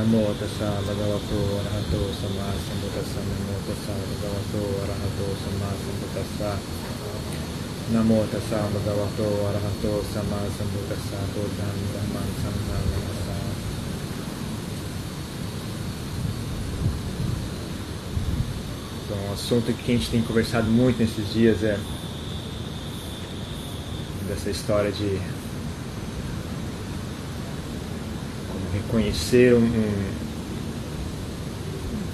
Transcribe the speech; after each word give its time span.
Namo 0.00 0.32
tassa 0.32 0.80
bhagavato 0.80 1.60
arahato 1.60 2.00
sama 2.16 2.48
sambuddhassa. 2.56 3.20
Namo 3.20 3.52
tassa 3.68 3.92
bhagavato 4.08 4.60
arahato 4.80 5.26
sama 5.44 5.68
sambuddhassa. 5.76 6.58
Namo 7.92 8.24
tassa 8.32 8.64
bhagavato 8.72 9.28
arahato 9.44 10.02
sama 10.10 10.40
sambuddhassa. 10.56 11.18
Buddham 11.34 11.76
dhammam 11.92 12.28
sangham 12.40 12.80
Então, 19.04 19.18
um 19.28 19.32
assunto 19.34 19.70
que 19.70 19.92
a 19.92 19.96
gente 19.96 20.08
tem 20.08 20.22
conversado 20.22 20.70
muito 20.70 20.98
nesses 20.98 21.30
dias 21.30 21.62
é 21.62 21.78
dessa 24.26 24.48
história 24.48 24.90
de 24.90 25.39
como 28.90 29.02
reconhecer 29.02 29.54
um, 29.54 29.58
um 29.58 30.30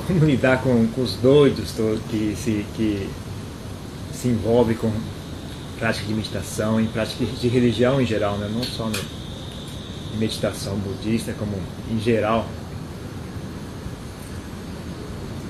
como 0.06 0.24
lidar 0.24 0.62
com, 0.62 0.86
com 0.88 1.02
os 1.02 1.14
doidos 1.14 1.74
que 2.08 2.36
se, 2.36 2.64
que 2.76 3.08
se 4.12 4.28
envolve 4.28 4.74
com 4.76 4.92
prática 5.78 6.06
de 6.06 6.14
meditação, 6.14 6.80
em 6.80 6.86
prática 6.86 7.24
de 7.24 7.48
religião 7.48 8.00
em 8.00 8.06
geral, 8.06 8.38
né? 8.38 8.48
não 8.52 8.62
só 8.62 8.88
em 10.14 10.18
meditação 10.18 10.76
budista, 10.76 11.32
como 11.32 11.52
em 11.90 11.98
geral. 12.00 12.46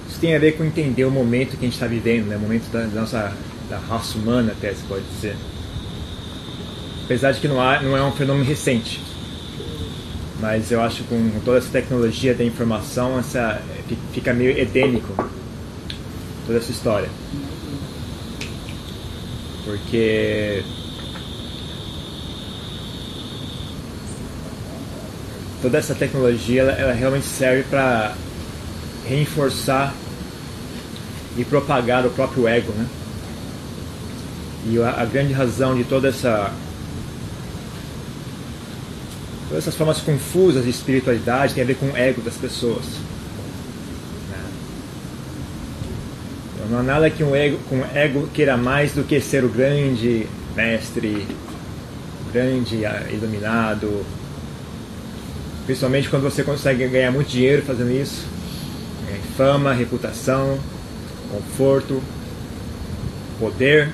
Isso 0.08 0.19
tem 0.19 0.34
a 0.34 0.38
ver 0.38 0.52
com 0.52 0.64
entender 0.64 1.05
o 1.05 1.11
momento 1.11 1.50
que 1.50 1.58
a 1.58 1.69
gente 1.69 1.74
está 1.74 1.86
vivendo, 1.86 2.27
né? 2.27 2.36
o 2.36 2.41
momento 2.41 2.70
da, 2.70 2.80
da 2.86 3.00
nossa 3.02 3.33
da 3.69 3.78
raça 3.78 4.16
humana, 4.16 4.52
até 4.52 4.72
se 4.72 4.83
pode 4.84 5.05
dizer. 5.16 5.36
Apesar 7.05 7.33
de 7.33 7.41
que 7.41 7.48
não, 7.48 7.61
há, 7.61 7.83
não 7.83 7.97
é 7.97 8.02
um 8.02 8.12
fenômeno 8.12 8.45
recente. 8.45 9.00
Mas 10.40 10.70
eu 10.70 10.82
acho 10.82 11.02
que 11.02 11.08
com 11.08 11.40
toda 11.45 11.58
essa 11.58 11.70
tecnologia 11.70 12.34
da 12.34 12.44
informação, 12.44 13.18
essa, 13.18 13.60
fica 14.12 14.34
meio 14.34 14.56
edênico 14.56 15.14
toda 16.47 16.58
essa 16.58 16.70
história. 16.70 17.08
Porque 19.64 20.62
toda 25.62 25.78
essa 25.78 25.94
tecnologia 25.94 26.62
ela, 26.62 26.72
ela 26.72 26.92
realmente 26.92 27.27
serve 27.27 27.64
para 27.64 28.14
reforçar 29.06 29.94
e 31.36 31.44
propagar 31.44 32.06
o 32.06 32.11
próprio 32.11 32.46
ego, 32.46 32.72
né? 32.72 32.86
E 34.68 34.78
a, 34.83 35.00
a 35.00 35.05
grande 35.05 35.33
razão 35.33 35.74
de 35.74 35.84
toda 35.84 36.08
essa 36.08 36.52
Todas 39.48 39.62
essas 39.62 39.77
formas 39.77 40.00
confusas 40.00 40.64
de 40.64 40.70
espiritualidade 40.70 41.55
têm 41.55 41.62
a 41.62 41.66
ver 41.66 41.77
com 41.77 41.86
o 41.86 41.97
ego 41.97 42.20
das 42.20 42.34
pessoas. 42.34 42.84
Né? 44.28 44.44
Então, 46.55 46.69
não 46.70 46.78
há 46.80 46.83
nada 46.83 47.08
que 47.08 47.22
um 47.22 47.34
ego, 47.34 47.58
um 47.70 47.84
ego 47.97 48.28
queira 48.34 48.56
mais 48.56 48.92
do 48.92 49.05
que 49.05 49.20
ser 49.20 49.44
o 49.44 49.48
grande 49.48 50.27
mestre, 50.56 51.27
grande 52.33 52.84
ah, 52.84 53.06
iluminado. 53.08 54.05
Principalmente 55.64 56.08
quando 56.08 56.24
você 56.24 56.42
consegue 56.42 56.86
ganhar 56.89 57.12
muito 57.12 57.28
dinheiro 57.28 57.62
fazendo 57.62 57.92
isso. 57.92 58.24
Fama, 59.36 59.72
reputação, 59.72 60.58
conforto, 61.30 62.02
poder. 63.39 63.91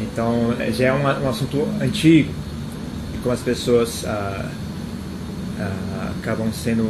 Então 0.00 0.54
já 0.72 0.86
é 0.86 0.92
um, 0.92 1.02
um 1.02 1.28
assunto 1.28 1.66
antigo 1.80 2.45
como 3.26 3.34
as 3.34 3.40
pessoas 3.40 4.04
ah, 4.06 4.48
ah, 5.58 6.12
acabam 6.20 6.52
sendo, 6.52 6.84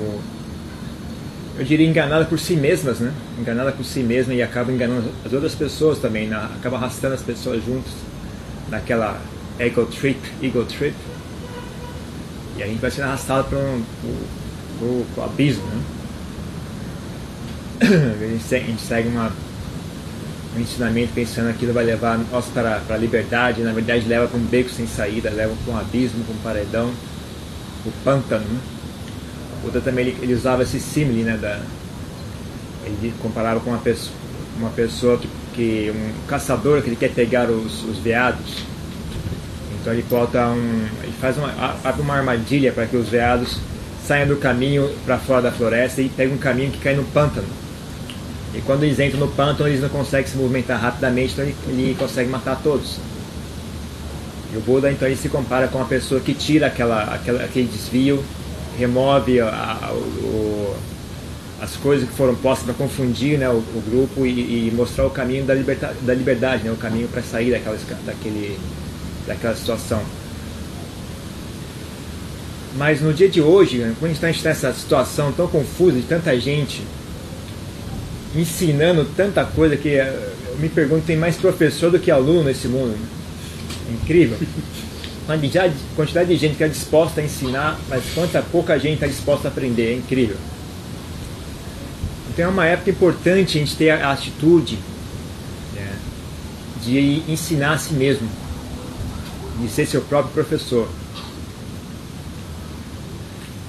eu 1.58 1.64
diria, 1.64 1.88
enganadas 1.88 2.28
por 2.28 2.38
si 2.38 2.54
mesmas, 2.54 3.00
né? 3.00 3.10
Enganadas 3.40 3.74
por 3.74 3.86
si 3.86 4.00
mesmas 4.00 4.36
e 4.36 4.42
acabam 4.42 4.74
enganando 4.74 5.10
as 5.24 5.32
outras 5.32 5.54
pessoas 5.54 5.98
também, 5.98 6.28
né? 6.28 6.36
acaba 6.58 6.76
arrastando 6.76 7.14
as 7.14 7.22
pessoas 7.22 7.64
juntos 7.64 7.90
naquela 8.68 9.18
ego 9.58 9.86
trip, 9.86 10.20
ego 10.42 10.62
trip. 10.66 10.94
E 12.58 12.62
a 12.62 12.66
gente 12.66 12.80
vai 12.80 12.90
sendo 12.90 13.04
arrastado 13.04 13.48
para 13.48 13.58
um, 13.58 13.82
abismo, 15.24 15.64
né? 15.64 15.82
A 18.14 18.58
gente 18.58 18.80
segue 18.80 19.08
uma 19.08 19.32
um 20.56 20.60
ensinamento 20.60 21.12
pensando 21.14 21.48
que 21.48 21.56
aquilo 21.56 21.72
vai 21.72 21.84
levar 21.84 22.18
nós 22.18 22.46
para, 22.46 22.80
para 22.80 22.96
a 22.96 22.98
liberdade, 22.98 23.62
na 23.62 23.72
verdade 23.72 24.06
leva 24.08 24.26
para 24.26 24.38
um 24.38 24.44
beco 24.44 24.70
sem 24.70 24.86
saída, 24.86 25.30
leva 25.30 25.54
para 25.64 25.74
um 25.74 25.78
abismo, 25.78 26.24
para 26.24 26.34
um 26.34 26.38
paredão, 26.38 26.90
o 27.84 27.92
pântano. 28.02 28.44
Né? 28.44 28.60
O 29.58 29.66
Buda 29.66 29.80
também 29.80 30.06
ele, 30.06 30.16
ele, 30.22 30.34
usava 30.34 30.62
esse 30.62 30.80
símile, 30.80 31.22
né, 31.22 31.36
da, 31.36 31.60
ele 32.84 33.12
comparava 33.20 33.60
com 33.60 33.70
uma 33.70 33.78
pessoa, 33.78 34.16
uma 34.58 34.70
pessoa 34.70 35.18
que, 35.18 35.28
que 35.54 35.92
um 35.94 36.26
caçador 36.26 36.82
que 36.82 36.88
ele 36.88 36.96
quer 36.96 37.10
pegar 37.10 37.50
os, 37.50 37.84
os 37.84 37.98
veados. 37.98 38.64
Então 39.80 39.92
ele 39.92 40.04
bota 40.08 40.48
um, 40.48 40.86
ele 41.02 41.14
faz 41.20 41.36
uma, 41.36 41.52
abre 41.84 42.00
uma 42.00 42.14
armadilha 42.14 42.72
para 42.72 42.86
que 42.86 42.96
os 42.96 43.08
veados 43.08 43.58
saiam 44.04 44.28
do 44.28 44.36
caminho 44.36 44.88
para 45.04 45.18
fora 45.18 45.42
da 45.42 45.52
floresta 45.52 46.00
e 46.00 46.08
pegam 46.08 46.34
um 46.34 46.38
caminho 46.38 46.70
que 46.70 46.78
cai 46.78 46.94
no 46.94 47.04
pântano. 47.04 47.65
E 48.56 48.62
quando 48.62 48.84
eles 48.84 48.98
entram 48.98 49.20
no 49.20 49.28
pântano, 49.28 49.68
eles 49.68 49.82
não 49.82 49.90
conseguem 49.90 50.26
se 50.26 50.36
movimentar 50.36 50.80
rapidamente, 50.80 51.34
então 51.34 51.44
ele, 51.44 51.54
ele 51.68 51.96
consegue 51.98 52.30
matar 52.30 52.58
todos. 52.62 52.96
E 54.52 54.56
o 54.56 54.60
Buda, 54.60 54.90
então, 54.90 55.06
ele 55.06 55.16
se 55.16 55.28
compara 55.28 55.68
com 55.68 55.76
uma 55.76 55.86
pessoa 55.86 56.20
que 56.22 56.32
tira 56.32 56.68
aquela, 56.68 57.02
aquela 57.02 57.44
aquele 57.44 57.68
desvio, 57.68 58.24
remove 58.78 59.40
a, 59.40 59.48
a, 59.48 59.92
o, 59.92 60.74
as 61.60 61.76
coisas 61.76 62.08
que 62.08 62.14
foram 62.14 62.34
postas 62.34 62.64
para 62.64 62.74
confundir 62.74 63.38
né, 63.38 63.46
o, 63.50 63.58
o 63.58 63.82
grupo 63.90 64.24
e, 64.24 64.68
e, 64.68 64.72
mostrar 64.74 65.06
o 65.06 65.10
caminho 65.10 65.44
da, 65.44 65.52
liberta, 65.52 65.94
da 66.00 66.14
liberdade, 66.14 66.64
né, 66.64 66.70
o 66.70 66.76
caminho 66.76 67.08
para 67.08 67.22
sair 67.22 67.50
daquela, 67.50 67.76
daquele, 68.06 68.58
daquela 69.26 69.54
situação. 69.54 70.02
Mas 72.74 73.02
no 73.02 73.12
dia 73.12 73.28
de 73.28 73.42
hoje, 73.42 73.80
quando 73.98 74.12
a 74.12 74.14
gente 74.14 74.36
está 74.36 74.48
nessa 74.48 74.72
situação 74.72 75.30
tão 75.32 75.46
confusa 75.46 75.98
de 75.98 76.06
tanta 76.06 76.38
gente 76.40 76.82
ensinando 78.40 79.04
tanta 79.16 79.44
coisa 79.44 79.76
que 79.76 79.90
eh, 79.90 80.32
eu 80.48 80.58
me 80.58 80.68
pergunto, 80.68 81.06
tem 81.06 81.16
mais 81.16 81.36
professor 81.36 81.90
do 81.90 81.98
que 81.98 82.10
aluno 82.10 82.44
nesse 82.44 82.68
mundo. 82.68 82.96
Incrível. 83.90 84.38
Quantidade, 85.26 85.74
quantidade 85.96 86.28
de 86.28 86.36
gente 86.36 86.56
que 86.56 86.64
é 86.64 86.68
disposta 86.68 87.20
a 87.20 87.24
ensinar, 87.24 87.80
mas 87.88 88.04
quanta 88.14 88.40
pouca 88.42 88.78
gente 88.78 88.94
está 88.94 89.06
disposta 89.06 89.48
a 89.48 89.50
aprender. 89.50 89.92
É 89.92 89.94
incrível. 89.94 90.36
Então 92.30 92.44
é 92.44 92.48
uma 92.48 92.66
época 92.66 92.90
importante 92.90 93.56
a 93.56 93.60
gente 93.60 93.74
ter 93.76 93.90
a 93.90 94.12
atitude 94.12 94.78
né, 95.74 95.92
de 96.84 97.22
ensinar 97.28 97.72
a 97.72 97.78
si 97.78 97.94
mesmo, 97.94 98.28
de 99.60 99.68
ser 99.68 99.86
seu 99.86 100.02
próprio 100.02 100.32
professor. 100.32 100.88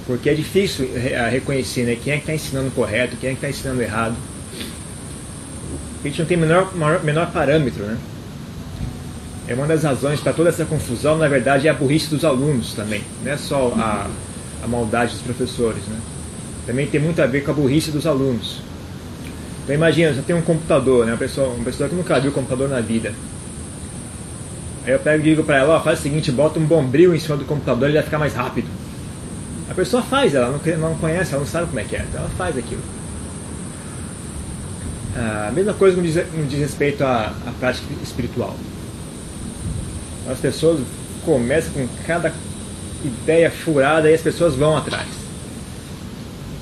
Porque 0.06 0.30
é 0.30 0.34
difícil 0.34 0.88
reconhecer 1.30 1.84
né, 1.84 1.96
quem 2.02 2.12
é 2.12 2.16
que 2.16 2.22
está 2.22 2.34
ensinando 2.34 2.70
correto, 2.70 3.16
quem 3.16 3.30
é 3.30 3.32
que 3.32 3.38
está 3.38 3.50
ensinando 3.50 3.82
errado 3.82 4.16
gente 6.08 6.20
não 6.20 6.26
tem 6.26 6.36
menor, 6.36 6.74
menor, 6.74 7.04
menor 7.04 7.30
parâmetro, 7.30 7.84
né? 7.84 7.96
É 9.46 9.54
uma 9.54 9.66
das 9.66 9.82
razões 9.82 10.20
para 10.20 10.32
toda 10.32 10.50
essa 10.50 10.64
confusão, 10.64 11.16
na 11.16 11.26
verdade, 11.26 11.68
é 11.68 11.70
a 11.70 11.74
burrice 11.74 12.10
dos 12.10 12.24
alunos 12.24 12.74
também, 12.74 13.02
não 13.24 13.32
é 13.32 13.36
só 13.36 13.72
a, 13.76 14.06
a 14.62 14.68
maldade 14.68 15.12
dos 15.12 15.22
professores, 15.22 15.82
né? 15.86 15.98
Também 16.66 16.86
tem 16.86 17.00
muito 17.00 17.22
a 17.22 17.26
ver 17.26 17.42
com 17.44 17.50
a 17.50 17.54
burrice 17.54 17.90
dos 17.90 18.06
alunos. 18.06 18.60
Então 19.64 19.74
imagina, 19.74 20.12
você 20.12 20.22
tem 20.22 20.36
um 20.36 20.42
computador, 20.42 21.06
né? 21.06 21.12
uma, 21.12 21.18
pessoa, 21.18 21.48
uma 21.48 21.64
pessoa 21.64 21.88
que 21.88 21.94
nunca 21.94 22.20
viu 22.20 22.32
computador 22.32 22.68
na 22.68 22.80
vida. 22.80 23.12
Aí 24.84 24.92
eu 24.92 24.98
pego 24.98 25.20
e 25.20 25.22
digo 25.30 25.44
para 25.44 25.58
ela, 25.58 25.76
ó, 25.76 25.80
faz 25.80 25.98
o 25.98 26.02
seguinte, 26.02 26.32
bota 26.32 26.58
um 26.58 26.64
bombril 26.64 27.14
em 27.14 27.18
cima 27.18 27.36
do 27.36 27.44
computador, 27.44 27.88
ele 27.88 27.98
vai 27.98 28.02
ficar 28.02 28.18
mais 28.18 28.34
rápido. 28.34 28.68
A 29.70 29.74
pessoa 29.74 30.02
faz, 30.02 30.34
ela 30.34 30.48
não, 30.48 30.78
não 30.78 30.94
conhece, 30.96 31.32
ela 31.32 31.40
não 31.40 31.46
sabe 31.46 31.66
como 31.66 31.80
é 31.80 31.84
que 31.84 31.96
é, 31.96 32.04
então 32.08 32.20
ela 32.20 32.30
faz 32.30 32.56
aquilo. 32.56 32.80
A 35.18 35.50
mesma 35.50 35.74
coisa 35.74 35.96
no 35.96 36.02
diz, 36.02 36.14
no 36.14 36.46
diz 36.46 36.60
respeito 36.60 37.02
à, 37.02 37.32
à 37.46 37.52
prática 37.58 37.86
espiritual. 38.02 38.56
As 40.30 40.38
pessoas 40.38 40.80
começam 41.24 41.72
com 41.72 41.88
cada 42.06 42.32
ideia 43.04 43.50
furada 43.50 44.08
e 44.08 44.14
as 44.14 44.20
pessoas 44.20 44.54
vão 44.54 44.76
atrás. 44.76 45.08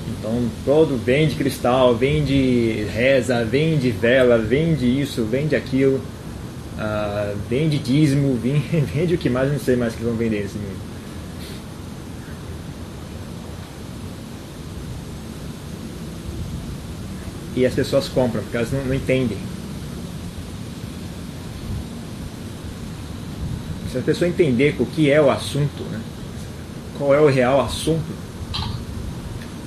Então, 0.09 0.49
todo 0.65 0.97
vem 0.97 1.27
de 1.27 1.35
cristal, 1.35 1.95
vem 1.95 2.23
de 2.23 2.85
reza, 2.93 3.45
vem 3.45 3.77
de 3.77 3.91
vela, 3.91 4.37
vem 4.37 4.73
de 4.73 5.01
isso, 5.01 5.23
vem 5.23 5.47
de 5.47 5.55
aquilo, 5.55 5.97
uh, 5.97 7.37
vem 7.49 7.69
de 7.69 7.77
dízimo, 7.77 8.35
vem, 8.41 8.59
vende 8.93 9.13
o 9.13 9.17
que 9.17 9.29
mais, 9.29 9.51
não 9.51 9.59
sei 9.59 9.75
mais 9.75 9.93
que 9.93 10.03
vão 10.03 10.15
vender 10.15 10.41
nesse 10.41 10.57
mundo. 10.57 10.86
E 17.57 17.65
as 17.65 17.73
pessoas 17.73 18.07
compram, 18.07 18.43
porque 18.43 18.55
elas 18.55 18.71
não, 18.71 18.85
não 18.85 18.93
entendem. 18.93 19.37
Se 23.91 23.97
a 23.97 24.01
pessoa 24.01 24.29
entender 24.29 24.75
o 24.79 24.85
que 24.85 25.09
é 25.09 25.19
o 25.19 25.31
assunto, 25.31 25.81
né? 25.91 25.99
qual 26.97 27.15
é 27.15 27.19
o 27.19 27.27
real 27.27 27.59
assunto, 27.59 28.27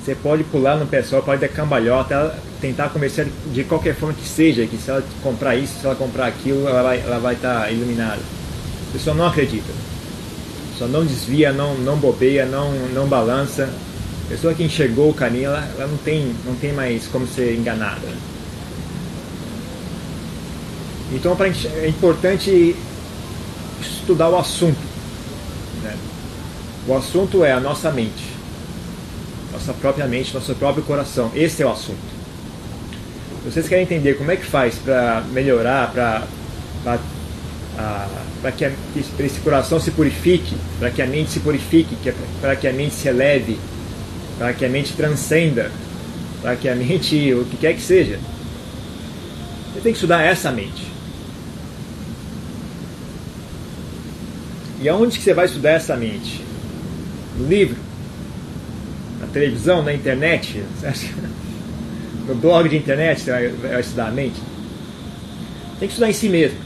Você 0.03 0.15
pode 0.15 0.43
pular 0.45 0.77
no 0.77 0.87
pessoal, 0.87 1.21
pode 1.21 1.41
dar 1.41 1.47
cambalhota, 1.47 2.35
tentar 2.59 2.89
convencer 2.89 3.27
de 3.53 3.63
qualquer 3.63 3.93
forma 3.93 4.15
que 4.15 4.27
seja, 4.27 4.65
que 4.65 4.75
se 4.77 4.89
ela 4.89 5.03
comprar 5.21 5.55
isso, 5.55 5.79
se 5.79 5.85
ela 5.85 5.95
comprar 5.95 6.25
aquilo, 6.25 6.67
ela 6.67 6.81
vai 6.81 6.99
ela 7.01 7.19
vai 7.19 7.35
estar 7.35 7.61
tá 7.61 7.71
iluminada. 7.71 8.19
A 8.89 8.93
pessoa 8.93 9.15
não 9.15 9.27
acredita. 9.27 9.71
Pessoa 10.71 10.89
não 10.89 11.05
desvia, 11.05 11.53
não, 11.53 11.75
não 11.75 11.97
bobeia, 11.97 12.45
não, 12.45 12.71
não 12.93 13.05
balança. 13.07 13.69
Pessoa 14.31 14.53
que 14.53 14.63
enxergou 14.63 15.09
o 15.09 15.13
caminho, 15.13 15.47
ela, 15.47 15.69
ela 15.77 15.87
não, 15.87 15.97
tem, 15.97 16.33
não 16.45 16.55
tem 16.55 16.71
mais 16.71 17.05
como 17.07 17.27
ser 17.27 17.53
enganada. 17.53 18.07
Então 21.11 21.35
é 21.75 21.87
importante 21.89 22.73
estudar 23.81 24.29
o 24.29 24.37
assunto. 24.37 24.79
Né? 25.83 25.93
O 26.87 26.95
assunto 26.95 27.43
é 27.43 27.51
a 27.51 27.59
nossa 27.59 27.91
mente, 27.91 28.23
nossa 29.51 29.73
própria 29.73 30.07
mente, 30.07 30.33
nosso 30.33 30.55
próprio 30.55 30.85
coração. 30.85 31.29
Esse 31.35 31.61
é 31.61 31.65
o 31.65 31.69
assunto. 31.69 31.99
Vocês 33.43 33.67
querem 33.67 33.83
entender 33.83 34.13
como 34.13 34.31
é 34.31 34.37
que 34.37 34.45
faz 34.45 34.75
para 34.75 35.25
melhorar, 35.33 35.91
para 36.81 38.51
que, 38.53 38.71
que 38.93 39.23
esse 39.23 39.41
coração 39.41 39.77
se 39.77 39.91
purifique, 39.91 40.55
para 40.79 40.89
que 40.89 41.01
a 41.01 41.05
mente 41.05 41.31
se 41.31 41.41
purifique, 41.41 41.97
para 42.39 42.55
que 42.55 42.65
a 42.65 42.71
mente 42.71 42.93
se 42.93 43.09
eleve, 43.09 43.59
para 44.41 44.53
que 44.55 44.65
a 44.65 44.69
mente 44.69 44.93
transcenda, 44.93 45.71
para 46.41 46.55
que 46.55 46.67
a 46.67 46.75
mente, 46.75 47.31
o 47.35 47.45
que 47.45 47.57
quer 47.57 47.75
que 47.75 47.81
seja. 47.81 48.19
Você 49.67 49.81
tem 49.81 49.91
que 49.91 49.97
estudar 49.97 50.23
essa 50.23 50.51
mente. 50.51 50.83
E 54.81 54.89
aonde 54.89 55.19
que 55.19 55.23
você 55.23 55.35
vai 55.35 55.45
estudar 55.45 55.73
essa 55.73 55.95
mente? 55.95 56.43
No 57.37 57.47
livro? 57.47 57.77
Na 59.19 59.27
televisão? 59.27 59.83
Na 59.83 59.93
internet? 59.93 60.63
No 62.27 62.35
blog 62.35 62.69
de 62.69 62.77
internet 62.77 63.19
você 63.19 63.49
vai 63.49 63.81
estudar 63.81 64.07
a 64.07 64.11
mente? 64.11 64.39
Tem 65.79 65.87
que 65.87 65.93
estudar 65.93 66.07
em 66.07 66.13
si 66.13 66.29
mesmo. 66.29 66.57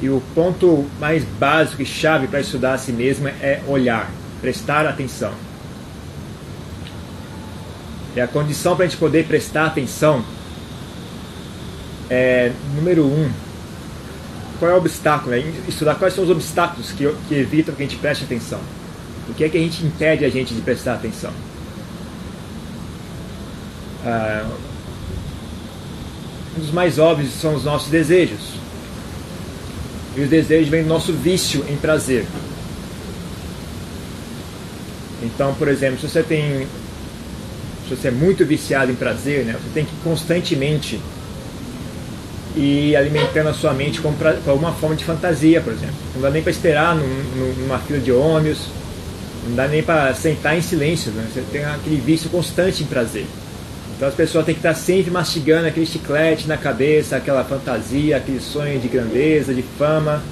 E 0.00 0.08
o 0.08 0.22
ponto 0.34 0.86
mais 1.00 1.24
básico 1.24 1.82
e 1.82 1.86
chave 1.86 2.28
para 2.28 2.40
estudar 2.40 2.74
a 2.74 2.78
si 2.78 2.92
mesmo 2.92 3.28
é 3.28 3.60
olhar, 3.66 4.10
prestar 4.40 4.86
atenção. 4.86 5.32
E 8.14 8.20
a 8.20 8.28
condição 8.28 8.76
para 8.76 8.84
a 8.84 8.88
gente 8.88 8.98
poder 8.98 9.26
prestar 9.26 9.66
atenção 9.66 10.24
é, 12.10 12.52
número 12.74 13.04
um, 13.04 13.30
qual 14.58 14.70
é 14.70 14.74
o 14.74 14.78
obstáculo? 14.78 15.36
Estudar 15.68 15.94
quais 15.96 16.14
são 16.14 16.24
os 16.24 16.30
obstáculos 16.30 16.90
que, 16.92 17.08
que 17.28 17.34
evitam 17.34 17.74
que 17.74 17.82
a 17.82 17.86
gente 17.86 17.98
preste 17.98 18.24
atenção. 18.24 18.60
O 19.28 19.34
que 19.34 19.44
é 19.44 19.48
que 19.48 19.58
a 19.58 19.60
gente 19.60 19.84
impede 19.84 20.24
a 20.24 20.30
gente 20.30 20.54
de 20.54 20.60
prestar 20.62 20.94
atenção? 20.94 21.30
Ah, 24.04 24.48
um 26.56 26.60
dos 26.60 26.70
mais 26.70 26.98
óbvios 26.98 27.32
são 27.34 27.54
os 27.54 27.64
nossos 27.64 27.88
desejos. 27.88 28.40
E 30.18 30.22
os 30.22 30.28
desejos 30.28 30.68
vêm 30.68 30.82
do 30.82 30.88
nosso 30.88 31.12
vício 31.12 31.64
em 31.68 31.76
prazer. 31.76 32.26
Então, 35.22 35.54
por 35.54 35.68
exemplo, 35.68 36.00
se 36.00 36.08
você 36.08 36.24
tem. 36.24 36.66
Se 37.88 37.94
você 37.94 38.08
é 38.08 38.10
muito 38.10 38.44
viciado 38.44 38.90
em 38.90 38.96
prazer, 38.96 39.44
né, 39.44 39.52
você 39.52 39.70
tem 39.72 39.84
que 39.84 39.92
constantemente 40.02 41.00
e 42.56 42.96
alimentando 42.96 43.48
a 43.48 43.54
sua 43.54 43.72
mente 43.72 44.00
com, 44.00 44.12
pra, 44.12 44.34
com 44.34 44.50
alguma 44.50 44.72
forma 44.72 44.96
de 44.96 45.04
fantasia, 45.04 45.60
por 45.60 45.72
exemplo. 45.72 45.94
Não 46.16 46.22
dá 46.22 46.30
nem 46.30 46.42
para 46.42 46.50
esperar 46.50 46.96
num, 46.96 47.54
numa 47.60 47.78
fila 47.78 48.00
de 48.00 48.10
ônibus, 48.10 48.66
não 49.46 49.54
dá 49.54 49.68
nem 49.68 49.84
para 49.84 50.12
sentar 50.14 50.58
em 50.58 50.60
silêncio, 50.60 51.12
né? 51.12 51.26
você 51.32 51.42
tem 51.52 51.64
aquele 51.64 52.00
vício 52.00 52.28
constante 52.28 52.82
em 52.82 52.86
prazer. 52.86 53.24
Então 53.98 54.06
as 54.06 54.14
pessoas 54.14 54.44
têm 54.44 54.54
que 54.54 54.60
estar 54.60 54.74
sempre 54.74 55.10
mastigando 55.10 55.66
aquele 55.66 55.84
chiclete 55.84 56.46
na 56.46 56.56
cabeça, 56.56 57.16
aquela 57.16 57.42
fantasia, 57.42 58.16
aquele 58.16 58.38
sonho 58.38 58.78
de 58.78 58.86
grandeza, 58.86 59.52
de 59.52 59.64
fama, 59.76 60.22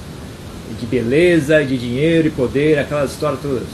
de 0.79 0.85
beleza, 0.85 1.65
de 1.65 1.77
dinheiro 1.77 2.29
e 2.29 2.31
poder, 2.31 2.79
aquelas 2.79 3.11
histórias 3.11 3.41
todas. 3.41 3.67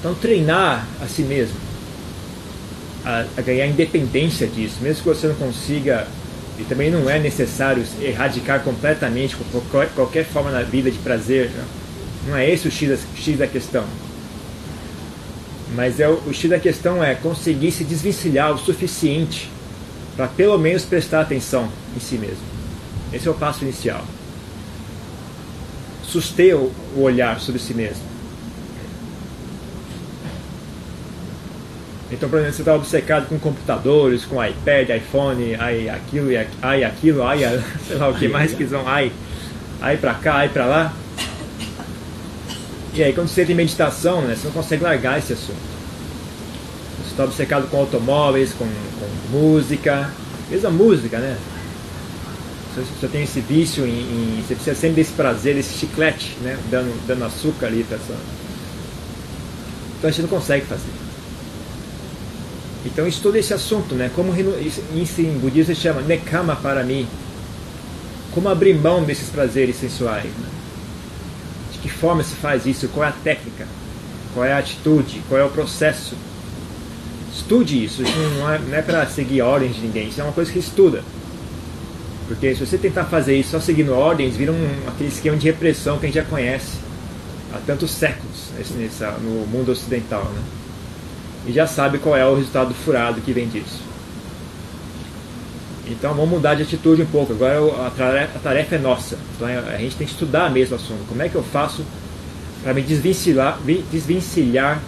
Então 0.00 0.14
treinar 0.14 0.88
a 1.02 1.06
si 1.06 1.20
mesmo 1.20 1.56
a, 3.04 3.26
a 3.36 3.42
ganhar 3.42 3.66
independência 3.66 4.46
disso, 4.46 4.76
mesmo 4.80 5.02
que 5.02 5.08
você 5.10 5.26
não 5.26 5.34
consiga 5.34 6.08
e 6.58 6.64
também 6.64 6.90
não 6.90 7.10
é 7.10 7.18
necessário 7.18 7.84
erradicar 8.00 8.60
completamente 8.60 9.36
qualquer, 9.94 10.24
forma 10.24 10.50
na 10.50 10.62
vida 10.62 10.90
de 10.90 10.96
prazer. 10.96 11.50
Não, 12.26 12.34
é 12.34 12.50
esse 12.50 12.66
o 12.66 12.70
X 12.70 13.00
X 13.14 13.36
da 13.36 13.46
questão. 13.46 13.84
Mas 15.76 16.00
é 16.00 16.08
o, 16.08 16.14
o 16.26 16.32
X 16.32 16.48
da 16.48 16.58
questão 16.58 17.04
é 17.04 17.14
conseguir 17.14 17.70
se 17.70 17.84
desvencilhar 17.84 18.50
o 18.50 18.58
suficiente 18.58 19.50
para 20.16 20.26
pelo 20.26 20.56
menos 20.56 20.86
prestar 20.86 21.20
atenção 21.20 21.68
em 21.94 22.00
si 22.00 22.16
mesmo. 22.16 22.42
Esse 23.12 23.28
é 23.28 23.30
o 23.30 23.34
passo 23.34 23.62
inicial. 23.62 24.02
Suster 26.02 26.56
o, 26.56 26.72
o 26.96 27.02
olhar 27.02 27.38
sobre 27.38 27.60
si 27.60 27.74
mesmo. 27.74 28.02
Então, 32.10 32.28
por 32.30 32.38
exemplo, 32.38 32.54
você 32.54 32.62
está 32.62 32.74
obcecado 32.74 33.28
com 33.28 33.38
computadores, 33.38 34.24
com 34.24 34.42
iPad, 34.42 34.88
iPhone, 34.90 35.56
ai 35.56 35.90
aquilo, 35.90 36.28
ai 36.62 36.84
aquilo, 36.84 37.22
ai 37.22 37.40
sei 37.86 37.96
lá 37.96 38.08
o 38.08 38.14
que 38.14 38.28
mais 38.28 38.54
que 38.54 38.66
são, 38.66 38.88
ai, 38.88 39.12
ai 39.82 39.98
pra 39.98 40.14
cá, 40.14 40.36
ai 40.36 40.48
pra 40.48 40.64
lá. 40.64 40.92
E 42.96 43.04
aí, 43.04 43.12
quando 43.12 43.28
você 43.28 43.44
tem 43.44 43.54
meditação, 43.54 44.22
né, 44.22 44.34
você 44.34 44.46
não 44.46 44.54
consegue 44.54 44.82
largar 44.82 45.18
esse 45.18 45.34
assunto. 45.34 45.76
Você 47.02 47.10
está 47.10 47.24
obcecado 47.24 47.68
com 47.68 47.76
automóveis, 47.76 48.54
com, 48.54 48.64
com 48.64 49.38
música, 49.38 50.10
mesmo 50.48 50.68
a 50.68 50.70
música, 50.70 51.18
né? 51.18 51.36
Você, 52.74 52.86
você 52.98 53.08
tem 53.08 53.24
esse 53.24 53.40
vício 53.40 53.86
em, 53.86 53.90
em, 53.90 54.44
Você 54.46 54.54
precisa 54.54 54.74
sempre 54.74 54.96
desse 54.96 55.12
prazer, 55.12 55.54
desse 55.54 55.78
chiclete, 55.78 56.38
né? 56.40 56.58
Dando, 56.70 57.06
dando 57.06 57.26
açúcar 57.26 57.66
ali 57.66 57.84
para 57.84 57.98
sua. 57.98 58.16
Então 59.98 60.08
a 60.08 60.10
gente 60.10 60.22
não 60.22 60.28
consegue 60.30 60.64
fazer. 60.64 60.88
Então 62.86 63.06
estuda 63.06 63.38
esse 63.38 63.52
assunto, 63.52 63.94
né? 63.94 64.10
Como 64.16 64.32
isso 64.94 65.20
em 65.20 65.38
budismo 65.38 65.74
se 65.74 65.82
chama 65.82 66.00
nekama 66.00 66.56
para 66.56 66.82
mim. 66.82 67.06
Como 68.32 68.48
abrir 68.48 68.72
mão 68.72 69.04
desses 69.04 69.28
prazeres 69.28 69.76
sensuais. 69.76 70.24
Né? 70.24 70.48
De 71.76 71.82
que 71.82 71.88
forma 71.88 72.22
se 72.22 72.34
faz 72.34 72.66
isso? 72.66 72.88
Qual 72.88 73.04
é 73.04 73.08
a 73.08 73.12
técnica? 73.12 73.66
Qual 74.34 74.44
é 74.44 74.52
a 74.52 74.58
atitude? 74.58 75.22
Qual 75.28 75.40
é 75.40 75.44
o 75.44 75.50
processo? 75.50 76.16
Estude 77.32 77.84
isso. 77.84 78.02
Isso 78.02 78.18
não 78.38 78.50
é, 78.50 78.60
é 78.72 78.82
para 78.82 79.06
seguir 79.06 79.42
ordens 79.42 79.76
de 79.76 79.82
ninguém. 79.82 80.08
Isso 80.08 80.20
é 80.20 80.24
uma 80.24 80.32
coisa 80.32 80.50
que 80.50 80.58
estuda. 80.58 81.02
Porque 82.26 82.54
se 82.54 82.66
você 82.66 82.76
tentar 82.76 83.04
fazer 83.04 83.36
isso 83.36 83.50
só 83.50 83.60
seguindo 83.60 83.92
ordens, 83.92 84.36
vira 84.36 84.52
um, 84.52 84.68
aquele 84.88 85.08
esquema 85.08 85.36
de 85.36 85.46
repressão 85.46 85.98
que 85.98 86.06
a 86.06 86.08
gente 86.08 86.16
já 86.16 86.24
conhece 86.24 86.78
há 87.54 87.58
tantos 87.58 87.90
séculos 87.92 88.50
nesse, 88.56 89.04
no 89.22 89.46
mundo 89.46 89.70
ocidental. 89.70 90.24
Né? 90.24 90.42
e 91.46 91.52
já 91.52 91.66
sabe 91.66 91.98
qual 91.98 92.16
é 92.16 92.26
o 92.26 92.34
resultado 92.34 92.74
furado 92.74 93.20
que 93.20 93.32
vem 93.32 93.48
disso. 93.48 93.80
Então 95.86 96.14
vamos 96.14 96.30
mudar 96.30 96.54
de 96.54 96.62
atitude 96.62 97.02
um 97.02 97.06
pouco. 97.06 97.32
Agora 97.32 97.84
a 98.34 98.38
tarefa 98.38 98.74
é 98.74 98.78
nossa. 98.78 99.18
Então 99.34 99.46
a 99.46 99.78
gente 99.78 99.96
tem 99.96 100.06
que 100.06 100.12
estudar 100.12 100.50
mesmo 100.50 100.76
o 100.76 100.80
assunto. 100.80 101.06
Como 101.08 101.22
é 101.22 101.28
que 101.28 101.34
eu 101.36 101.42
faço 101.42 101.84
para 102.62 102.74
me 102.74 102.82
desvencilhar 102.82 104.80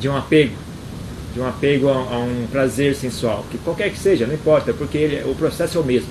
de 0.00 0.08
um 0.08 0.16
apego, 0.16 0.54
de 1.34 1.40
um 1.40 1.46
apego 1.46 1.90
a, 1.90 1.92
a, 1.92 2.18
um 2.20 2.46
prazer 2.50 2.94
sensual, 2.94 3.44
que 3.50 3.58
qualquer 3.58 3.90
que 3.90 3.98
seja, 3.98 4.26
não 4.26 4.34
importa, 4.34 4.72
porque 4.72 4.96
ele, 4.96 5.30
o 5.30 5.34
processo 5.34 5.76
é 5.76 5.80
o 5.80 5.84
mesmo. 5.84 6.08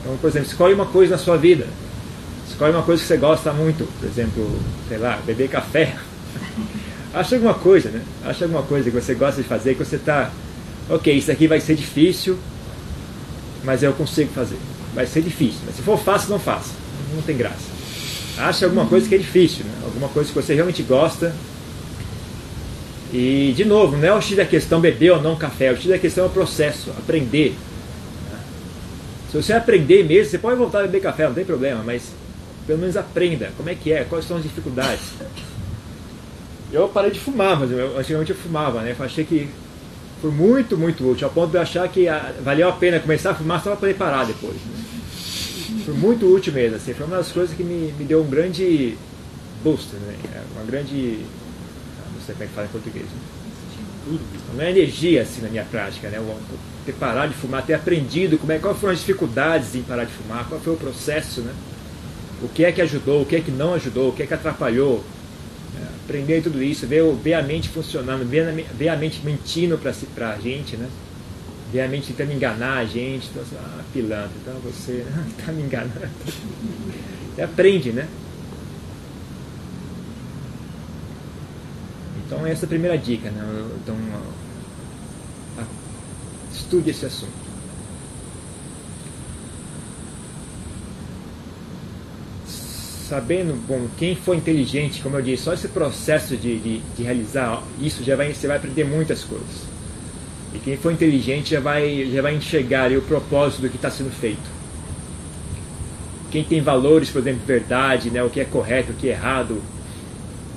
Então, 0.00 0.16
por 0.18 0.28
exemplo, 0.28 0.48
escolhe 0.48 0.74
uma 0.74 0.86
coisa 0.86 1.12
na 1.12 1.18
sua 1.18 1.36
vida. 1.36 1.66
Escolhe 2.48 2.72
uma 2.72 2.82
coisa 2.82 3.02
que 3.02 3.08
você 3.08 3.16
gosta 3.16 3.52
muito, 3.52 3.84
por 3.98 4.08
exemplo, 4.08 4.60
sei 4.88 4.98
lá, 4.98 5.18
beber 5.26 5.48
café. 5.48 5.96
Acha 7.12 7.36
alguma 7.36 7.54
coisa, 7.54 7.88
né? 7.88 8.02
Acha 8.24 8.44
alguma 8.44 8.62
coisa 8.62 8.90
que 8.90 8.96
você 8.96 9.14
gosta 9.14 9.42
de 9.42 9.48
fazer, 9.48 9.74
que 9.74 9.84
você 9.84 9.96
está. 9.96 10.30
Ok, 10.88 11.12
isso 11.12 11.30
aqui 11.30 11.46
vai 11.46 11.60
ser 11.60 11.74
difícil, 11.74 12.38
mas 13.64 13.82
eu 13.82 13.92
consigo 13.92 14.30
fazer. 14.32 14.58
Vai 14.94 15.06
ser 15.06 15.22
difícil, 15.22 15.60
mas 15.66 15.76
se 15.76 15.82
for 15.82 15.98
fácil, 15.98 16.30
não 16.30 16.38
faça. 16.38 16.72
Não 17.14 17.22
tem 17.22 17.36
graça. 17.36 17.78
Acha 18.38 18.66
alguma 18.66 18.86
coisa 18.86 19.08
que 19.08 19.14
é 19.14 19.18
difícil, 19.18 19.64
né? 19.64 19.72
alguma 19.84 20.08
coisa 20.08 20.28
que 20.28 20.34
você 20.34 20.54
realmente 20.54 20.82
gosta. 20.82 21.34
E, 23.12 23.52
de 23.56 23.64
novo, 23.64 23.96
não 23.96 24.06
é 24.06 24.12
o 24.12 24.20
X 24.20 24.36
da 24.36 24.44
questão 24.44 24.80
beber 24.80 25.12
ou 25.12 25.22
não 25.22 25.34
café, 25.34 25.72
o 25.72 25.76
X 25.76 25.86
da 25.86 25.98
questão 25.98 26.24
é 26.24 26.26
o 26.26 26.30
processo, 26.30 26.90
aprender. 26.90 27.56
Se 29.30 29.36
você 29.36 29.52
aprender 29.52 30.04
mesmo, 30.04 30.30
você 30.30 30.38
pode 30.38 30.56
voltar 30.56 30.80
a 30.80 30.82
beber 30.82 31.00
café, 31.00 31.26
não 31.26 31.34
tem 31.34 31.44
problema, 31.44 31.82
mas 31.82 32.12
pelo 32.66 32.78
menos 32.78 32.96
aprenda 32.96 33.50
como 33.56 33.70
é 33.70 33.74
que 33.74 33.92
é, 33.92 34.04
quais 34.04 34.26
são 34.26 34.36
as 34.36 34.42
dificuldades. 34.42 35.04
Eu 36.70 36.88
parei 36.88 37.10
de 37.10 37.18
fumar, 37.18 37.58
mas 37.58 37.70
eu, 37.70 37.98
antigamente 37.98 38.30
eu 38.30 38.36
fumava, 38.36 38.82
né? 38.82 38.94
Eu 38.98 39.04
achei 39.04 39.24
que 39.24 39.48
Foi 40.20 40.30
muito, 40.30 40.76
muito 40.76 41.08
útil, 41.08 41.28
ao 41.28 41.32
ponto 41.32 41.50
de 41.50 41.56
eu 41.56 41.62
achar 41.62 41.88
que 41.88 42.08
a, 42.08 42.32
valeu 42.42 42.68
a 42.68 42.72
pena 42.72 42.98
começar 42.98 43.30
a 43.30 43.34
fumar 43.34 43.62
só 43.62 43.70
para 43.70 43.80
poder 43.80 43.94
parar 43.94 44.24
depois. 44.24 44.56
Né? 44.56 44.84
Foi 45.84 45.94
muito 45.94 46.26
útil 46.26 46.52
mesmo, 46.52 46.76
assim, 46.76 46.92
foi 46.92 47.06
uma 47.06 47.18
das 47.18 47.30
coisas 47.30 47.56
que 47.56 47.62
me, 47.62 47.92
me 47.92 48.04
deu 48.04 48.22
um 48.22 48.28
grande 48.28 48.96
boost, 49.62 49.94
né? 49.96 50.16
É 50.34 50.42
uma 50.54 50.64
grande. 50.64 51.24
Não 52.14 52.20
sei 52.24 52.34
como 52.34 52.44
é 52.44 52.46
que 52.46 52.52
fala 52.52 52.66
em 52.66 52.70
português. 52.70 53.06
Né? 53.06 54.18
Uma 54.54 54.64
energia 54.64 55.22
assim 55.22 55.42
na 55.42 55.48
minha 55.48 55.64
prática, 55.64 56.08
né? 56.08 56.18
Ter 56.84 56.92
parado 56.94 57.32
de 57.32 57.38
fumar, 57.38 57.64
ter 57.64 57.74
aprendido 57.74 58.38
como 58.38 58.50
é, 58.52 58.58
quais 58.58 58.78
foram 58.78 58.92
as 58.92 59.00
dificuldades 59.00 59.74
em 59.74 59.82
parar 59.82 60.04
de 60.04 60.12
fumar, 60.12 60.48
qual 60.48 60.60
foi 60.60 60.72
o 60.72 60.76
processo, 60.76 61.42
né? 61.42 61.52
O 62.42 62.48
que 62.48 62.64
é 62.64 62.72
que 62.72 62.80
ajudou, 62.80 63.22
o 63.22 63.26
que 63.26 63.36
é 63.36 63.40
que 63.40 63.50
não 63.50 63.74
ajudou, 63.74 64.08
o 64.10 64.12
que 64.12 64.22
é 64.22 64.26
que 64.26 64.34
atrapalhou, 64.34 65.04
aprender 66.08 66.42
tudo 66.42 66.62
isso, 66.62 66.86
ver, 66.86 67.04
ver 67.16 67.34
a 67.34 67.42
mente 67.42 67.68
funcionando, 67.68 68.26
ver, 68.26 68.66
ver 68.74 68.88
a 68.88 68.96
mente 68.96 69.20
mentindo 69.22 69.78
para 70.14 70.30
a 70.30 70.38
gente, 70.38 70.74
né? 70.74 70.88
Ver 71.70 71.82
a 71.82 71.88
mente 71.88 72.14
tentando 72.14 72.34
enganar 72.34 72.78
a 72.78 72.84
gente, 72.86 73.28
então, 73.28 73.44
ah, 73.58 73.82
pilantra, 73.92 74.30
então 74.40 74.54
você 74.60 75.04
está 75.38 75.52
me 75.52 75.62
enganando. 75.62 76.08
Você 77.34 77.42
aprende, 77.42 77.92
né? 77.92 78.08
Então 82.24 82.46
essa 82.46 82.64
é 82.64 82.66
a 82.66 82.68
primeira 82.68 82.96
dica, 82.96 83.30
né? 83.30 83.42
Então, 83.82 83.96
estude 86.50 86.90
esse 86.90 87.04
assunto. 87.04 87.47
Sabendo, 93.08 93.54
bom, 93.66 93.86
quem 93.96 94.14
for 94.14 94.36
inteligente, 94.36 95.00
como 95.00 95.16
eu 95.16 95.22
disse, 95.22 95.44
só 95.44 95.54
esse 95.54 95.68
processo 95.68 96.36
de, 96.36 96.58
de, 96.58 96.78
de, 96.96 97.02
realizar 97.02 97.62
isso 97.80 98.04
já 98.04 98.14
vai, 98.14 98.34
você 98.34 98.46
vai 98.46 98.58
aprender 98.58 98.84
muitas 98.84 99.24
coisas. 99.24 99.66
E 100.54 100.58
quem 100.58 100.76
for 100.76 100.92
inteligente 100.92 101.50
já 101.50 101.60
vai, 101.60 102.10
já 102.12 102.20
vai 102.20 102.34
enxergar 102.34 102.92
o 102.92 103.00
propósito 103.02 103.62
do 103.62 103.70
que 103.70 103.76
está 103.76 103.90
sendo 103.90 104.10
feito. 104.10 104.58
Quem 106.30 106.44
tem 106.44 106.60
valores, 106.60 107.08
por 107.08 107.20
exemplo, 107.20 107.40
verdade, 107.46 108.10
né, 108.10 108.22
o 108.22 108.28
que 108.28 108.40
é 108.40 108.44
correto, 108.44 108.92
o 108.92 108.94
que 108.94 109.08
é 109.08 109.12
errado, 109.12 109.62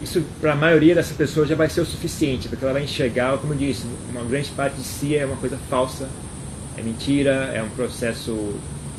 isso 0.02 0.22
para 0.42 0.54
a 0.54 0.56
maioria 0.56 0.96
dessas 0.96 1.16
pessoas 1.16 1.48
já 1.48 1.56
vai 1.56 1.70
ser 1.70 1.82
o 1.82 1.86
suficiente, 1.86 2.50
porque 2.50 2.66
ela 2.66 2.74
vai 2.74 2.84
enxergar, 2.84 3.38
como 3.38 3.54
eu 3.54 3.58
disse, 3.58 3.86
uma 4.10 4.24
grande 4.24 4.50
parte 4.50 4.76
de 4.76 4.84
si 4.84 5.16
é 5.16 5.26
uma 5.26 5.38
coisa 5.38 5.58
falsa, 5.70 6.10
é 6.78 6.82
mentira, 6.82 7.52
é 7.54 7.64
um 7.64 7.70
processo 7.70 8.56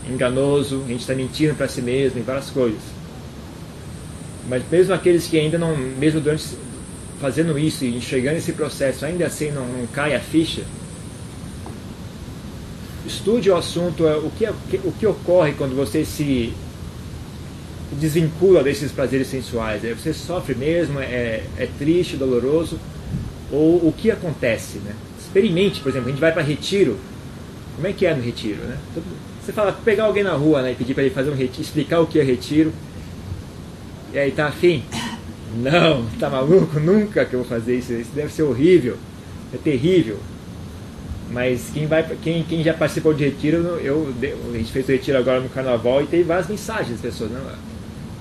enganoso, 0.09 0.83
a 0.87 0.89
gente 0.89 1.01
está 1.01 1.15
mentindo 1.15 1.55
para 1.55 1.69
si 1.69 1.83
mesmo 1.83 2.19
em 2.19 2.23
várias 2.23 2.49
coisas. 2.49 3.02
Mas 4.49 4.63
mesmo 4.71 4.93
aqueles 4.93 5.27
que 5.27 5.39
ainda 5.39 5.59
não, 5.59 5.77
mesmo 5.77 6.21
durante 6.21 6.45
fazendo 7.21 7.57
isso 7.57 7.85
e 7.85 7.97
enxergando 7.97 8.39
esse 8.39 8.53
processo, 8.53 9.05
ainda 9.05 9.27
assim 9.27 9.51
não, 9.53 9.65
não 9.65 9.87
cai 9.87 10.15
a 10.15 10.21
ficha, 10.21 10.63
estude 13.07 13.51
o 13.51 13.57
assunto, 13.57 14.05
o 14.05 14.31
que, 14.37 14.47
o 14.85 14.93
que 14.93 15.07
ocorre 15.07 15.53
quando 15.53 15.77
você 15.77 16.05
se 16.05 16.53
desvincula 17.93 18.63
desses 18.63 18.91
prazeres 18.91 19.29
sensuais. 19.29 19.85
É, 19.85 19.95
você 19.95 20.13
sofre 20.13 20.55
mesmo, 20.55 20.99
é, 21.01 21.45
é 21.57 21.69
triste, 21.79 22.17
doloroso, 22.17 22.79
ou 23.51 23.77
o 23.77 23.95
que 23.97 24.11
acontece, 24.11 24.79
né? 24.79 24.93
Experimente, 25.21 25.81
por 25.81 25.91
exemplo, 25.91 26.09
a 26.09 26.11
gente 26.11 26.21
vai 26.21 26.33
para 26.33 26.43
retiro, 26.43 26.99
como 27.77 27.87
é 27.87 27.93
que 27.93 28.07
é 28.07 28.15
no 28.15 28.23
retiro, 28.23 28.63
né? 28.65 28.79
Você 29.45 29.53
fala, 29.53 29.73
pegar 29.73 30.05
alguém 30.05 30.23
na 30.23 30.35
rua 30.35 30.63
né, 30.63 30.73
e 30.73 30.75
pedir 30.75 30.95
para 30.95 31.03
ele 31.03 31.13
fazer 31.13 31.31
um 31.31 31.35
retiro, 31.35 31.63
explicar 31.63 32.01
o 32.01 32.07
que 32.07 32.19
é 32.19 32.23
retiro, 32.23 32.73
e 34.13 34.19
aí, 34.19 34.31
tá 34.31 34.47
afim? 34.47 34.85
Não, 35.57 36.07
tá 36.19 36.31
maluco? 36.31 36.79
Nunca 36.81 37.25
que 37.25 37.35
eu 37.35 37.41
vou 37.41 37.49
fazer 37.49 37.77
isso. 37.77 37.93
Isso 37.93 38.11
deve 38.15 38.33
ser 38.33 38.43
horrível. 38.43 38.97
É 39.53 39.57
terrível. 39.57 40.19
Mas 41.31 41.71
quem, 41.73 41.87
vai, 41.87 42.05
quem, 42.23 42.43
quem 42.43 42.63
já 42.63 42.75
participou 42.75 43.15
de 43.15 43.25
retiro, 43.25 43.57
eu, 43.83 44.13
a 44.53 44.57
gente 44.57 44.71
fez 44.71 44.87
o 44.87 44.93
retiro 44.93 45.17
agora 45.19 45.41
no 45.41 45.49
carnaval 45.49 46.03
e 46.03 46.07
teve 46.07 46.25
várias 46.25 46.47
mensagens 46.47 46.91
das 46.91 47.01
pessoas, 47.01 47.31
né? 47.31 47.41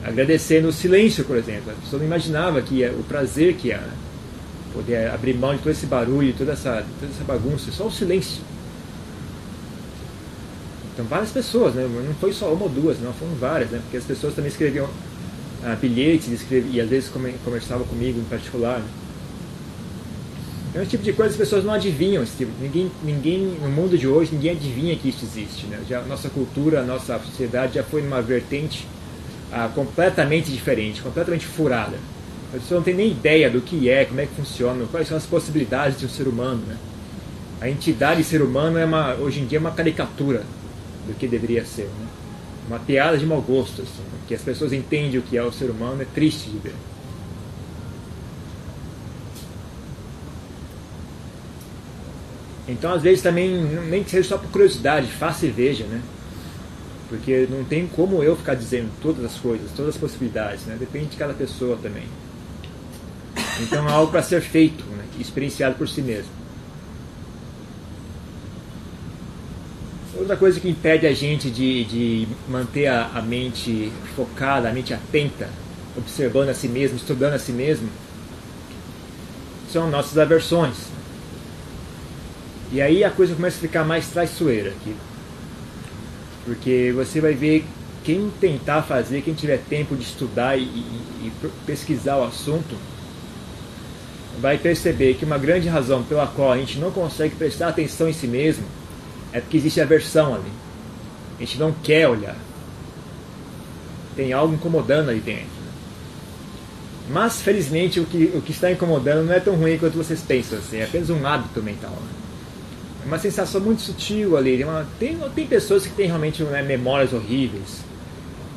agradecendo 0.04 0.70
o 0.70 0.72
silêncio, 0.72 1.26
por 1.26 1.36
exemplo. 1.36 1.72
A 1.72 1.82
pessoa 1.82 2.00
não 2.00 2.08
imaginava 2.08 2.62
que 2.62 2.76
ia, 2.76 2.92
o 2.92 3.04
prazer 3.04 3.56
que 3.56 3.72
era 3.72 3.90
poder 4.74 5.10
abrir 5.10 5.36
mão 5.36 5.54
de 5.54 5.60
todo 5.60 5.72
esse 5.72 5.86
barulho, 5.86 6.34
toda 6.38 6.54
essa, 6.54 6.86
toda 7.00 7.12
essa 7.12 7.24
bagunça, 7.26 7.70
só 7.72 7.88
o 7.88 7.92
silêncio. 7.92 8.42
Então 10.94 11.06
várias 11.06 11.32
pessoas, 11.32 11.76
né? 11.76 11.84
não 11.84 12.14
foi 12.16 12.32
só 12.32 12.52
uma 12.54 12.64
ou 12.64 12.70
duas, 12.70 13.00
não, 13.00 13.12
foram 13.14 13.34
várias, 13.36 13.72
né? 13.72 13.80
porque 13.84 13.98
as 13.98 14.04
pessoas 14.06 14.34
também 14.34 14.50
escreviam 14.50 14.90
uh, 15.63 15.75
bilhetes 15.80 16.46
e 16.51 16.82
às 16.82 16.89
vezes 16.89 17.10
conversava 17.44 17.84
comigo 17.84 18.20
em 18.20 18.24
particular. 18.25 18.82
É 20.74 20.80
um 20.80 20.86
tipo 20.86 21.03
de 21.03 21.12
coisa 21.12 21.36
que 21.36 21.41
as 21.41 21.50
pessoas 21.50 21.65
não 21.65 21.74
adivinham. 21.74 22.24
Tipo, 22.25 22.51
ninguém, 22.62 22.91
ninguém, 23.03 23.58
no 23.62 23.70
mundo 23.70 23.98
de 23.98 24.08
hoje, 24.08 24.34
ninguém 24.34 24.51
adivinha 24.51 24.96
que 24.96 25.10
isso 25.10 25.25
existe. 25.25 25.65
Né? 25.68 25.82
Já, 25.88 26.00
a 26.00 26.03
nossa 26.03 26.30
cultura, 26.30 26.80
a 26.80 26.84
nossa 26.84 27.20
sociedade 27.20 27.75
já 27.75 27.84
foi 27.84 28.01
numa 28.01 28.22
vertente 28.22 28.88
uh, 29.51 29.70
completamente 29.74 30.50
diferente, 30.50 31.01
completamente 31.01 31.46
furada. 31.46 31.98
As 32.53 32.62
pessoas 32.62 32.80
não 32.80 32.84
têm 32.84 32.94
nem 32.94 33.12
ideia 33.12 33.50
do 33.50 33.62
que 33.62 33.89
é, 33.89 34.06
como 34.06 34.22
é 34.22 34.25
que 34.25 34.34
funciona, 34.34 34.86
quais 34.89 35.08
são 35.08 35.18
as 35.18 35.25
possibilidades 35.25 36.00
de 36.00 36.06
um 36.06 36.10
ser 36.10 36.27
humano. 36.27 36.62
Né? 36.65 36.77
A 37.60 37.70
entidade 37.70 38.24
ser 38.24 38.41
humano 38.41 38.77
é 38.77 38.86
uma, 38.86 39.13
hoje 39.15 39.41
em 39.41 39.46
dia 39.46 39.58
é 39.58 39.62
uma 39.62 39.72
caricatura 39.72 40.44
do 41.06 41.13
que 41.13 41.27
deveria 41.27 41.65
ser. 41.65 41.84
Né? 41.84 42.21
Uma 42.72 42.80
piada 42.80 43.18
de 43.18 43.25
mau 43.25 43.42
gosto. 43.42 43.82
Assim 43.82 44.12
que 44.32 44.36
as 44.36 44.42
pessoas 44.42 44.72
entendem 44.72 45.20
o 45.20 45.22
que 45.22 45.36
é 45.36 45.44
o 45.44 45.51
ser 45.51 45.70
humano, 45.70 46.01
é 46.01 46.06
triste 46.06 46.50
de 46.50 46.58
ver. 46.58 46.74
Então, 52.66 52.94
às 52.94 53.01
vezes, 53.01 53.22
também, 53.22 53.62
nem 53.90 54.01
que 54.01 54.10
seja 54.10 54.30
só 54.30 54.38
por 54.38 54.50
curiosidade, 54.51 55.08
faça 55.08 55.46
e 55.46 55.50
veja, 55.50 55.84
né? 55.84 56.01
Porque 57.10 57.46
não 57.51 57.66
tem 57.66 57.86
como 57.88 58.24
eu 58.24 58.38
ficar 58.38 58.56
dizendo 58.56 58.90
todas 59.01 59.25
as 59.25 59.36
coisas, 59.36 59.70
todas 59.75 59.96
as 59.96 60.00
possibilidades, 60.00 60.66
né? 60.66 60.78
Depende 60.80 61.08
de 61.08 61.18
cada 61.18 61.34
pessoa 61.34 61.78
também. 61.84 62.06
Então, 63.60 63.86
é 63.90 63.92
algo 63.92 64.13
para 64.13 64.24
ser 64.24 64.40
feito, 64.40 64.86
né? 64.86 65.04
experienciado 65.20 65.75
por 65.75 65.90
si 65.90 66.01
mesmo. 66.01 66.41
Outra 70.22 70.38
coisa 70.38 70.60
que 70.60 70.70
impede 70.70 71.08
a 71.08 71.13
gente 71.16 71.50
de, 71.50 71.84
de 71.84 72.28
manter 72.48 72.86
a, 72.86 73.10
a 73.16 73.24
mente 73.24 73.92
focada, 74.16 74.70
a 74.70 74.72
mente 74.72 74.94
atenta, 74.94 75.50
observando 75.98 76.50
a 76.50 76.54
si 76.54 76.68
mesmo, 76.68 76.96
estudando 76.96 77.34
a 77.34 77.40
si 77.40 77.51
mesmo, 77.51 77.90
são 79.74 79.90
nossas 79.90 80.20
aversões. 80.20 80.75
E 82.72 82.80
aí 82.80 83.04
a 83.04 83.10
coisa 83.10 83.34
começa 83.34 83.58
a 83.58 83.62
ficar 83.62 83.84
mais 83.84 84.10
traiçoeira 84.10 84.70
aqui. 84.70 84.96
Porque 86.46 86.94
você 86.96 87.20
vai 87.20 87.34
ver 87.34 87.66
quem 88.04 88.30
tentar 88.40 88.84
fazer, 88.84 89.24
quem 89.24 89.34
tiver 89.34 89.58
tempo 89.68 89.96
de 89.96 90.04
estudar 90.04 90.56
e, 90.56 90.62
e, 90.62 90.86
e 91.24 91.32
pesquisar 91.66 92.18
o 92.18 92.25
assunto, 92.25 92.75
vai 94.40 94.60
perceber 94.60 95.16
que 95.16 95.25
uma 95.25 95.40
grande 95.40 95.68
razão 95.68 96.04
pela 96.04 96.28
qual 96.28 96.51
a 96.51 96.58
gente 96.60 96.78
não 96.78 96.92
consegue 96.92 97.36
prestar 97.36 97.70
atenção 97.70 98.08
em 98.08 98.13
si 98.13 98.28
mesmo 98.28 98.81
é 99.34 99.40
porque 99.40 99.58
existe 99.58 99.80
aversão 99.80 100.36
ali. 100.36 100.52
A 101.38 101.40
gente 101.42 101.58
não 101.58 101.72
quer 101.72 102.08
olhar. 102.08 102.36
Tem 104.16 104.34
algo 104.34 104.54
incomodando 104.54 105.10
ali 105.10 105.20
dentro. 105.20 105.62
Mas, 107.10 107.42
felizmente, 107.42 108.00
o 108.00 108.06
que, 108.06 108.32
o 108.36 108.42
que 108.42 108.52
está 108.52 108.72
incomodando 108.72 109.26
não 109.26 109.34
é 109.34 109.40
tão 109.40 109.56
ruim 109.56 109.78
quanto 109.78 109.98
vocês 109.98 110.22
pensam. 110.22 110.60
Assim, 110.60 110.78
é 110.78 110.84
apenas 110.84 111.10
um 111.10 111.26
hábito 111.26 111.62
mental. 111.64 111.92
Né? 111.92 112.12
É 113.04 113.08
uma 113.08 113.18
sensação 113.18 113.60
muito 113.60 113.82
sutil 113.82 114.38
ali. 114.38 114.58
Tem, 114.58 114.66
uma, 114.66 114.88
tem, 115.00 115.18
tem 115.36 115.48
pessoas 115.48 115.86
que 115.86 115.94
têm 115.94 116.08
realmente 116.08 116.44
né, 116.44 116.62
memórias 116.62 117.12
horríveis. 117.12 117.82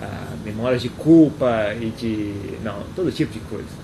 Ah, 0.01 0.35
memórias 0.45 0.83
de 0.83 0.89
culpa 0.89 1.75
e 1.81 1.91
de. 1.91 2.35
Não, 2.63 2.83
todo 2.95 3.11
tipo 3.11 3.33
de 3.33 3.41
coisa. 3.41 3.84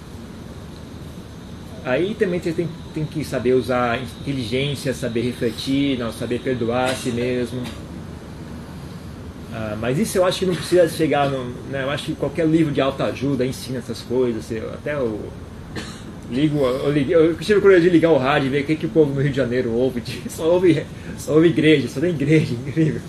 Aí 1.85 2.15
também 2.15 2.41
você 2.41 2.53
tem, 2.53 2.69
tem 2.93 3.05
que 3.05 3.25
saber 3.25 3.55
usar 3.55 4.01
inteligência, 4.03 4.93
saber 4.93 5.23
refletir, 5.23 5.99
não, 5.99 6.13
saber 6.13 6.41
perdoar 6.41 6.91
a 6.91 6.95
si 6.95 7.11
mesmo. 7.11 7.63
Ah, 9.53 9.77
mas 9.81 9.99
isso 9.99 10.19
eu 10.19 10.25
acho 10.25 10.41
que 10.41 10.47
não 10.47 10.55
precisa 10.55 10.89
chegar 10.89 11.29
no. 11.31 11.45
Né, 11.71 11.83
eu 11.83 11.91
acho 11.91 12.07
que 12.07 12.15
qualquer 12.15 12.47
livro 12.47 12.73
de 12.73 12.81
alta 12.81 13.05
ajuda 13.05 13.45
ensina 13.45 13.79
essas 13.79 14.01
coisas. 14.03 14.51
Eu, 14.51 14.69
até 14.71 14.95
eu 14.95 15.21
ligo, 16.31 16.59
eu, 16.59 17.25
eu 17.25 17.37
tive 17.37 17.61
curiosidade 17.61 17.83
de 17.83 17.91
ligar 17.91 18.11
o 18.11 18.19
rádio 18.19 18.47
e 18.47 18.51
ver 18.51 18.63
o 18.63 18.67
que, 18.67 18.77
que 18.77 18.87
o 18.87 18.91
povo 18.91 19.13
no 19.15 19.21
Rio 19.21 19.31
de 19.31 19.37
Janeiro 19.37 19.73
ouve. 19.73 20.03
Só 20.29 20.45
ouve, 20.45 20.85
só 21.19 21.35
ouve 21.35 21.49
igreja, 21.49 21.89
só 21.89 22.01
tem 22.01 22.11
igreja, 22.11 22.55
incrível. 22.67 23.01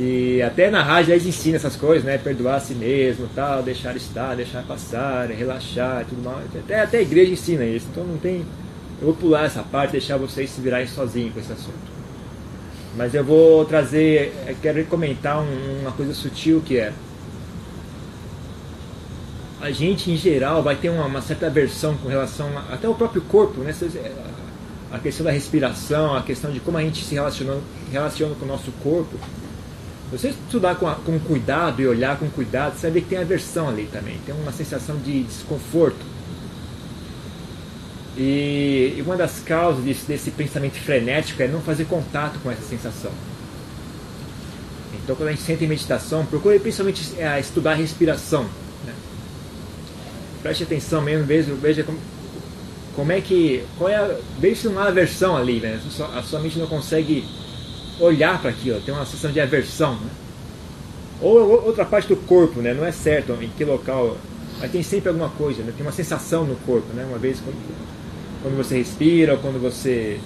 E 0.00 0.40
até 0.42 0.70
na 0.70 0.80
rádio 0.80 1.12
eles 1.12 1.26
ensinam 1.26 1.56
essas 1.56 1.74
coisas, 1.74 2.04
né? 2.04 2.16
Perdoar 2.18 2.54
a 2.54 2.60
si 2.60 2.72
mesmo, 2.72 3.28
tal, 3.34 3.64
deixar 3.64 3.96
estar, 3.96 4.36
deixar 4.36 4.62
passar, 4.62 5.26
relaxar, 5.26 6.04
tudo 6.08 6.22
mais. 6.22 6.46
Até, 6.54 6.80
até 6.80 6.98
a 6.98 7.02
igreja 7.02 7.32
ensina 7.32 7.64
isso. 7.64 7.88
Então 7.90 8.04
não 8.04 8.16
tem. 8.16 8.46
Eu 9.00 9.06
vou 9.06 9.14
pular 9.14 9.46
essa 9.46 9.60
parte, 9.60 9.92
deixar 9.92 10.16
vocês 10.16 10.50
se 10.50 10.60
virarem 10.60 10.86
sozinhos 10.86 11.34
com 11.34 11.40
esse 11.40 11.52
assunto. 11.52 11.98
Mas 12.96 13.12
eu 13.12 13.24
vou 13.24 13.64
trazer, 13.64 14.32
eu 14.46 14.54
quero 14.62 14.84
comentar 14.84 15.40
um, 15.40 15.80
uma 15.80 15.90
coisa 15.90 16.14
sutil 16.14 16.62
que 16.64 16.78
é 16.78 16.92
a 19.60 19.72
gente 19.72 20.12
em 20.12 20.16
geral 20.16 20.62
vai 20.62 20.76
ter 20.76 20.90
uma, 20.90 21.06
uma 21.06 21.20
certa 21.20 21.46
aversão 21.46 21.96
com 21.96 22.08
relação 22.08 22.46
a, 22.56 22.74
até 22.74 22.88
o 22.88 22.94
próprio 22.94 23.22
corpo, 23.22 23.62
né? 23.62 23.74
a 24.92 24.98
questão 25.00 25.26
da 25.26 25.32
respiração, 25.32 26.14
a 26.14 26.22
questão 26.22 26.52
de 26.52 26.60
como 26.60 26.78
a 26.78 26.82
gente 26.82 27.04
se 27.04 27.16
relaciona, 27.16 27.58
relaciona 27.90 28.36
com 28.36 28.44
o 28.44 28.48
nosso 28.48 28.70
corpo, 28.80 29.18
você 30.10 30.30
estudar 30.30 30.76
com, 30.76 30.92
com 30.94 31.18
cuidado 31.18 31.82
e 31.82 31.86
olhar 31.86 32.18
com 32.18 32.28
cuidado, 32.30 32.74
você 32.74 32.82
vai 32.82 32.92
ver 32.92 33.00
que 33.02 33.08
tem 33.08 33.18
aversão 33.18 33.68
ali 33.68 33.88
também, 33.92 34.18
tem 34.24 34.34
uma 34.34 34.52
sensação 34.52 34.96
de 34.96 35.22
desconforto. 35.24 36.18
E, 38.16 38.94
e 38.96 39.02
uma 39.02 39.16
das 39.16 39.38
causas 39.40 39.84
desse, 39.84 40.06
desse 40.06 40.30
pensamento 40.30 40.74
frenético 40.74 41.42
é 41.42 41.46
não 41.46 41.60
fazer 41.60 41.84
contato 41.84 42.38
com 42.42 42.50
essa 42.50 42.62
sensação. 42.62 43.12
Então, 44.94 45.14
quando 45.14 45.28
a 45.28 45.32
gente 45.32 45.42
senta 45.42 45.64
em 45.64 45.68
meditação, 45.68 46.26
procure 46.26 46.58
principalmente 46.58 47.14
é, 47.18 47.38
estudar 47.38 47.72
a 47.72 47.74
respiração. 47.74 48.44
Né? 48.84 48.94
Preste 50.42 50.64
atenção 50.64 51.00
mesmo, 51.00 51.26
veja, 51.26 51.54
veja 51.54 51.84
como, 51.84 51.98
como 52.96 53.12
é 53.12 53.20
que. 53.20 53.64
Qual 53.76 53.88
é 53.88 53.96
a, 53.96 54.16
veja 54.38 54.62
se 54.62 54.68
não 54.68 54.80
há 54.80 54.88
aversão 54.88 55.36
ali, 55.36 55.60
né? 55.60 55.80
a, 55.86 55.90
sua, 55.90 56.18
a 56.18 56.22
sua 56.22 56.40
mente 56.40 56.58
não 56.58 56.66
consegue 56.66 57.24
olhar 58.00 58.40
para 58.40 58.50
aquilo, 58.50 58.80
tem 58.80 58.94
uma 58.94 59.04
sensação 59.04 59.32
de 59.32 59.40
aversão. 59.40 59.94
Né? 59.94 60.10
Ou 61.20 61.66
outra 61.66 61.84
parte 61.84 62.08
do 62.08 62.16
corpo, 62.16 62.60
né? 62.60 62.74
não 62.74 62.84
é 62.84 62.92
certo 62.92 63.36
em 63.40 63.48
que 63.48 63.64
local, 63.64 64.16
mas 64.60 64.70
tem 64.70 64.82
sempre 64.82 65.08
alguma 65.08 65.28
coisa, 65.30 65.62
né? 65.62 65.72
tem 65.76 65.84
uma 65.84 65.92
sensação 65.92 66.44
no 66.44 66.56
corpo. 66.56 66.92
Né? 66.94 67.04
Uma 67.08 67.18
vez 67.18 67.40
quando, 67.40 67.56
quando 68.42 68.56
você 68.56 68.78
respira, 68.78 69.32
ou 69.32 69.38
quando 69.38 69.60
você 69.60 70.20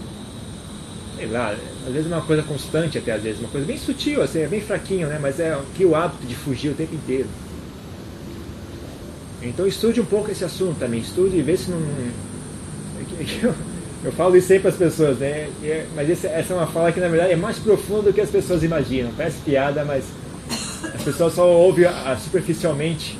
sei 1.16 1.26
lá, 1.26 1.54
às 1.86 1.92
vezes 1.92 2.10
é 2.10 2.14
uma 2.14 2.24
coisa 2.24 2.42
constante 2.42 2.98
até 2.98 3.12
às 3.12 3.22
vezes, 3.22 3.38
uma 3.38 3.48
coisa 3.48 3.66
bem 3.66 3.78
sutil, 3.78 4.22
assim, 4.22 4.40
é 4.40 4.48
bem 4.48 4.60
fraquinho, 4.60 5.06
né? 5.06 5.18
Mas 5.20 5.38
é 5.38 5.56
que 5.74 5.84
o 5.84 5.94
hábito 5.94 6.26
de 6.26 6.34
fugir 6.34 6.70
o 6.70 6.74
tempo 6.74 6.94
inteiro. 6.94 7.28
Então 9.40 9.66
estude 9.66 10.00
um 10.00 10.04
pouco 10.04 10.30
esse 10.30 10.44
assunto 10.44 10.78
também, 10.78 11.00
estude 11.00 11.36
e 11.36 11.42
vê 11.42 11.56
se 11.56 11.70
não. 11.70 11.80
Eu, 14.04 14.12
falo 14.12 14.36
isso 14.36 14.48
sempre 14.48 14.62
para 14.62 14.70
as 14.70 14.76
pessoas, 14.76 15.18
né? 15.18 15.48
Mas 15.94 16.10
essa 16.24 16.52
é 16.52 16.56
uma 16.56 16.66
fala 16.66 16.90
que 16.90 16.98
na 16.98 17.08
verdade 17.08 17.32
é 17.32 17.36
mais 17.36 17.58
profunda 17.58 18.10
do 18.10 18.12
que 18.12 18.20
as 18.20 18.30
pessoas 18.30 18.62
imaginam. 18.62 19.12
Parece 19.16 19.38
piada, 19.38 19.84
mas 19.84 20.04
as 20.94 21.02
pessoas 21.02 21.34
só 21.34 21.48
ouvem 21.48 21.86
superficialmente 22.18 23.18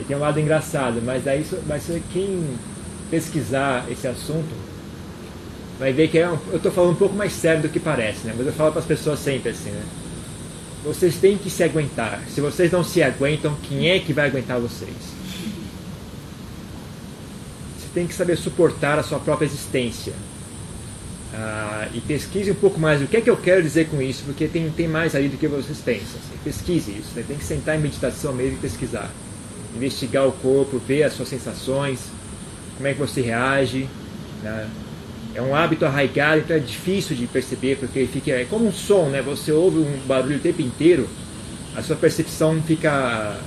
e 0.00 0.04
tem 0.04 0.16
um 0.16 0.20
lado 0.20 0.40
engraçado. 0.40 1.00
Mas 1.04 1.26
aí, 1.28 1.46
mas 1.66 1.84
quem 2.12 2.44
pesquisar 3.10 3.86
esse 3.88 4.06
assunto 4.08 4.52
vai 5.78 5.92
ver 5.92 6.08
que 6.08 6.18
é 6.18 6.28
um, 6.28 6.38
eu 6.50 6.56
estou 6.56 6.72
falando 6.72 6.92
um 6.92 6.96
pouco 6.96 7.14
mais 7.14 7.32
sério 7.32 7.62
do 7.62 7.68
que 7.68 7.78
parece, 7.78 8.26
né? 8.26 8.34
Mas 8.36 8.46
eu 8.46 8.52
falo 8.52 8.72
para 8.72 8.80
as 8.80 8.86
pessoas 8.86 9.20
sempre 9.20 9.50
assim, 9.50 9.70
né? 9.70 9.82
Vocês 10.84 11.16
têm 11.16 11.36
que 11.36 11.50
se 11.50 11.62
aguentar. 11.62 12.20
Se 12.28 12.40
vocês 12.40 12.70
não 12.70 12.82
se 12.82 13.02
aguentam, 13.02 13.56
quem 13.62 13.90
é 13.90 13.98
que 13.98 14.12
vai 14.12 14.26
aguentar 14.26 14.58
vocês? 14.58 15.15
Tem 17.96 18.06
que 18.06 18.12
saber 18.12 18.36
suportar 18.36 18.98
a 18.98 19.02
sua 19.02 19.18
própria 19.18 19.46
existência. 19.46 20.12
Ah, 21.32 21.88
e 21.94 22.00
pesquise 22.02 22.50
um 22.50 22.54
pouco 22.54 22.78
mais 22.78 23.00
o 23.00 23.06
que 23.06 23.16
é 23.16 23.22
que 23.22 23.30
eu 23.30 23.38
quero 23.38 23.62
dizer 23.62 23.88
com 23.88 24.02
isso, 24.02 24.22
porque 24.26 24.46
tem, 24.46 24.68
tem 24.68 24.86
mais 24.86 25.14
ali 25.14 25.30
do 25.30 25.38
que 25.38 25.48
vocês 25.48 25.78
pensam. 25.78 26.20
Assim. 26.20 26.38
Pesquise 26.44 26.90
isso, 26.90 27.12
né? 27.16 27.24
tem 27.26 27.38
que 27.38 27.44
sentar 27.44 27.74
em 27.74 27.80
meditação 27.80 28.34
mesmo 28.34 28.58
e 28.58 28.60
pesquisar. 28.60 29.10
Investigar 29.74 30.28
o 30.28 30.32
corpo, 30.32 30.78
ver 30.78 31.04
as 31.04 31.14
suas 31.14 31.28
sensações, 31.30 32.00
como 32.76 32.86
é 32.86 32.92
que 32.92 33.00
você 33.00 33.22
reage. 33.22 33.88
Né? 34.42 34.68
é 35.34 35.40
um 35.40 35.54
hábito 35.56 35.86
arraigado, 35.86 36.40
então 36.40 36.54
é 36.54 36.60
difícil 36.60 37.16
de 37.16 37.26
perceber, 37.26 37.76
porque 37.76 38.06
fica, 38.06 38.32
é 38.32 38.44
como 38.44 38.66
um 38.66 38.72
som, 38.72 39.08
né? 39.08 39.22
Você 39.22 39.52
ouve 39.52 39.78
um 39.78 40.06
barulho 40.06 40.36
o 40.36 40.40
tempo 40.40 40.60
inteiro, 40.60 41.08
a 41.74 41.82
sua 41.82 41.96
percepção 41.96 42.60
fica 42.62 43.38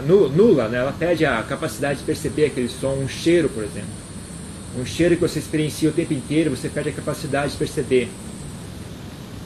nula, 0.00 0.68
né? 0.68 0.78
Ela 0.78 0.92
perde 0.92 1.26
a 1.26 1.42
capacidade 1.42 1.98
de 1.98 2.04
perceber 2.04 2.46
aquele 2.46 2.68
som, 2.68 2.94
um 2.94 3.08
cheiro, 3.08 3.48
por 3.48 3.62
exemplo. 3.62 3.90
Um 4.78 4.86
cheiro 4.86 5.16
que 5.16 5.20
você 5.20 5.38
experiencia 5.38 5.90
o 5.90 5.92
tempo 5.92 6.14
inteiro, 6.14 6.50
você 6.50 6.68
perde 6.68 6.88
a 6.88 6.92
capacidade 6.92 7.52
de 7.52 7.58
perceber. 7.58 8.08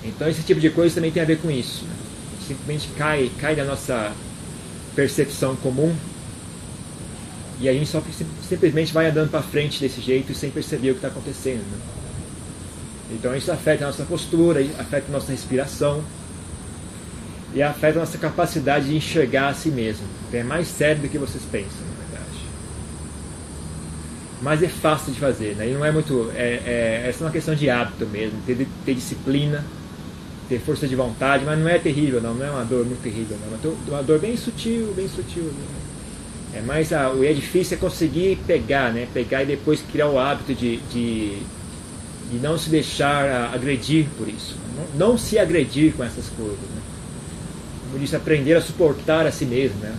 Então 0.04 0.28
esse 0.28 0.42
tipo 0.42 0.60
de 0.60 0.70
coisa 0.70 0.94
também 0.94 1.10
tem 1.10 1.22
a 1.22 1.26
ver 1.26 1.38
com 1.38 1.50
isso. 1.50 1.84
Né? 1.84 1.94
Simplesmente 2.46 2.88
cai, 2.96 3.30
cai 3.40 3.56
da 3.56 3.64
nossa 3.64 4.12
percepção 4.94 5.56
comum 5.56 5.94
e 7.60 7.68
a 7.68 7.72
gente 7.72 7.86
só 7.86 8.02
simplesmente 8.48 8.92
vai 8.92 9.08
andando 9.08 9.30
para 9.30 9.42
frente 9.42 9.80
desse 9.80 10.00
jeito 10.00 10.32
sem 10.32 10.50
perceber 10.50 10.90
o 10.90 10.94
que 10.94 10.98
está 10.98 11.08
acontecendo. 11.08 11.58
Né? 11.58 11.78
Então 13.12 13.34
isso 13.34 13.50
afeta 13.50 13.84
a 13.84 13.86
nossa 13.88 14.04
postura, 14.04 14.60
afeta 14.78 15.06
a 15.08 15.12
nossa 15.12 15.32
respiração 15.32 16.04
e 17.56 17.62
afeta 17.62 17.98
a 17.98 18.00
nossa 18.00 18.18
capacidade 18.18 18.90
de 18.90 18.94
enxergar 18.94 19.48
a 19.48 19.54
si 19.54 19.70
mesmo. 19.70 20.04
Então 20.28 20.38
é 20.38 20.44
mais 20.44 20.68
sério 20.68 21.00
do 21.00 21.08
que 21.08 21.16
vocês 21.16 21.42
pensam, 21.50 21.80
na 21.88 22.04
verdade. 22.04 22.44
Mas 24.42 24.62
é 24.62 24.68
fácil 24.68 25.14
de 25.14 25.18
fazer, 25.18 25.56
né? 25.56 25.66
E 25.66 25.72
não 25.72 25.82
é 25.82 25.90
muito. 25.90 26.30
É, 26.36 26.60
é, 26.66 27.10
é 27.10 27.14
uma 27.18 27.30
questão 27.30 27.54
de 27.54 27.70
hábito 27.70 28.04
mesmo, 28.06 28.38
ter, 28.44 28.68
ter 28.84 28.94
disciplina, 28.94 29.64
ter 30.50 30.60
força 30.60 30.86
de 30.86 30.94
vontade, 30.94 31.46
mas 31.46 31.58
não 31.58 31.66
é 31.66 31.78
terrível, 31.78 32.20
não, 32.20 32.34
não 32.34 32.44
é 32.44 32.50
uma 32.50 32.64
dor 32.64 32.84
muito 32.84 33.02
terrível, 33.02 33.38
não. 33.40 33.56
É 33.56 33.74
uma 33.88 34.02
dor 34.02 34.18
bem 34.18 34.36
sutil, 34.36 34.92
bem 34.94 35.08
sutil. 35.08 35.44
Né? 35.44 35.64
É, 36.56 36.60
mas 36.60 36.92
a, 36.92 37.10
o 37.10 37.24
é 37.24 37.32
difícil 37.32 37.78
é 37.78 37.80
conseguir 37.80 38.36
pegar, 38.46 38.92
né? 38.92 39.08
Pegar 39.14 39.44
e 39.44 39.46
depois 39.46 39.80
criar 39.80 40.08
o 40.08 40.18
hábito 40.18 40.54
de, 40.54 40.76
de, 40.92 41.38
não 42.34 42.58
se 42.58 42.68
deixar 42.68 43.50
agredir 43.54 44.08
por 44.18 44.28
isso. 44.28 44.58
Não, 44.76 45.08
não, 45.08 45.18
se 45.18 45.38
agredir 45.38 45.94
com 45.94 46.04
essas 46.04 46.28
coisas. 46.28 46.58
Né? 46.58 46.85
Como 47.96 48.04
disse, 48.04 48.14
aprender 48.14 48.52
a 48.52 48.60
suportar 48.60 49.26
a 49.26 49.32
si 49.32 49.46
mesmo. 49.46 49.78
Né? 49.80 49.96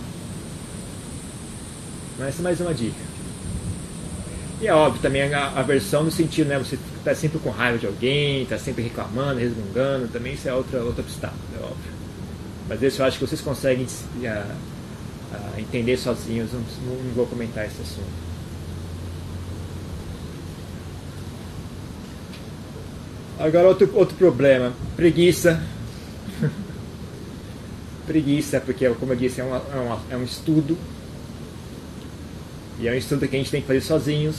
Mas 2.16 2.28
essa 2.28 2.40
é 2.40 2.44
mais 2.44 2.60
uma 2.60 2.72
dica. 2.72 3.08
E 4.60 4.68
é 4.68 4.72
óbvio 4.72 5.02
também 5.02 5.34
a 5.34 5.48
aversão 5.48 6.04
no 6.04 6.10
sentido, 6.12 6.46
né? 6.46 6.58
Você 6.58 6.78
está 6.96 7.12
sempre 7.12 7.40
com 7.40 7.50
raiva 7.50 7.76
de 7.76 7.86
alguém, 7.86 8.44
está 8.44 8.56
sempre 8.56 8.84
reclamando, 8.84 9.40
resmungando, 9.40 10.06
também 10.12 10.34
isso 10.34 10.48
é 10.48 10.54
outra, 10.54 10.80
outra 10.84 11.02
obstáculo, 11.02 11.40
é 11.60 11.64
óbvio. 11.64 11.92
Mas 12.68 12.80
esse 12.84 13.00
eu 13.00 13.06
acho 13.06 13.18
que 13.18 13.26
vocês 13.26 13.40
conseguem 13.40 13.84
entender 15.58 15.96
sozinhos, 15.96 16.52
não, 16.52 16.60
não 16.60 17.12
vou 17.14 17.26
comentar 17.26 17.66
esse 17.66 17.82
assunto. 17.82 18.28
Agora 23.40 23.66
outro, 23.66 23.90
outro 23.92 24.16
problema, 24.16 24.72
preguiça. 24.94 25.60
Preguiça, 28.08 28.60
porque 28.60 28.88
como 28.90 29.12
eu 29.12 29.16
disse, 29.16 29.40
é, 29.40 29.44
uma, 29.44 29.62
é, 29.72 29.76
uma, 29.76 30.00
é 30.10 30.16
um 30.16 30.24
estudo. 30.24 30.76
E 32.80 32.88
é 32.88 32.92
um 32.92 32.96
estudo 32.96 33.28
que 33.28 33.36
a 33.36 33.38
gente 33.38 33.50
tem 33.50 33.60
que 33.60 33.66
fazer 33.66 33.82
sozinhos. 33.82 34.36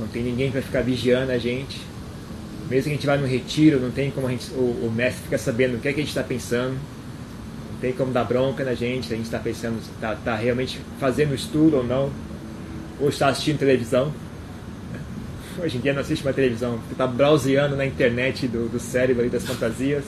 Não 0.00 0.06
tem 0.06 0.22
ninguém 0.22 0.50
para 0.50 0.62
ficar 0.62 0.80
vigiando 0.82 1.32
a 1.32 1.38
gente. 1.38 1.80
Mesmo 2.70 2.84
que 2.84 2.90
a 2.90 2.94
gente 2.94 3.06
vá 3.06 3.16
no 3.16 3.26
retiro, 3.26 3.80
não 3.80 3.90
tem 3.90 4.10
como 4.10 4.28
gente, 4.30 4.50
o, 4.52 4.86
o 4.86 4.92
mestre 4.94 5.24
ficar 5.24 5.38
sabendo 5.38 5.76
o 5.76 5.80
que, 5.80 5.88
é 5.88 5.92
que 5.92 6.00
a 6.00 6.02
gente 6.02 6.10
está 6.10 6.22
pensando 6.22 6.78
tem 7.82 7.92
como 7.92 8.12
dar 8.12 8.22
bronca 8.22 8.62
na 8.64 8.74
gente, 8.74 9.12
a 9.12 9.16
gente 9.16 9.24
está 9.24 9.40
pensando 9.40 9.76
está 9.80 10.14
tá 10.14 10.36
realmente 10.36 10.80
fazendo 11.00 11.34
estudo 11.34 11.78
ou 11.78 11.84
não, 11.84 12.12
ou 13.00 13.08
está 13.08 13.26
assistindo 13.26 13.58
televisão. 13.58 14.12
Hoje 15.60 15.78
em 15.78 15.80
dia 15.80 15.92
não 15.92 16.00
assiste 16.00 16.22
mais 16.22 16.36
televisão, 16.36 16.78
está 16.92 17.08
browseando 17.08 17.74
na 17.74 17.84
internet 17.84 18.46
do, 18.46 18.68
do 18.68 18.78
cérebro 18.78 19.26
e 19.26 19.28
das 19.28 19.44
fantasias. 19.44 20.04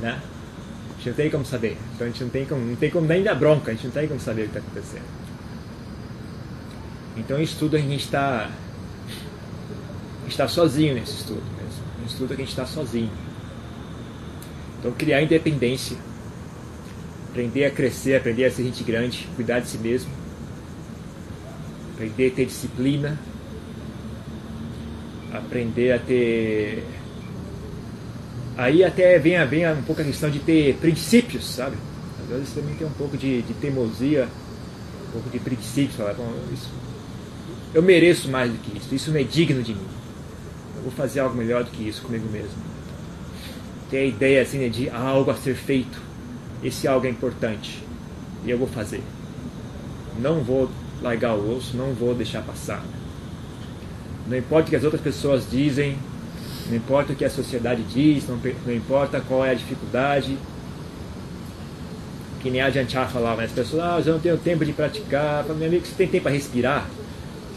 Né? 0.00 0.18
Gente 1.00 1.08
não 1.08 1.14
tem 1.14 1.30
como 1.30 1.44
saber. 1.46 1.78
Então 1.94 2.06
a 2.06 2.10
gente 2.10 2.22
não 2.22 2.30
tem 2.30 2.44
como, 2.44 2.60
não 2.64 2.76
tem 2.76 2.90
como 2.90 3.06
nem 3.06 3.22
dar 3.22 3.34
bronca, 3.34 3.70
a 3.70 3.74
gente 3.74 3.86
não 3.86 3.92
tem 3.92 4.06
como 4.06 4.20
saber 4.20 4.42
o 4.42 4.44
que 4.48 4.58
está 4.58 4.60
acontecendo. 4.60 5.04
Então 7.16 7.38
o 7.38 7.42
estudo 7.42 7.76
a 7.76 7.80
gente 7.80 8.04
está 8.04 8.50
está 10.28 10.46
sozinho 10.46 10.94
nesse 10.94 11.12
estudo 11.12 11.42
mesmo. 11.56 11.82
Um 12.02 12.06
estudo 12.06 12.28
que 12.28 12.34
a 12.34 12.44
gente 12.44 12.50
está 12.50 12.66
sozinho. 12.66 13.10
Então, 14.78 14.92
criar 14.92 15.22
independência, 15.22 15.96
aprender 17.28 17.64
a 17.66 17.70
crescer, 17.70 18.16
aprender 18.16 18.44
a 18.44 18.50
ser 18.50 18.64
gente 18.64 18.82
grande, 18.82 19.28
cuidar 19.36 19.60
de 19.60 19.68
si 19.68 19.78
mesmo, 19.78 20.10
aprender 21.94 22.28
a 22.28 22.34
ter 22.34 22.46
disciplina, 22.46 23.18
aprender 25.32 25.92
a 25.92 25.98
ter. 25.98 26.84
Aí 28.60 28.84
até 28.84 29.18
vem, 29.18 29.44
vem 29.46 29.70
um 29.72 29.82
pouco 29.82 30.02
a 30.02 30.04
questão 30.04 30.30
de 30.30 30.38
ter 30.38 30.76
princípios, 30.76 31.44
sabe? 31.44 31.76
Às 32.22 32.28
vezes 32.28 32.52
também 32.52 32.74
tem 32.74 32.86
um 32.86 32.92
pouco 32.92 33.16
de, 33.16 33.42
de 33.42 33.54
teimosia, 33.54 34.28
um 35.08 35.12
pouco 35.12 35.30
de 35.30 35.38
princípios. 35.38 35.96
Falar, 35.96 36.14
bom, 36.14 36.30
isso, 36.52 36.68
eu 37.72 37.82
mereço 37.82 38.28
mais 38.28 38.52
do 38.52 38.58
que 38.58 38.76
isso, 38.76 38.94
isso 38.94 39.10
não 39.10 39.18
é 39.18 39.22
digno 39.22 39.62
de 39.62 39.74
mim. 39.74 39.86
Eu 40.76 40.82
vou 40.82 40.92
fazer 40.92 41.20
algo 41.20 41.36
melhor 41.36 41.64
do 41.64 41.70
que 41.70 41.88
isso 41.88 42.02
comigo 42.02 42.28
mesmo 42.30 42.70
ter 43.90 43.98
a 43.98 44.04
ideia 44.04 44.42
assim, 44.42 44.58
né, 44.58 44.68
de 44.68 44.88
algo 44.88 45.30
a 45.30 45.34
ser 45.34 45.54
feito. 45.54 46.00
Esse 46.62 46.86
algo 46.86 47.06
é 47.06 47.10
importante 47.10 47.82
e 48.44 48.50
eu 48.50 48.56
vou 48.56 48.68
fazer. 48.68 49.02
Não 50.18 50.42
vou 50.42 50.70
largar 51.02 51.34
o 51.34 51.56
osso, 51.56 51.76
não 51.76 51.92
vou 51.92 52.14
deixar 52.14 52.42
passar. 52.42 52.82
Não 54.28 54.36
importa 54.36 54.68
o 54.68 54.70
que 54.70 54.76
as 54.76 54.84
outras 54.84 55.02
pessoas 55.02 55.50
dizem, 55.50 55.98
não 56.70 56.76
importa 56.76 57.12
o 57.12 57.16
que 57.16 57.24
a 57.24 57.30
sociedade 57.30 57.82
diz, 57.82 58.26
não, 58.28 58.40
não 58.66 58.74
importa 58.74 59.20
qual 59.20 59.44
é 59.44 59.50
a 59.50 59.54
dificuldade. 59.54 60.36
Que 62.40 62.50
nem 62.50 62.62
a 62.62 62.70
Janchar 62.70 63.10
falava, 63.10 63.42
né? 63.42 63.44
as 63.44 63.52
pessoas, 63.52 63.82
ah, 63.82 64.02
eu 64.04 64.14
não 64.14 64.20
tenho 64.20 64.38
tempo 64.38 64.64
de 64.64 64.72
praticar. 64.72 65.44
Meu 65.44 65.66
amigo, 65.66 65.84
você 65.84 65.94
tem 65.94 66.08
tempo 66.08 66.22
para 66.22 66.32
respirar? 66.32 66.86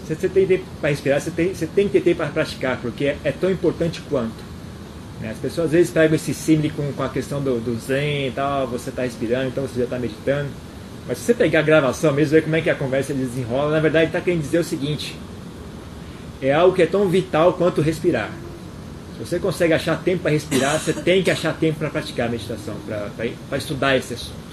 Se 0.05 0.15
você 0.15 0.27
tem 0.27 0.45
tempo 0.45 0.65
para 0.81 0.89
respirar, 0.89 1.21
você 1.21 1.31
tem, 1.31 1.53
você 1.53 1.65
tem 1.65 1.87
que 1.87 1.93
ter 1.93 2.01
tempo 2.01 2.17
para 2.17 2.27
praticar, 2.27 2.77
porque 2.81 3.05
é, 3.05 3.17
é 3.23 3.31
tão 3.31 3.49
importante 3.49 4.01
quanto. 4.09 4.43
Né? 5.21 5.31
As 5.31 5.37
pessoas 5.37 5.67
às 5.67 5.71
vezes 5.71 5.91
pegam 5.91 6.15
esse 6.15 6.33
símile 6.33 6.69
com, 6.69 6.91
com 6.91 7.03
a 7.03 7.07
questão 7.07 7.41
do, 7.41 7.59
do 7.59 7.79
zen 7.79 8.27
e 8.27 8.31
tal, 8.31 8.67
você 8.67 8.89
está 8.89 9.03
respirando, 9.03 9.47
então 9.47 9.65
você 9.65 9.79
já 9.79 9.85
está 9.85 9.97
meditando. 9.97 10.49
Mas 11.07 11.17
se 11.17 11.25
você 11.25 11.33
pegar 11.33 11.59
a 11.59 11.63
gravação 11.63 12.11
mesmo, 12.11 12.31
ver 12.31 12.43
como 12.43 12.55
é 12.55 12.61
que 12.61 12.69
a 12.69 12.75
conversa 12.75 13.13
desenrola, 13.13 13.71
na 13.71 13.79
verdade 13.79 14.07
está 14.07 14.19
querendo 14.19 14.41
dizer 14.41 14.59
o 14.59 14.63
seguinte: 14.63 15.17
é 16.41 16.53
algo 16.53 16.75
que 16.75 16.81
é 16.81 16.85
tão 16.85 17.07
vital 17.07 17.53
quanto 17.53 17.81
respirar. 17.81 18.29
Se 19.13 19.19
você 19.19 19.39
consegue 19.39 19.73
achar 19.73 20.01
tempo 20.01 20.23
para 20.23 20.31
respirar, 20.31 20.79
você 20.79 20.91
tem 20.91 21.21
que 21.21 21.29
achar 21.29 21.53
tempo 21.53 21.79
para 21.79 21.89
praticar 21.89 22.27
a 22.27 22.31
meditação, 22.31 22.75
para 23.47 23.57
estudar 23.57 23.95
esse 23.95 24.15
assunto. 24.15 24.43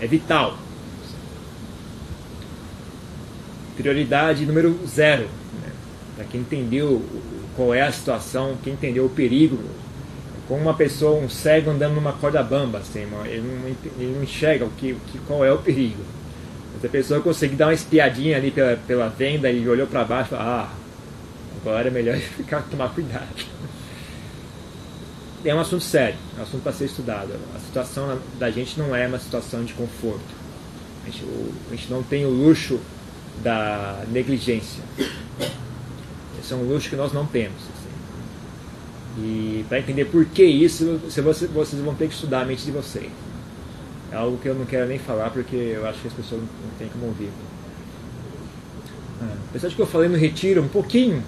É 0.00 0.06
vital. 0.06 0.58
Prioridade 3.76 4.44
número 4.44 4.78
zero. 4.86 5.24
Né? 5.62 5.70
Para 6.16 6.24
quem 6.24 6.40
entendeu 6.40 7.04
qual 7.54 7.72
é 7.72 7.82
a 7.82 7.92
situação, 7.92 8.56
quem 8.62 8.72
entendeu 8.72 9.06
o 9.06 9.10
perigo. 9.10 9.58
Como 10.48 10.62
uma 10.62 10.74
pessoa, 10.74 11.20
um 11.20 11.28
cego 11.28 11.70
andando 11.70 11.94
numa 11.94 12.12
corda 12.12 12.42
bamba, 12.42 12.78
assim, 12.78 13.00
ele, 13.00 13.40
não, 13.40 13.68
ele 13.98 14.14
não 14.14 14.22
enxerga 14.22 14.64
o 14.64 14.70
que, 14.70 14.92
o 14.92 15.00
que, 15.10 15.18
qual 15.26 15.44
é 15.44 15.52
o 15.52 15.58
perigo. 15.58 16.02
Mas 16.74 16.84
a 16.84 16.88
pessoa 16.88 17.20
conseguir 17.20 17.56
dar 17.56 17.66
uma 17.66 17.74
espiadinha 17.74 18.36
ali 18.36 18.50
pela, 18.50 18.76
pela 18.76 19.08
venda 19.08 19.50
e 19.50 19.68
olhou 19.68 19.86
para 19.86 20.04
baixo 20.04 20.34
e 20.34 20.38
ah, 20.38 20.70
agora 21.60 21.88
é 21.88 21.90
melhor 21.90 22.16
ficar, 22.36 22.62
tomar 22.62 22.90
cuidado. 22.90 23.55
É 25.46 25.54
um 25.54 25.60
assunto 25.60 25.84
sério, 25.84 26.18
é 26.36 26.40
um 26.40 26.42
assunto 26.42 26.62
para 26.64 26.72
ser 26.72 26.86
estudado. 26.86 27.32
A 27.54 27.60
situação 27.60 28.18
da 28.36 28.50
gente 28.50 28.76
não 28.76 28.96
é 28.96 29.06
uma 29.06 29.20
situação 29.20 29.64
de 29.64 29.72
conforto. 29.74 30.24
A 31.04 31.08
gente, 31.08 31.24
a 31.70 31.76
gente 31.76 31.88
não 31.88 32.02
tem 32.02 32.26
o 32.26 32.30
luxo 32.30 32.80
da 33.44 34.02
negligência. 34.10 34.82
Esse 36.40 36.52
é 36.52 36.56
um 36.56 36.64
luxo 36.64 36.90
que 36.90 36.96
nós 36.96 37.12
não 37.12 37.24
temos. 37.24 37.58
Assim. 37.58 39.22
E 39.22 39.64
para 39.68 39.78
entender 39.78 40.06
por 40.06 40.24
que 40.24 40.42
isso, 40.42 40.98
vocês, 41.04 41.50
vocês 41.52 41.80
vão 41.80 41.94
ter 41.94 42.08
que 42.08 42.14
estudar 42.14 42.40
a 42.40 42.44
mente 42.44 42.64
de 42.64 42.72
vocês. 42.72 43.12
É 44.10 44.16
algo 44.16 44.38
que 44.38 44.48
eu 44.48 44.54
não 44.56 44.66
quero 44.66 44.88
nem 44.88 44.98
falar 44.98 45.30
porque 45.30 45.54
eu 45.54 45.86
acho 45.86 46.00
que 46.00 46.08
as 46.08 46.14
pessoas 46.14 46.40
não 46.40 46.70
têm 46.76 46.88
como 46.88 47.06
ouvir. 47.06 47.30
Ah, 49.22 49.36
apesar 49.50 49.68
de 49.68 49.76
que 49.76 49.82
eu 49.82 49.86
falei 49.86 50.08
no 50.08 50.16
retiro 50.16 50.60
um 50.60 50.68
pouquinho 50.68 51.22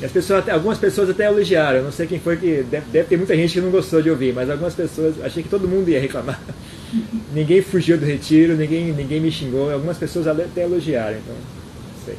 e 0.00 0.04
as 0.04 0.10
pessoas, 0.10 0.48
algumas 0.48 0.78
pessoas 0.78 1.10
até 1.10 1.26
elogiaram. 1.26 1.78
Eu 1.78 1.84
não 1.84 1.92
sei 1.92 2.06
quem 2.06 2.18
foi 2.18 2.36
que. 2.36 2.62
Deve, 2.62 2.86
deve, 2.90 3.08
ter 3.08 3.16
muita 3.18 3.36
gente 3.36 3.52
que 3.52 3.60
não 3.60 3.70
gostou 3.70 4.00
de 4.00 4.08
ouvir, 4.08 4.32
mas 4.32 4.48
algumas 4.48 4.74
pessoas. 4.74 5.22
Achei 5.22 5.42
que 5.42 5.48
todo 5.48 5.68
mundo 5.68 5.90
ia 5.90 6.00
reclamar. 6.00 6.40
ninguém 7.34 7.60
fugiu 7.60 7.98
do 7.98 8.06
retiro, 8.06 8.56
ninguém, 8.56 8.92
ninguém 8.92 9.20
me 9.20 9.30
xingou. 9.30 9.70
Algumas 9.70 9.98
pessoas 9.98 10.26
até 10.26 10.62
elogiaram, 10.62 11.18
então. 11.18 11.34
Não 11.34 12.04
sei. 12.06 12.16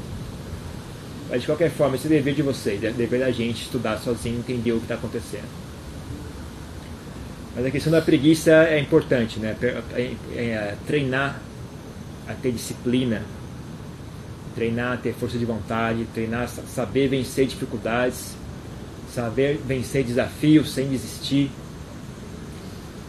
Mas 1.30 1.41
de 1.41 1.48
qualquer 1.48 1.72
forma, 1.72 1.96
esse 1.96 2.06
é 2.06 2.10
dever 2.10 2.36
de 2.36 2.44
vocês, 2.44 2.84
é 2.84 2.91
dever 2.91 3.20
da 3.20 3.32
gente 3.32 3.63
estudar 3.63 3.98
sozinho, 3.98 4.38
entender 4.38 4.74
o 4.74 4.78
que 4.78 4.84
está 4.84 4.96
acontecendo. 4.96 5.50
Mas 7.56 7.65
a 7.65 7.72
questão 7.72 7.91
da 7.91 8.02
preguiça 8.02 8.52
é 8.52 8.80
importante, 8.80 9.39
né? 9.39 9.56
É, 9.62 10.12
é, 10.36 10.76
treinar 10.86 11.41
a 12.28 12.34
ter 12.34 12.52
disciplina 12.52 13.24
treinar, 14.56 15.00
ter 15.02 15.14
força 15.14 15.38
de 15.38 15.46
vontade, 15.46 16.06
treinar, 16.14 16.48
saber 16.48 17.08
vencer 17.08 17.46
dificuldades, 17.48 18.36
saber 19.14 19.60
vencer 19.66 20.04
desafios 20.04 20.72
sem 20.74 20.88
desistir. 20.88 21.52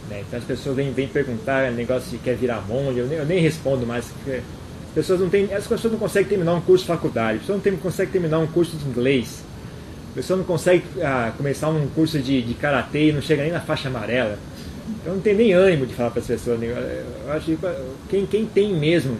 Né? 0.09 0.23
Então 0.27 0.39
as 0.39 0.45
pessoas 0.45 0.75
vêm, 0.75 0.91
vêm 0.91 1.07
perguntar 1.07 1.71
negócio 1.71 2.09
de 2.09 2.17
quer 2.17 2.35
virar 2.35 2.61
monge, 2.67 2.99
eu 2.99 3.07
nem, 3.07 3.17
eu 3.17 3.25
nem 3.25 3.39
respondo 3.39 3.85
mais. 3.85 4.11
As 4.27 4.93
pessoas 4.93 5.19
não 5.19 5.29
têm, 5.29 5.53
as 5.53 5.65
pessoas 5.65 5.91
não 5.91 5.99
conseguem 5.99 6.29
terminar 6.29 6.53
um 6.53 6.61
curso 6.61 6.83
de 6.83 6.87
faculdade, 6.87 7.35
as 7.35 7.41
pessoas 7.41 7.57
não 7.57 7.63
tem, 7.63 7.75
conseguem 7.75 8.11
terminar 8.11 8.39
um 8.39 8.47
curso 8.47 8.75
de 8.77 8.85
inglês, 8.87 9.43
a 10.11 10.15
pessoa 10.15 10.37
não 10.37 10.45
consegue 10.45 10.83
ah, 11.01 11.33
começar 11.35 11.69
um 11.69 11.87
curso 11.87 12.19
de, 12.19 12.41
de 12.41 12.53
karatê 12.53 13.09
e 13.09 13.11
não 13.11 13.21
chega 13.21 13.41
nem 13.41 13.51
na 13.51 13.61
faixa 13.61 13.87
amarela. 13.87 14.37
Eu 15.05 15.13
não 15.15 15.21
tenho 15.21 15.37
nem 15.37 15.53
ânimo 15.53 15.85
de 15.85 15.93
falar 15.93 16.11
para 16.11 16.19
as 16.19 16.27
pessoas. 16.27 16.59
Eu 16.61 17.31
acho 17.31 17.45
que 17.45 17.57
quem, 18.09 18.25
quem 18.25 18.45
tem 18.45 18.73
mesmo 18.73 19.17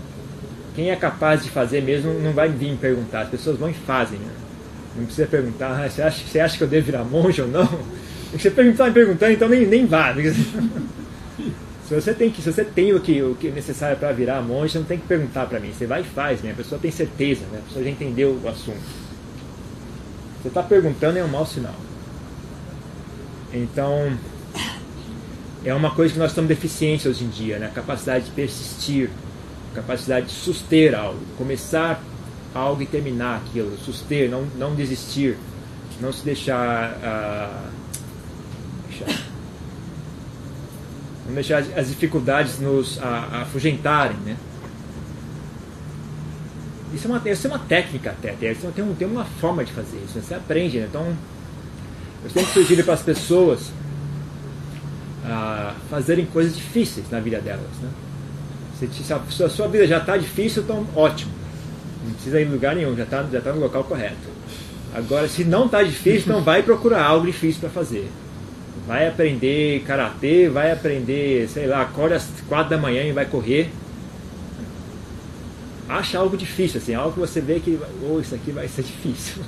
quem 0.76 0.90
é 0.92 0.96
capaz 0.96 1.44
de 1.44 1.50
fazer 1.50 1.82
mesmo 1.82 2.14
não 2.20 2.32
vai 2.32 2.50
vir 2.50 2.76
perguntar, 2.78 3.22
as 3.22 3.30
pessoas 3.30 3.58
vão 3.58 3.70
e 3.70 3.74
fazem. 3.74 4.20
Né? 4.20 4.32
Não 4.96 5.06
precisa 5.06 5.28
perguntar, 5.28 5.84
ah, 5.84 5.90
você, 5.90 6.02
acha, 6.02 6.24
você 6.26 6.40
acha 6.40 6.58
que 6.58 6.64
eu 6.64 6.68
devo 6.68 6.86
virar 6.86 7.04
monge 7.04 7.42
ou 7.42 7.48
não? 7.48 7.68
Você 8.32 8.50
perguntar 8.50 8.88
me 8.88 8.94
perguntando, 8.94 9.32
então 9.32 9.48
nem, 9.48 9.66
nem 9.66 9.86
vá. 9.86 10.14
Se 11.88 11.94
você 11.94 12.14
tem, 12.14 12.32
que, 12.32 12.42
se 12.42 12.52
você 12.52 12.64
tem 12.64 12.94
o, 12.94 13.00
que, 13.00 13.22
o 13.22 13.36
que 13.36 13.50
é 13.50 13.52
necessário 13.52 13.98
para 13.98 14.12
virar 14.14 14.42
monge, 14.42 14.78
não 14.78 14.86
tem 14.86 14.98
que 14.98 15.06
perguntar 15.06 15.46
para 15.46 15.60
mim. 15.60 15.72
Você 15.72 15.86
vai 15.86 16.02
e 16.02 16.04
faz, 16.04 16.42
né? 16.42 16.52
a 16.52 16.56
pessoa 16.56 16.80
tem 16.80 16.90
certeza, 16.90 17.42
né? 17.52 17.60
a 17.60 17.68
pessoa 17.68 17.84
já 17.84 17.92
entendeu 17.92 18.40
o 18.42 18.48
assunto. 18.48 18.80
Você 20.42 20.48
está 20.48 20.64
perguntando 20.64 21.20
é 21.20 21.24
um 21.24 21.28
mau 21.28 21.46
sinal. 21.46 21.76
Então, 23.54 24.18
é 25.64 25.74
uma 25.74 25.94
coisa 25.94 26.14
que 26.14 26.20
nós 26.20 26.32
estamos 26.32 26.48
deficientes 26.48 27.06
hoje 27.06 27.26
em 27.26 27.30
dia, 27.30 27.60
né? 27.60 27.68
a 27.68 27.70
capacidade 27.70 28.26
de 28.26 28.32
persistir 28.32 29.10
capacidade 29.74 30.28
de 30.28 30.32
suster 30.34 30.98
algo, 30.98 31.20
começar 31.38 32.02
algo 32.54 32.82
e 32.82 32.86
terminar 32.86 33.38
aquilo, 33.38 33.76
suster, 33.78 34.30
não, 34.30 34.46
não 34.58 34.76
desistir, 34.76 35.38
não 36.00 36.14
se 36.14 36.24
deixar, 36.24 36.92
uh, 36.92 37.70
deixar 38.88 39.24
não 41.26 41.34
deixar 41.34 41.58
as 41.60 41.88
dificuldades 41.88 42.60
nos 42.60 43.00
afugentarem, 43.02 44.18
né? 44.18 44.38
Isso 46.94 47.08
é 47.08 47.10
uma, 47.10 47.30
isso 47.30 47.48
é 47.48 47.50
uma 47.50 47.60
técnica 47.60 48.12
até, 48.12 48.34
tem, 48.34 48.54
tem 48.94 49.08
uma 49.08 49.26
forma 49.26 49.66
de 49.66 49.72
fazer 49.72 49.98
isso, 50.06 50.22
você 50.22 50.36
aprende, 50.36 50.80
né? 50.80 50.86
Então, 50.88 51.16
eu 52.24 52.30
sempre 52.30 52.52
sugiro 52.54 52.84
para 52.84 52.94
as 52.94 53.02
pessoas 53.02 53.72
uh, 55.24 55.74
fazerem 55.90 56.26
coisas 56.28 56.56
difíceis 56.56 57.10
na 57.10 57.20
vida 57.20 57.42
delas, 57.42 57.72
né? 57.82 57.90
Se 58.92 59.44
a 59.44 59.50
sua 59.50 59.68
vida 59.68 59.88
já 59.88 59.98
está 59.98 60.18
difícil, 60.18 60.64
então 60.64 60.86
ótimo. 60.96 61.32
Não 62.06 62.14
precisa 62.14 62.42
ir 62.42 62.48
em 62.48 62.52
lugar 62.52 62.76
nenhum, 62.76 62.96
já 62.96 63.04
está 63.04 63.24
já 63.32 63.42
tá 63.42 63.54
no 63.54 63.62
local 63.62 63.84
correto. 63.84 64.34
Agora, 64.94 65.28
se 65.28 65.44
não 65.44 65.66
está 65.66 65.82
difícil, 65.82 66.32
então 66.32 66.44
vai 66.44 66.62
procurar 66.62 67.04
algo 67.04 67.26
difícil 67.26 67.62
para 67.62 67.70
fazer. 67.70 68.08
Vai 68.86 69.08
aprender 69.08 69.82
karatê, 69.88 70.50
vai 70.50 70.72
aprender, 70.72 71.48
sei 71.48 71.66
lá, 71.66 71.82
acorda 71.82 72.16
às 72.16 72.28
quatro 72.48 72.72
da 72.72 72.78
manhã 72.78 73.04
e 73.04 73.12
vai 73.12 73.26
correr. 73.26 73.72
Acha 75.88 76.20
algo 76.20 76.38
difícil, 76.38 76.80
assim, 76.80 76.94
algo 76.94 77.14
que 77.14 77.20
você 77.20 77.42
vê 77.42 77.60
que, 77.60 77.80
oh, 78.08 78.20
isso 78.20 78.36
aqui 78.36 78.52
vai 78.52 78.68
ser 78.68 78.84
difícil, 78.84 79.42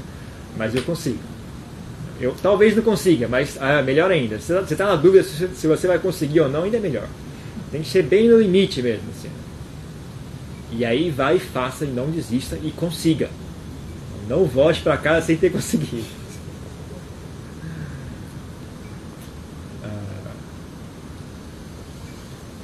mas 0.57 0.73
eu 0.73 0.81
consigo. 0.83 1.19
Eu 2.19 2.33
talvez 2.41 2.75
não 2.75 2.83
consiga, 2.83 3.27
mas 3.27 3.57
ah, 3.59 3.81
melhor 3.81 4.09
ainda. 4.09 4.39
Você 4.39 4.53
está 4.73 4.85
na 4.85 4.95
dúvida 4.95 5.23
se 5.23 5.67
você 5.67 5.87
vai 5.87 5.99
conseguir 5.99 6.39
ou 6.39 6.49
não, 6.49 6.63
ainda 6.63 6.77
é 6.77 6.79
melhor. 6.79 7.07
Tem 7.75 7.83
que 7.83 7.89
ser 7.89 8.03
bem 8.03 8.29
no 8.29 8.39
limite 8.39 8.81
mesmo. 8.81 9.03
Assim. 9.09 9.29
E 10.71 10.85
aí 10.85 11.11
vai, 11.11 11.37
faça 11.39 11.83
e 11.83 11.89
não 11.89 12.09
desista 12.09 12.57
e 12.63 12.71
consiga. 12.71 13.29
Não 14.29 14.45
volte 14.45 14.81
para 14.81 14.95
casa 14.95 15.25
sem 15.25 15.35
ter 15.35 15.51
conseguido. 15.51 16.05
Ah. 19.83 20.31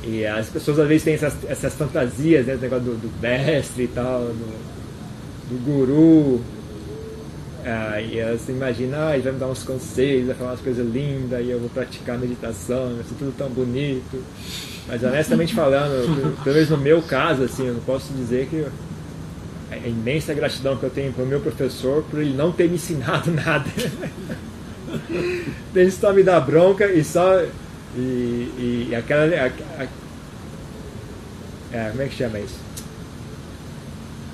E 0.06 0.26
as 0.26 0.48
pessoas 0.48 0.80
às 0.80 0.88
vezes 0.88 1.04
têm 1.04 1.16
essas, 1.16 1.36
essas 1.46 1.74
fantasias, 1.74 2.46
né? 2.46 2.56
negócio 2.56 2.86
do, 2.86 2.96
do 2.96 3.22
mestre 3.22 3.84
e 3.84 3.88
tal, 3.90 4.22
do, 4.22 5.50
do 5.50 5.66
guru. 5.66 6.42
Ah, 7.66 8.00
e 8.00 8.18
elas 8.18 8.48
imaginam, 8.48 9.10
ah, 9.10 9.14
ele 9.14 9.24
vai 9.24 9.34
me 9.34 9.40
dar 9.40 9.48
uns 9.48 9.64
conselhos, 9.64 10.28
vai 10.28 10.36
falar 10.38 10.52
umas 10.52 10.62
coisas 10.62 10.88
lindas, 10.88 11.46
e 11.46 11.50
eu 11.50 11.60
vou 11.60 11.70
praticar 11.70 12.18
meditação, 12.18 12.96
vai 12.96 13.04
ser 13.04 13.16
tudo 13.16 13.36
tão 13.38 13.50
bonito. 13.50 14.24
Mas 14.88 15.04
honestamente 15.04 15.54
falando, 15.54 16.44
pelo 16.44 16.56
menos 16.56 16.70
no 16.70 16.78
meu 16.78 17.02
caso, 17.02 17.44
assim, 17.44 17.68
eu 17.68 17.74
não 17.74 17.82
posso 17.82 18.12
dizer 18.14 18.48
que 18.48 18.66
a 19.72 19.88
imensa 19.88 20.34
gratidão 20.34 20.76
que 20.76 20.84
eu 20.84 20.90
tenho 20.90 21.14
para 21.14 21.24
o 21.24 21.28
meu 21.28 21.40
professor 21.40 22.04
por 22.10 22.22
ele 22.22 22.34
não 22.34 22.52
ter 22.52 22.68
me 22.68 22.76
ensinado 22.76 23.32
nada. 23.32 23.70
ele 25.74 25.92
só 25.92 26.12
me 26.14 26.24
dá 26.24 26.40
bronca 26.40 26.88
e 26.88 27.04
só. 27.04 27.42
E, 27.96 28.90
e 28.90 28.96
aquela. 28.96 29.24
A, 29.24 29.48
a, 29.82 29.88
é, 31.74 31.90
como 31.90 32.02
é 32.02 32.08
que 32.08 32.16
chama 32.16 32.40
isso? 32.40 32.60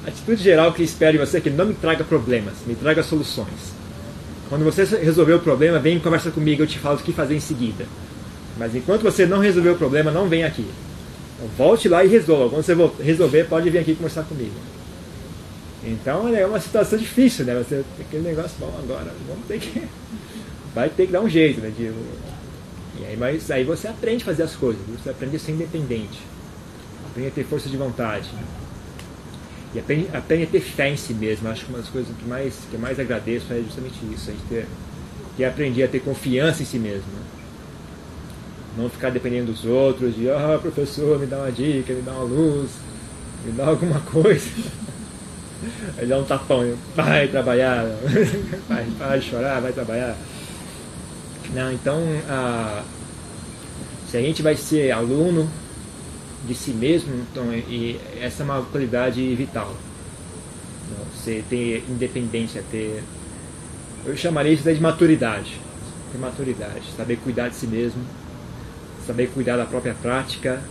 A 0.06 0.10
atitude 0.10 0.42
geral 0.42 0.74
que 0.74 0.82
espero 0.82 1.14
de 1.14 1.18
você 1.20 1.38
é 1.38 1.42
que 1.42 1.50
não 1.50 1.66
me 1.66 1.74
traga 1.74 2.04
problemas, 2.04 2.56
me 2.66 2.76
traga 2.76 3.04
soluções. 3.04 3.76
Quando 4.50 4.64
você 4.64 4.86
resolver 4.86 5.34
o 5.34 5.40
problema, 5.40 5.78
vem 5.78 5.98
e 5.98 6.00
conversa 6.00 6.32
comigo, 6.32 6.64
eu 6.64 6.68
te 6.68 6.80
falo 6.80 6.98
o 6.98 7.04
que 7.04 7.12
fazer 7.12 7.36
em 7.36 7.40
seguida. 7.40 7.86
Mas 8.58 8.76
enquanto 8.76 9.04
você 9.04 9.26
não 9.26 9.40
resolver 9.40 9.70
o 9.70 9.76
problema, 9.76 10.12
não 10.12 10.28
vem 10.28 10.44
aqui. 10.44 10.66
Então, 11.36 11.48
volte 11.58 11.88
lá 11.88 12.04
e 12.04 12.08
resolva. 12.08 12.50
Quando 12.50 12.64
você 12.64 13.04
resolver, 13.04 13.44
pode 13.46 13.70
vir 13.70 13.80
aqui 13.80 13.96
conversar 13.96 14.24
comigo. 14.24 14.56
Então 15.84 16.28
é 16.36 16.46
uma 16.46 16.60
situação 16.60 16.98
difícil, 16.98 17.46
né? 17.46 17.56
Você 17.56 17.84
aquele 18.00 18.24
negócio, 18.24 18.58
bom, 18.60 18.74
agora 18.84 19.14
vamos 19.28 19.46
ter 19.48 19.60
que. 19.60 19.84
Vai 20.76 20.90
ter 20.90 21.08
que 21.08 21.12
dar 21.12 21.22
um 21.22 21.30
jeito, 21.30 21.62
né? 21.62 21.72
De, 21.76 21.92
e 23.00 23.06
aí, 23.06 23.18
mas 23.18 23.50
aí 23.50 23.64
você 23.64 23.88
aprende 23.88 24.24
a 24.24 24.26
fazer 24.26 24.44
as 24.44 24.56
coisas, 24.56 24.82
você 24.88 25.10
aprende 25.10 25.36
a 25.36 25.40
ser 25.40 25.54
independente, 25.54 26.20
aprende 27.10 27.30
a 27.30 27.32
ter 27.32 27.44
força 27.46 27.70
de 27.70 27.78
vontade. 27.78 28.30
E 29.74 29.80
aprende, 29.80 30.08
aprende 30.14 30.44
a 30.44 30.48
ter 30.48 30.60
fé 30.62 30.90
em 30.90 30.98
si 30.98 31.14
mesmo. 31.14 31.48
Acho 31.50 31.66
que 31.66 31.72
uma 31.72 31.80
das 31.80 31.90
coisas 31.90 32.16
que 32.16 32.26
mais, 32.26 32.56
que 32.70 32.78
mais 32.78 33.00
agradeço 33.00 33.52
é 33.52 33.62
justamente 33.62 33.98
isso. 34.14 34.30
A 34.30 34.34
gente 34.34 34.46
ter, 34.50 34.66
ter 35.36 35.46
aprender 35.46 35.84
a 35.84 35.88
ter 35.88 36.00
confiança 36.00 36.64
em 36.64 36.66
si 36.66 36.80
mesmo. 36.80 37.06
Né? 37.14 37.37
Não 38.78 38.90
ficar 38.90 39.10
dependendo 39.10 39.52
dos 39.52 39.66
outros, 39.66 40.16
de, 40.16 40.30
ah, 40.30 40.60
professor, 40.62 41.20
me 41.20 41.26
dá 41.26 41.38
uma 41.38 41.52
dica, 41.52 41.94
me 41.94 42.02
dá 42.04 42.12
uma 42.12 42.24
luz, 42.24 42.70
me 43.44 43.52
dá 43.52 43.68
alguma 43.68 44.00
coisa. 44.02 44.50
Aí 45.98 46.06
dá 46.06 46.20
um 46.20 46.24
tapão, 46.24 46.76
vai 46.96 47.28
trabalhar, 47.28 47.84
vai, 49.00 49.20
chorar, 49.20 49.60
vai 49.60 49.74
trabalhar. 49.74 50.16
Não, 51.56 51.72
então, 51.72 52.00
se 54.10 54.18
a 54.18 54.22
gente 54.22 54.44
vai 54.44 54.56
ser 54.56 54.92
aluno 54.92 55.50
de 56.48 56.54
si 56.54 56.72
mesmo, 56.72 57.14
então, 57.32 57.52
e 57.54 58.00
essa 58.22 58.44
é 58.44 58.46
uma 58.46 58.62
qualidade 58.62 59.36
vital. 59.36 59.76
Você 61.14 61.44
ter 61.50 61.84
independência, 61.90 62.64
ter. 62.72 63.04
Eu 64.06 64.16
chamaria 64.16 64.54
isso 64.54 64.64
de 64.64 64.80
maturidade. 64.80 65.60
Ter 66.12 66.18
maturidade, 66.18 66.84
saber 66.96 67.18
cuidar 67.18 67.50
de 67.50 67.56
si 67.56 67.68
mesmo, 67.68 68.02
saber 69.08 69.30
cuidar 69.34 69.56
da 69.56 69.66
própria 69.66 69.96
prática, 69.96 70.62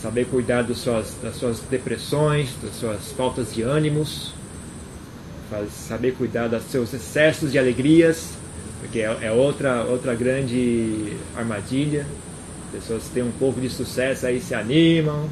saber 0.00 0.26
cuidar 0.26 0.62
das 0.62 0.78
suas, 0.78 1.16
das 1.20 1.34
suas 1.34 1.58
depressões, 1.60 2.50
das 2.62 2.76
suas 2.76 3.10
faltas 3.12 3.52
de 3.52 3.62
ânimos, 3.62 4.32
saber 5.70 6.12
cuidar 6.12 6.46
dos 6.46 6.62
seus 6.64 6.94
excessos 6.94 7.50
de 7.50 7.58
alegrias, 7.58 8.30
porque 8.80 9.00
é, 9.00 9.18
é 9.22 9.32
outra, 9.32 9.82
outra 9.82 10.14
grande 10.14 11.16
armadilha. 11.34 12.06
Pessoas 12.70 13.04
têm 13.12 13.22
um 13.22 13.32
pouco 13.32 13.60
de 13.60 13.68
sucesso, 13.68 14.26
aí 14.26 14.40
se 14.40 14.54
animam, 14.54 15.28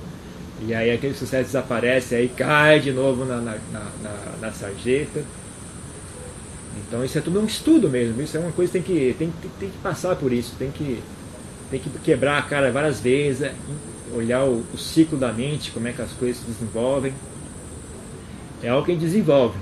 e 0.67 0.75
aí 0.75 0.91
aquele 0.91 1.15
sucesso 1.15 1.45
desaparece, 1.45 2.15
aí 2.15 2.29
cai 2.29 2.81
de 2.81 2.91
novo 2.91 3.25
na, 3.25 3.37
na, 3.37 3.59
na, 3.73 4.21
na 4.41 4.53
sarjeta. 4.53 5.23
Então 6.89 7.05
isso 7.05 7.19
é 7.19 7.21
tudo 7.21 7.41
um 7.41 7.45
estudo 7.45 7.89
mesmo, 7.89 8.21
isso 8.23 8.37
é 8.37 8.41
uma 8.41 8.53
coisa 8.53 8.73
que 8.73 8.79
tem 8.79 8.83
que, 8.83 9.15
tem, 9.19 9.33
tem, 9.41 9.51
tem 9.61 9.71
que 9.71 9.79
passar 9.79 10.17
por 10.17 10.33
isso, 10.33 10.55
tem 10.59 10.71
que, 10.71 11.03
tem 11.71 11.81
que 11.81 11.91
quebrar 12.01 12.39
a 12.39 12.43
cara 12.43 12.71
várias 12.71 13.01
vezes, 13.01 13.51
olhar 14.15 14.45
o, 14.45 14.65
o, 14.73 14.79
ciclo 14.79 15.19
da 15.19 15.33
mente, 15.33 15.71
como 15.71 15.89
é 15.89 15.93
que 15.93 16.01
as 16.03 16.13
coisas 16.13 16.39
se 16.39 16.51
desenvolvem. 16.51 17.13
É 18.63 18.69
algo 18.69 18.85
que 18.85 18.93
a 18.93 18.95
gente 18.95 19.05
desenvolve. 19.05 19.59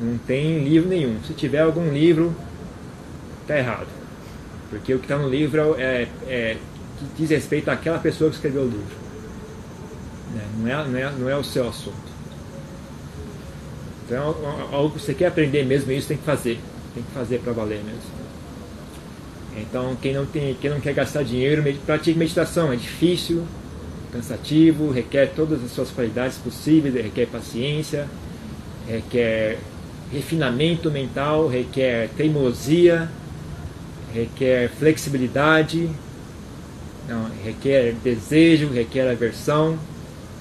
Não 0.00 0.18
tem 0.18 0.62
livro 0.62 0.88
nenhum. 0.88 1.18
Se 1.26 1.32
tiver 1.34 1.60
algum 1.60 1.92
livro, 1.92 2.34
está 3.42 3.58
errado. 3.58 3.88
Porque 4.68 4.94
o 4.94 4.98
que 4.98 5.04
está 5.04 5.18
no 5.18 5.28
livro 5.28 5.74
é, 5.78 6.08
é, 6.26 6.56
que 6.98 7.04
diz 7.16 7.30
respeito 7.30 7.70
àquela 7.70 7.98
pessoa 7.98 8.30
que 8.30 8.36
escreveu 8.36 8.62
o 8.62 8.66
livro. 8.66 8.96
Né? 10.34 10.44
Não, 10.58 10.68
é, 10.68 10.88
não, 10.88 10.98
é, 10.98 11.12
não 11.18 11.28
é 11.28 11.36
o 11.36 11.44
seu 11.44 11.68
assunto. 11.68 12.10
Então, 14.06 14.34
é 14.72 14.74
algo 14.74 14.94
que 14.94 15.00
você 15.00 15.14
quer 15.14 15.26
aprender 15.26 15.64
mesmo, 15.64 15.90
isso 15.92 16.08
tem 16.08 16.16
que 16.16 16.24
fazer. 16.24 16.58
Tem 16.94 17.02
que 17.02 17.10
fazer 17.12 17.38
para 17.40 17.52
valer 17.52 17.82
mesmo. 17.84 18.19
Então, 19.56 19.96
quem 20.00 20.14
não, 20.14 20.26
tem, 20.26 20.54
quem 20.60 20.70
não 20.70 20.80
quer 20.80 20.94
gastar 20.94 21.22
dinheiro, 21.22 21.62
pratique 21.84 22.18
meditação. 22.18 22.72
É 22.72 22.76
difícil, 22.76 23.44
cansativo, 24.12 24.90
requer 24.90 25.32
todas 25.34 25.62
as 25.64 25.70
suas 25.72 25.90
qualidades 25.90 26.38
possíveis, 26.38 26.94
requer 26.94 27.26
paciência, 27.26 28.08
requer 28.88 29.58
refinamento 30.12 30.90
mental, 30.90 31.48
requer 31.48 32.08
teimosia, 32.16 33.08
requer 34.12 34.70
flexibilidade, 34.70 35.88
não, 37.08 37.28
requer 37.44 37.94
desejo, 38.04 38.68
requer 38.68 39.10
aversão, 39.10 39.78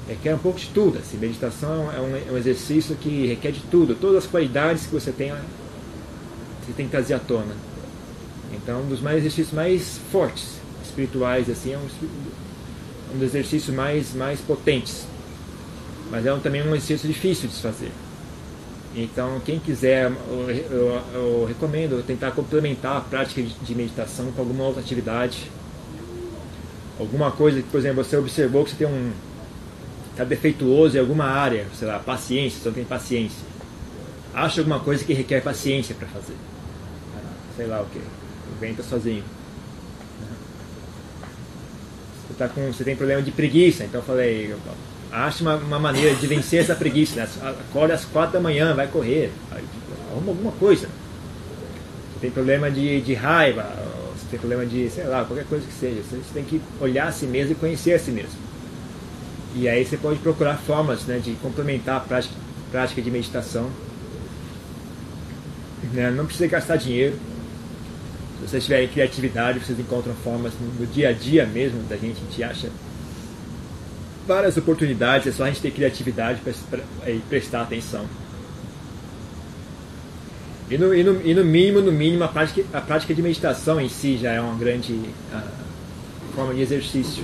requer 0.07 0.33
um 0.33 0.39
pouco 0.39 0.59
de 0.59 0.67
tudo. 0.67 0.99
Assim, 0.99 1.17
meditação 1.17 1.91
é 1.91 1.99
um, 1.99 2.15
é 2.15 2.31
um 2.31 2.37
exercício 2.37 2.95
que 2.95 3.27
requer 3.27 3.51
de 3.51 3.61
tudo, 3.71 3.95
todas 3.95 4.23
as 4.23 4.27
qualidades 4.27 4.85
que 4.85 4.93
você 4.93 5.11
tem, 5.11 5.31
você 5.31 6.73
tem 6.75 6.85
que 6.85 6.91
trazer 6.91 7.13
à 7.13 7.19
tona. 7.19 7.68
Então, 8.53 8.81
um 8.81 8.89
dos 8.89 9.01
mais 9.01 9.17
exercícios 9.17 9.53
mais 9.53 9.99
fortes 10.11 10.59
espirituais 10.83 11.49
assim 11.49 11.73
é 11.73 11.77
um 11.77 11.87
um 13.13 13.17
dos 13.17 13.29
exercícios 13.29 13.75
mais, 13.75 14.13
mais 14.13 14.39
potentes. 14.39 15.05
Mas 16.11 16.25
é 16.25 16.33
um, 16.33 16.39
também 16.39 16.61
um 16.61 16.75
exercício 16.75 17.07
difícil 17.07 17.47
de 17.47 17.55
se 17.55 17.61
fazer. 17.61 17.91
Então, 18.95 19.39
quem 19.45 19.59
quiser, 19.59 20.11
eu, 20.11 20.49
eu, 20.49 21.01
eu, 21.13 21.45
recomendo 21.47 22.03
tentar 22.05 22.31
complementar 22.31 22.97
a 22.97 23.01
prática 23.01 23.41
de, 23.41 23.75
meditação 23.75 24.31
com 24.31 24.41
alguma 24.41 24.65
outra 24.65 24.81
atividade. 24.81 25.49
Alguma 26.99 27.31
coisa 27.31 27.61
que, 27.61 27.69
por 27.69 27.79
exemplo, 27.79 28.03
você 28.03 28.17
observou 28.17 28.63
que 28.63 28.71
você 28.71 28.77
tem 28.77 28.87
um. 28.87 29.11
está 30.11 30.23
defeituoso 30.23 30.97
em 30.97 30.99
alguma 30.99 31.25
área, 31.25 31.67
sei 31.77 31.87
lá, 31.87 31.99
paciência, 31.99 32.59
você 32.59 32.69
não 32.69 32.75
tem 32.75 32.85
paciência. 32.85 33.39
Acha 34.33 34.61
alguma 34.61 34.79
coisa 34.79 35.03
que 35.03 35.13
requer 35.13 35.41
paciência 35.41 35.95
para 35.95 36.07
fazer. 36.07 36.35
Sei 37.55 37.67
lá 37.67 37.81
o 37.81 37.85
que. 37.85 38.01
Inventa 38.57 38.83
sozinho 38.83 39.23
tá 42.39 42.47
com, 42.47 42.71
você 42.71 42.85
tem 42.85 42.95
problema 42.95 43.21
de 43.21 43.31
preguiça. 43.31 43.83
Então 43.83 43.99
eu 43.99 44.05
falei, 44.05 44.55
acha 45.11 45.43
uma, 45.43 45.57
uma, 45.57 45.77
maneira 45.77 46.15
de 46.15 46.25
vencer 46.25 46.61
essa 46.61 46.73
preguiça. 46.73 47.17
Né? 47.17 47.27
Acorda 47.69 47.93
às 47.93 48.05
quatro 48.05 48.33
da 48.33 48.39
manhã, 48.39 48.73
vai 48.73 48.87
correr. 48.87 49.31
Arruma 50.11 50.31
alguma 50.31 50.51
coisa. 50.53 50.87
Você 50.87 52.19
tem 52.21 52.31
problema 52.31 52.71
de, 52.71 53.01
de 53.01 53.13
raiva, 53.13 53.63
você 54.15 54.25
tem 54.31 54.39
problema 54.39 54.65
de, 54.65 54.89
sei 54.89 55.03
lá, 55.03 55.25
qualquer 55.25 55.45
coisa 55.45 55.65
que 55.67 55.73
seja. 55.73 56.01
Você 56.01 56.17
tem 56.33 56.45
que 56.45 56.61
olhar 56.79 57.09
a 57.09 57.11
si 57.11 57.25
mesmo 57.25 57.51
e 57.51 57.55
conhecer 57.55 57.93
a 57.93 57.99
si 57.99 58.11
mesmo. 58.11 58.49
E 59.55 59.67
aí 59.67 59.83
você 59.83 59.97
pode 59.97 60.19
procurar 60.19 60.57
formas 60.57 61.05
né, 61.05 61.19
de 61.19 61.33
complementar 61.33 61.97
a 61.97 61.99
prática, 61.99 62.33
prática 62.71 63.01
de 63.01 63.11
meditação. 63.11 63.69
Né? 65.91 66.09
Não 66.11 66.25
precisa 66.25 66.47
gastar 66.47 66.77
dinheiro 66.77 67.17
se 68.39 68.47
vocês 68.47 68.63
tiverem 68.63 68.87
criatividade, 68.87 69.59
vocês 69.59 69.79
encontram 69.79 70.13
formas 70.15 70.53
no 70.79 70.87
dia 70.87 71.09
a 71.09 71.11
dia 71.11 71.45
mesmo 71.45 71.81
da 71.83 71.97
gente, 71.97 72.17
a 72.17 72.29
gente 72.29 72.43
acha 72.43 72.69
várias 74.25 74.55
oportunidades, 74.57 75.27
é 75.27 75.31
só 75.31 75.43
a 75.43 75.47
gente 75.47 75.61
ter 75.61 75.71
criatividade 75.71 76.39
para 76.41 76.83
prestar 77.27 77.63
atenção. 77.63 78.05
E 80.69 80.77
no, 80.77 80.93
e, 80.93 81.03
no, 81.03 81.25
e 81.25 81.33
no, 81.33 81.43
mínimo, 81.43 81.81
no 81.81 81.91
mínimo, 81.91 82.23
a 82.23 82.27
prática, 82.27 82.63
a 82.71 82.79
prática 82.79 83.13
de 83.13 83.21
meditação 83.23 83.81
em 83.81 83.89
si 83.89 84.17
já 84.17 84.31
é 84.31 84.39
uma 84.39 84.55
grande 84.55 84.93
uh, 84.93 85.41
forma 86.35 86.53
de 86.53 86.61
exercício. 86.61 87.23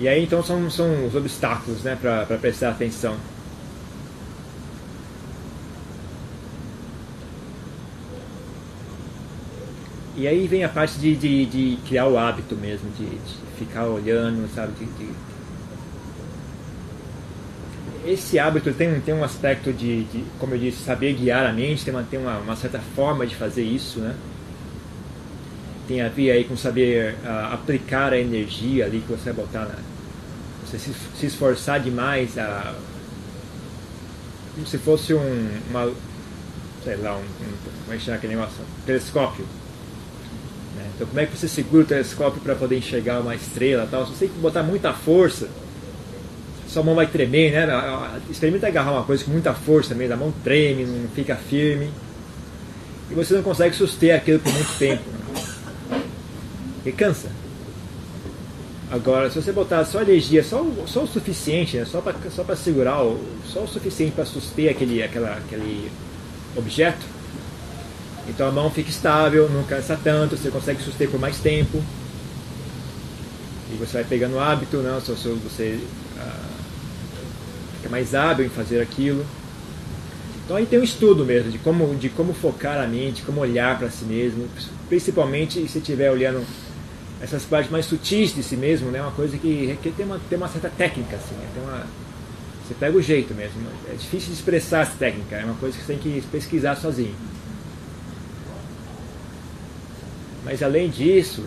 E 0.00 0.08
aí 0.08 0.24
então 0.24 0.42
são, 0.42 0.70
são 0.70 1.06
os 1.06 1.14
obstáculos 1.14 1.82
né, 1.82 1.94
para 1.94 2.24
prestar 2.38 2.70
atenção. 2.70 3.18
E 10.16 10.26
aí 10.26 10.46
vem 10.46 10.64
a 10.64 10.70
parte 10.70 10.98
de, 10.98 11.14
de, 11.14 11.44
de 11.44 11.78
criar 11.86 12.06
o 12.06 12.16
hábito 12.16 12.56
mesmo, 12.56 12.90
de, 12.98 13.04
de 13.04 13.34
ficar 13.58 13.84
olhando, 13.84 14.48
sabe? 14.54 14.72
De, 14.72 14.86
de... 14.86 15.10
Esse 18.10 18.38
hábito 18.38 18.72
tem, 18.72 18.98
tem 19.02 19.14
um 19.14 19.22
aspecto 19.22 19.70
de, 19.70 20.06
como 20.38 20.54
eu 20.54 20.58
disse, 20.58 20.82
saber 20.82 21.12
guiar 21.12 21.44
a 21.44 21.52
mente, 21.52 21.84
tem 21.84 21.92
uma, 21.92 22.02
tem 22.02 22.18
uma, 22.18 22.38
uma 22.38 22.56
certa 22.56 22.78
forma 22.96 23.26
de 23.26 23.36
fazer 23.36 23.64
isso, 23.64 24.00
né? 24.00 24.16
Tem 25.90 26.00
a 26.00 26.08
ver 26.08 26.30
aí 26.30 26.44
com 26.44 26.56
saber 26.56 27.16
uh, 27.24 27.52
aplicar 27.52 28.12
a 28.12 28.18
energia 28.18 28.84
ali 28.84 29.00
que 29.00 29.10
você 29.10 29.32
vai 29.32 29.44
botar 29.44 29.62
na, 29.62 29.74
você 30.64 30.78
se, 30.78 30.94
se 31.18 31.26
esforçar 31.26 31.80
demais 31.80 32.38
a 32.38 32.76
como 34.54 34.64
se 34.68 34.78
fosse 34.78 35.12
um 35.12 35.48
uma 35.68 35.92
sei 36.84 36.94
lá 36.94 37.16
um, 37.16 37.22
um 37.22 37.54
como 37.84 37.92
é 37.92 37.96
que 37.96 38.04
chama 38.04 38.18
aquele 38.18 38.36
negócio 38.36 38.54
um 38.62 38.86
telescópio 38.86 39.44
né? 40.76 40.88
então 40.94 41.08
como 41.08 41.18
é 41.18 41.26
que 41.26 41.36
você 41.36 41.48
segura 41.48 41.82
o 41.82 41.86
telescópio 41.86 42.40
para 42.40 42.54
poder 42.54 42.78
enxergar 42.78 43.18
uma 43.18 43.34
estrela 43.34 43.88
tal 43.90 44.06
se 44.06 44.12
você 44.12 44.28
botar 44.40 44.62
muita 44.62 44.92
força 44.92 45.48
sua 46.68 46.84
mão 46.84 46.94
vai 46.94 47.08
tremer 47.08 47.50
né 47.50 48.20
experimenta 48.30 48.68
agarrar 48.68 48.92
uma 48.92 49.02
coisa 49.02 49.24
com 49.24 49.32
muita 49.32 49.52
força 49.54 49.92
mesmo 49.92 50.14
a 50.14 50.16
mão 50.16 50.32
treme 50.44 50.84
não 50.84 51.08
fica 51.08 51.34
firme 51.34 51.90
e 53.10 53.14
você 53.14 53.34
não 53.34 53.42
consegue 53.42 53.74
suster 53.74 54.14
aquilo 54.14 54.38
por 54.38 54.52
muito 54.52 54.78
tempo 54.78 55.02
né? 55.10 55.19
E 56.84 56.92
cansa. 56.92 57.28
Agora, 58.90 59.30
se 59.30 59.40
você 59.40 59.52
botar 59.52 59.84
só 59.84 60.02
energia, 60.02 60.42
só, 60.42 60.66
só 60.86 61.04
o 61.04 61.06
suficiente, 61.06 61.76
né? 61.76 61.84
só 61.84 62.00
para 62.00 62.14
só 62.28 62.44
segurar, 62.56 63.04
o, 63.04 63.20
só 63.46 63.60
o 63.60 63.68
suficiente 63.68 64.12
para 64.12 64.24
suster 64.24 64.70
aquele, 64.70 65.00
aquela, 65.00 65.36
aquele 65.36 65.90
objeto, 66.56 67.06
então 68.28 68.48
a 68.48 68.52
mão 68.52 68.70
fica 68.70 68.90
estável, 68.90 69.48
não 69.48 69.64
cansa 69.64 69.98
tanto, 70.02 70.36
você 70.36 70.50
consegue 70.50 70.82
suster 70.82 71.08
por 71.08 71.20
mais 71.20 71.38
tempo. 71.38 71.82
E 73.72 73.76
você 73.76 73.94
vai 73.94 74.04
pegando 74.04 74.36
o 74.36 74.40
hábito, 74.40 74.78
né? 74.78 75.00
Se 75.04 75.12
você 75.12 75.80
ah, 76.18 76.48
fica 77.76 77.88
mais 77.88 78.14
hábil 78.14 78.46
em 78.46 78.48
fazer 78.48 78.80
aquilo. 78.80 79.24
Então 80.44 80.56
aí 80.56 80.66
tem 80.66 80.78
um 80.78 80.84
estudo 80.84 81.24
mesmo 81.24 81.50
de 81.50 81.58
como, 81.58 81.94
de 81.94 82.08
como 82.08 82.32
focar 82.32 82.80
a 82.80 82.86
mente, 82.86 83.22
como 83.22 83.40
olhar 83.40 83.78
para 83.78 83.88
si 83.88 84.04
mesmo, 84.04 84.48
principalmente 84.88 85.66
se 85.68 85.78
estiver 85.78 86.10
olhando 86.10 86.44
essas 87.20 87.44
partes 87.44 87.70
mais 87.70 87.86
sutis 87.86 88.34
de 88.34 88.42
si 88.42 88.56
mesmo, 88.56 88.90
né? 88.90 89.00
Uma 89.00 89.12
coisa 89.12 89.36
que, 89.36 89.78
que 89.82 89.90
tem, 89.90 90.06
uma, 90.06 90.18
tem 90.28 90.38
uma 90.38 90.48
certa 90.48 90.70
técnica, 90.70 91.16
assim, 91.16 91.34
né? 91.34 91.48
tem 91.54 91.62
uma, 91.62 91.86
você 92.66 92.74
pega 92.78 92.96
o 92.96 93.02
jeito 93.02 93.34
mesmo. 93.34 93.60
É 93.90 93.94
difícil 93.94 94.28
de 94.28 94.34
expressar 94.34 94.82
essa 94.82 94.96
técnica, 94.96 95.36
é 95.36 95.44
uma 95.44 95.56
coisa 95.56 95.76
que 95.76 95.84
você 95.84 95.94
tem 95.94 95.98
que 95.98 96.22
pesquisar 96.28 96.76
sozinho. 96.76 97.14
Mas 100.44 100.62
além 100.62 100.88
disso, 100.88 101.44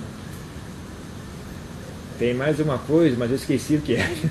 tem 2.20 2.34
mais 2.34 2.60
uma 2.60 2.78
coisa, 2.78 3.16
mas 3.18 3.32
eu 3.32 3.38
esqueci 3.38 3.76
o 3.76 3.82
que 3.82 3.96
é. 3.96 4.16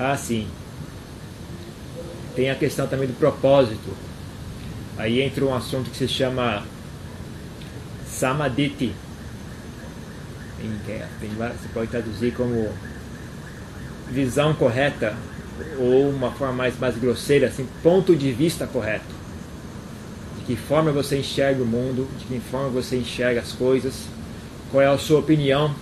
Ah, 0.00 0.16
sim. 0.16 0.46
Tem 2.36 2.48
a 2.50 2.54
questão 2.54 2.86
também 2.86 3.08
do 3.08 3.14
propósito. 3.14 4.07
Aí 4.98 5.22
entra 5.22 5.44
um 5.44 5.54
assunto 5.54 5.90
que 5.90 5.96
se 5.96 6.08
chama 6.08 6.64
Samaditi. 8.04 8.92
Tem, 11.20 11.30
você 11.30 11.68
pode 11.72 11.88
traduzir 11.88 12.34
como 12.34 12.68
visão 14.10 14.52
correta 14.54 15.14
ou 15.78 16.10
uma 16.10 16.32
forma 16.32 16.54
mais, 16.54 16.76
mais 16.78 16.96
grosseira, 16.96 17.46
assim, 17.46 17.68
ponto 17.80 18.16
de 18.16 18.32
vista 18.32 18.66
correto. 18.66 19.14
De 20.38 20.44
que 20.46 20.56
forma 20.56 20.90
você 20.90 21.18
enxerga 21.18 21.62
o 21.62 21.66
mundo, 21.66 22.08
de 22.18 22.24
que 22.24 22.40
forma 22.40 22.68
você 22.68 22.96
enxerga 22.96 23.40
as 23.40 23.52
coisas, 23.52 23.94
qual 24.72 24.82
é 24.82 24.86
a 24.86 24.98
sua 24.98 25.20
opinião 25.20 25.72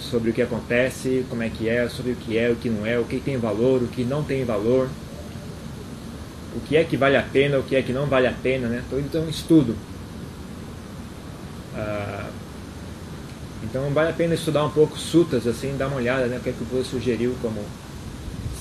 sobre 0.00 0.30
o 0.30 0.32
que 0.32 0.40
acontece, 0.40 1.26
como 1.28 1.42
é 1.42 1.50
que 1.50 1.68
é, 1.68 1.86
sobre 1.90 2.12
o 2.12 2.16
que 2.16 2.38
é, 2.38 2.48
o 2.48 2.56
que 2.56 2.70
não 2.70 2.86
é, 2.86 2.98
o 2.98 3.04
que 3.04 3.20
tem 3.20 3.36
valor, 3.36 3.82
o 3.82 3.88
que 3.88 4.02
não 4.02 4.22
tem 4.22 4.44
valor, 4.44 4.88
o 6.58 6.60
que 6.60 6.76
é 6.76 6.84
que 6.84 6.96
vale 6.96 7.16
a 7.16 7.22
pena, 7.22 7.58
o 7.58 7.62
que 7.62 7.76
é 7.76 7.82
que 7.82 7.92
não 7.92 8.06
vale 8.06 8.26
a 8.26 8.32
pena, 8.32 8.68
né? 8.68 8.82
Então 8.92 9.22
um 9.22 9.28
estudo. 9.28 9.76
Ah, 11.74 12.28
então 13.62 13.88
vale 13.90 14.10
a 14.10 14.12
pena 14.12 14.34
estudar 14.34 14.64
um 14.64 14.70
pouco 14.70 14.98
sutas, 14.98 15.46
assim, 15.46 15.76
dar 15.76 15.88
uma 15.88 15.96
olhada, 15.96 16.26
né? 16.26 16.38
O 16.38 16.40
que 16.40 16.50
é 16.50 16.52
que 16.52 16.62
o 16.62 16.66
Buda 16.66 16.84
sugeriu 16.84 17.34
como 17.40 17.64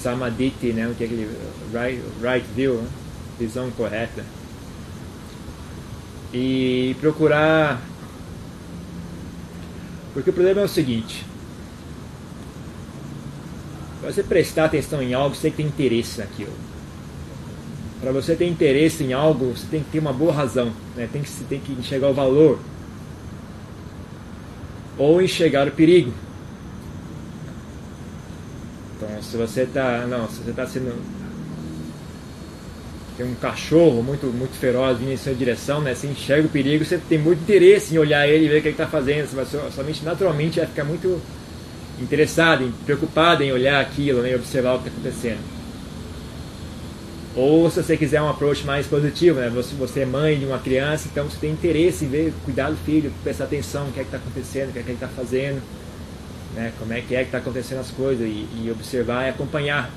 samadhi, 0.01 0.53
né? 0.73 0.87
O 0.87 0.95
que 0.95 1.03
é 1.03 1.07
aquele 1.07 1.29
right, 1.73 2.01
right 2.21 2.47
view, 2.55 2.75
né? 2.75 2.87
visão 3.39 3.69
correta. 3.71 4.23
E 6.33 6.95
procurar 6.99 7.81
porque 10.17 10.31
o 10.31 10.33
problema 10.33 10.61
é 10.61 10.63
o 10.63 10.67
seguinte: 10.67 11.23
você 14.01 14.23
prestar 14.23 14.65
atenção 14.65 14.99
em 14.99 15.13
algo, 15.13 15.35
você 15.35 15.43
tem 15.43 15.51
que 15.51 15.77
ter 15.77 15.85
interesse 15.85 16.19
naquilo. 16.19 16.66
Para 18.01 18.11
você 18.11 18.35
ter 18.35 18.45
interesse 18.45 19.03
em 19.03 19.13
algo, 19.13 19.53
você 19.55 19.65
tem 19.69 19.83
que 19.83 19.91
ter 19.91 19.99
uma 19.99 20.13
boa 20.13 20.31
razão, 20.31 20.71
né? 20.95 21.09
tem, 21.11 21.21
que, 21.21 21.29
você 21.29 21.43
tem 21.45 21.59
que 21.59 21.71
enxergar 21.71 22.09
o 22.09 22.13
valor 22.13 22.59
ou 24.97 25.21
enxergar 25.21 25.67
o 25.67 25.71
perigo. 25.71 26.13
Então, 28.95 29.21
se 29.21 29.35
você 29.35 29.61
está, 29.61 30.05
não, 30.07 30.27
se 30.29 30.41
você 30.41 30.49
está 30.51 30.65
sendo 30.65 30.93
tem 33.17 33.25
um 33.25 33.33
cachorro 33.33 34.03
muito, 34.03 34.27
muito 34.27 34.55
feroz 34.57 34.99
vindo 34.99 35.11
em 35.11 35.17
sua 35.17 35.33
direção, 35.33 35.81
né? 35.81 35.95
Você 35.95 36.05
enxerga 36.05 36.47
o 36.47 36.51
perigo, 36.51 36.85
você 36.85 36.99
tem 36.99 37.17
muito 37.17 37.41
interesse 37.41 37.95
em 37.95 37.97
olhar 37.97 38.27
ele 38.27 38.45
e 38.45 38.47
ver 38.47 38.59
o 38.59 38.61
que 38.61 38.67
ele 38.67 38.75
está 38.75 38.85
fazendo. 38.85 39.27
Você 39.27 39.81
vai, 39.81 39.95
naturalmente 40.03 40.59
vai 40.59 40.67
ficar 40.67 40.83
muito 40.83 41.19
interessado, 41.99 42.71
preocupado 42.85 43.41
em 43.41 43.51
olhar 43.51 43.81
aquilo 43.81 44.21
né? 44.21 44.35
observar 44.35 44.75
o 44.75 44.79
que 44.79 44.89
está 44.89 44.99
acontecendo. 44.99 45.56
Ou 47.37 47.69
se 47.69 47.83
você 47.83 47.95
quiser 47.95 48.19
um 48.19 48.27
approach 48.27 48.65
mais 48.65 48.87
positivo, 48.87 49.39
né? 49.39 49.47
Você, 49.49 49.75
você 49.75 49.99
é 49.99 50.05
mãe 50.05 50.39
de 50.39 50.45
uma 50.45 50.57
criança, 50.57 51.07
então 51.07 51.29
você 51.29 51.37
tem 51.37 51.51
interesse 51.51 52.03
em 52.03 52.09
ver, 52.09 52.33
cuidar 52.43 52.71
do 52.71 52.77
filho, 52.77 53.13
prestar 53.23 53.43
atenção 53.43 53.85
no 53.85 53.93
que 53.93 53.99
é 53.99 54.03
que 54.03 54.07
está 54.07 54.17
acontecendo, 54.17 54.69
o 54.69 54.73
que 54.73 54.79
é 54.79 54.81
que 54.81 54.89
ele 54.89 54.95
está 54.95 55.07
fazendo, 55.07 55.61
né? 56.55 56.73
Como 56.79 56.91
é 56.91 57.01
que 57.01 57.13
é 57.13 57.19
que 57.19 57.25
está 57.25 57.37
acontecendo 57.37 57.79
as 57.79 57.91
coisas 57.91 58.27
e, 58.27 58.47
e 58.63 58.71
observar 58.71 59.27
e 59.27 59.29
acompanhar 59.29 59.91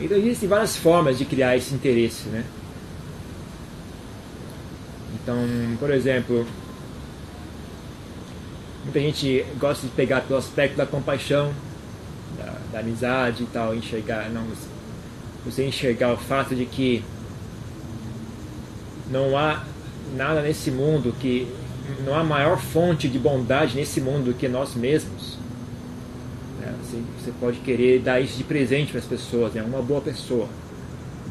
Então 0.00 0.16
existem 0.16 0.48
várias 0.48 0.76
formas 0.76 1.18
de 1.18 1.26
criar 1.26 1.56
esse 1.56 1.74
interesse, 1.74 2.28
né? 2.30 2.42
Então, 5.14 5.36
por 5.78 5.90
exemplo, 5.90 6.46
muita 8.82 8.98
gente 8.98 9.44
gosta 9.58 9.86
de 9.86 9.92
pegar 9.92 10.22
pelo 10.22 10.38
aspecto 10.38 10.76
da 10.76 10.86
compaixão, 10.86 11.52
da, 12.72 12.80
amizade 12.80 13.44
e 13.44 13.46
tal, 13.46 13.74
enxergar, 13.74 14.28
não, 14.30 14.44
você 15.44 15.66
enxergar 15.66 16.12
o 16.12 16.16
fato 16.16 16.54
de 16.54 16.66
que 16.66 17.02
não 19.10 19.36
há 19.36 19.64
nada 20.16 20.42
nesse 20.42 20.70
mundo 20.70 21.14
que 21.18 21.48
não 22.04 22.14
há 22.14 22.22
maior 22.22 22.58
fonte 22.58 23.08
de 23.08 23.18
bondade 23.18 23.76
nesse 23.76 24.00
mundo 24.00 24.26
do 24.26 24.34
que 24.34 24.48
nós 24.48 24.74
mesmos. 24.74 25.40
Assim, 26.90 27.04
você 27.18 27.32
pode 27.38 27.58
querer 27.60 28.00
dar 28.00 28.20
isso 28.20 28.36
de 28.36 28.42
presente 28.42 28.90
para 28.90 28.98
as 28.98 29.06
pessoas, 29.06 29.54
né? 29.54 29.62
uma 29.62 29.80
boa 29.80 30.00
pessoa. 30.00 30.48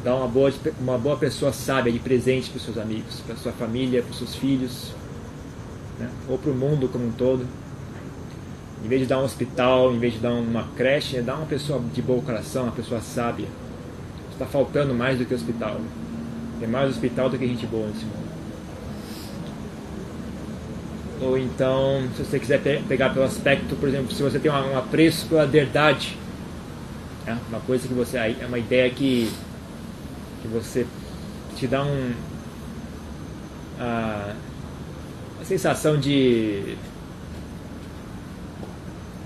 Dar 0.02 0.16
uma 0.16 0.26
boa, 0.26 0.50
uma 0.80 0.96
boa 0.96 1.16
pessoa 1.18 1.52
sábia 1.52 1.92
de 1.92 1.98
presente 1.98 2.48
para 2.48 2.56
os 2.56 2.64
seus 2.64 2.78
amigos, 2.78 3.20
para 3.26 3.36
sua 3.36 3.52
família, 3.52 4.02
para 4.02 4.10
os 4.10 4.16
seus 4.16 4.34
filhos, 4.34 4.92
né? 5.98 6.08
ou 6.26 6.38
para 6.38 6.50
o 6.50 6.54
mundo 6.54 6.88
como 6.88 7.08
um 7.08 7.12
todo. 7.12 7.46
Em 8.84 8.88
vez 8.88 9.02
de 9.02 9.06
dar 9.06 9.18
um 9.18 9.24
hospital, 9.24 9.92
em 9.92 9.98
vez 9.98 10.14
de 10.14 10.20
dar 10.20 10.32
uma 10.32 10.66
creche, 10.76 11.16
é 11.16 11.22
dar 11.22 11.36
uma 11.36 11.46
pessoa 11.46 11.82
de 11.92 12.00
bom 12.00 12.20
coração, 12.22 12.64
uma 12.64 12.72
pessoa 12.72 13.00
sábia. 13.00 13.46
Está 14.32 14.46
faltando 14.46 14.94
mais 14.94 15.18
do 15.18 15.26
que 15.26 15.34
hospital. 15.34 15.80
Tem 16.58 16.68
mais 16.68 16.90
hospital 16.90 17.28
do 17.28 17.38
que 17.38 17.46
gente 17.46 17.66
boa 17.66 17.86
nesse 17.86 18.04
mundo. 18.04 18.30
Ou 21.20 21.36
então, 21.36 22.08
se 22.16 22.24
você 22.24 22.38
quiser 22.38 22.62
pe 22.62 22.82
pegar 22.88 23.10
pelo 23.10 23.26
aspecto, 23.26 23.76
por 23.76 23.88
exemplo, 23.88 24.10
se 24.14 24.22
você 24.22 24.38
tem 24.38 24.50
um 24.50 24.78
apreço 24.78 25.26
pela 25.26 25.46
verdade, 25.46 26.16
é 27.26 27.36
uma 27.50 27.60
coisa 27.60 27.86
que 27.86 27.92
você. 27.92 28.16
É 28.16 28.46
uma 28.46 28.58
ideia 28.58 28.88
que, 28.90 29.30
que 30.40 30.48
você 30.48 30.86
te 31.56 31.66
dá 31.66 31.82
um. 31.82 32.12
A, 33.78 34.34
a 35.40 35.44
sensação 35.44 35.98
de 35.98 36.76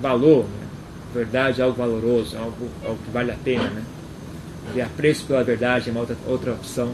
valor, 0.01 0.45
né? 0.45 0.67
verdade 1.15 1.61
é 1.61 1.65
algo 1.65 1.77
valoroso, 1.77 2.37
algo, 2.37 2.69
algo 2.85 2.99
que 3.05 3.11
vale 3.11 3.31
a 3.31 3.37
pena, 3.37 3.65
né? 3.71 3.83
E 4.75 4.81
apreço 4.81 5.27
pela 5.27 5.45
verdade 5.45 5.89
é 5.89 5.93
uma 5.93 6.01
outra, 6.01 6.17
outra 6.27 6.53
opção 6.53 6.93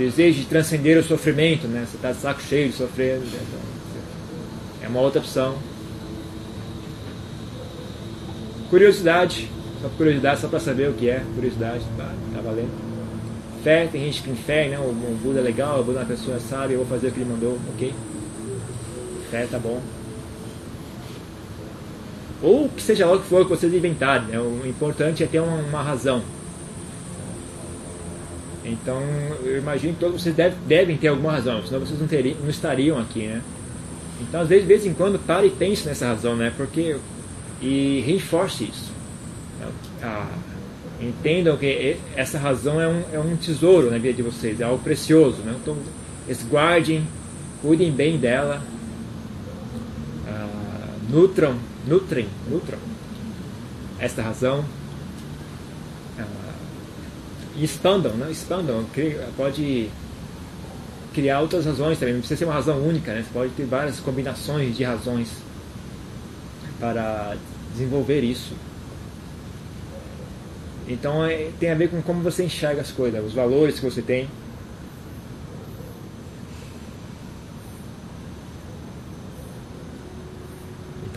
desejo 0.00 0.40
de 0.40 0.46
transcender 0.46 0.98
o 0.98 1.02
sofrimento, 1.02 1.66
né? 1.68 1.86
Você 1.86 1.96
está 1.96 2.12
de 2.12 2.18
saco 2.18 2.40
cheio 2.42 2.70
de 2.70 2.76
sofrer. 2.76 3.18
Né? 3.18 3.26
Então, 3.26 3.60
é 4.82 4.88
uma 4.88 5.00
outra 5.00 5.20
opção. 5.20 5.56
Curiosidade, 8.70 9.50
só 9.82 9.88
curiosidade, 9.90 10.40
só 10.40 10.48
para 10.48 10.60
saber 10.60 10.88
o 10.88 10.94
que 10.94 11.10
é. 11.10 11.22
Curiosidade, 11.34 11.84
tá, 11.96 12.10
tá 12.34 12.40
valendo. 12.40 12.90
Fé, 13.62 13.86
tem 13.90 14.04
gente 14.04 14.22
que 14.22 14.28
tem 14.28 14.36
fé, 14.36 14.68
né? 14.68 14.78
O, 14.78 14.84
o 14.84 15.18
Buda 15.22 15.40
é 15.40 15.42
legal, 15.42 15.80
o 15.80 15.84
Buda 15.84 15.98
é 15.98 16.02
uma 16.02 16.08
pessoa 16.08 16.38
sábia, 16.40 16.74
eu 16.74 16.78
vou 16.78 16.86
fazer 16.86 17.08
o 17.08 17.12
que 17.12 17.20
ele 17.20 17.30
mandou, 17.30 17.58
ok? 17.74 17.92
Fé, 19.30 19.46
tá 19.50 19.58
bom. 19.58 19.80
Ou 22.42 22.68
que 22.68 22.82
seja 22.82 23.06
lá 23.06 23.14
o 23.14 23.20
que 23.20 23.26
for 23.26 23.44
que 23.44 23.50
vocês 23.50 23.72
inventarem, 23.72 24.28
né? 24.28 24.40
o 24.40 24.66
importante 24.66 25.22
é 25.22 25.26
ter 25.26 25.40
uma, 25.40 25.56
uma 25.56 25.82
razão. 25.82 26.22
Então, 28.64 29.02
eu 29.42 29.58
imagino 29.58 29.94
que 29.94 30.00
todos 30.00 30.22
vocês 30.22 30.34
deve, 30.34 30.56
devem 30.66 30.96
ter 30.96 31.08
alguma 31.08 31.32
razão, 31.32 31.62
senão 31.66 31.80
vocês 31.80 31.98
não, 31.98 32.06
teriam, 32.06 32.36
não 32.40 32.48
estariam 32.48 32.98
aqui, 32.98 33.26
né? 33.26 33.42
Então, 34.20 34.40
às 34.40 34.48
vezes, 34.48 34.64
de 34.64 34.68
vez 34.68 34.86
em 34.86 34.92
quando, 34.92 35.18
pare 35.18 35.48
e 35.48 35.50
pense 35.50 35.86
nessa 35.86 36.06
razão, 36.06 36.36
né? 36.36 36.52
Porque, 36.56 36.96
e 37.60 38.02
reforce 38.06 38.64
isso. 38.64 38.92
Ah, 40.02 40.28
entendam 41.00 41.56
que 41.56 41.96
essa 42.14 42.38
razão 42.38 42.80
é 42.80 42.86
um, 42.86 43.02
é 43.12 43.18
um 43.18 43.36
tesouro 43.36 43.90
na 43.90 43.98
vida 43.98 44.14
de 44.14 44.22
vocês, 44.22 44.60
é 44.60 44.64
algo 44.64 44.82
precioso, 44.82 45.38
né? 45.38 45.54
Então, 45.60 45.76
guardem, 46.48 47.06
cuidem 47.62 47.90
bem 47.90 48.18
dela, 48.18 48.62
ah, 50.28 50.48
nutram, 51.08 51.56
nutrem, 51.86 52.28
nutram 52.48 52.78
esta 53.98 54.22
razão 54.22 54.64
e 57.56 57.64
expandam, 57.64 58.12
né? 58.14 58.30
expandam, 58.30 58.84
pode 59.36 59.90
criar 61.12 61.40
outras 61.40 61.66
razões 61.66 61.98
também, 61.98 62.14
não 62.14 62.20
precisa 62.20 62.38
ser 62.38 62.44
uma 62.44 62.54
razão 62.54 62.78
única, 62.78 63.12
né? 63.12 63.22
você 63.22 63.32
pode 63.32 63.52
ter 63.52 63.64
várias 63.64 63.98
combinações 64.00 64.76
de 64.76 64.84
razões 64.84 65.28
para 66.78 67.36
desenvolver 67.72 68.22
isso. 68.22 68.54
Então 70.88 71.24
é, 71.24 71.50
tem 71.60 71.70
a 71.70 71.74
ver 71.74 71.88
com 71.90 72.00
como 72.02 72.22
você 72.22 72.44
enxerga 72.44 72.80
as 72.80 72.90
coisas, 72.90 73.24
os 73.24 73.34
valores 73.34 73.78
que 73.78 73.84
você 73.84 74.02
tem. 74.02 74.28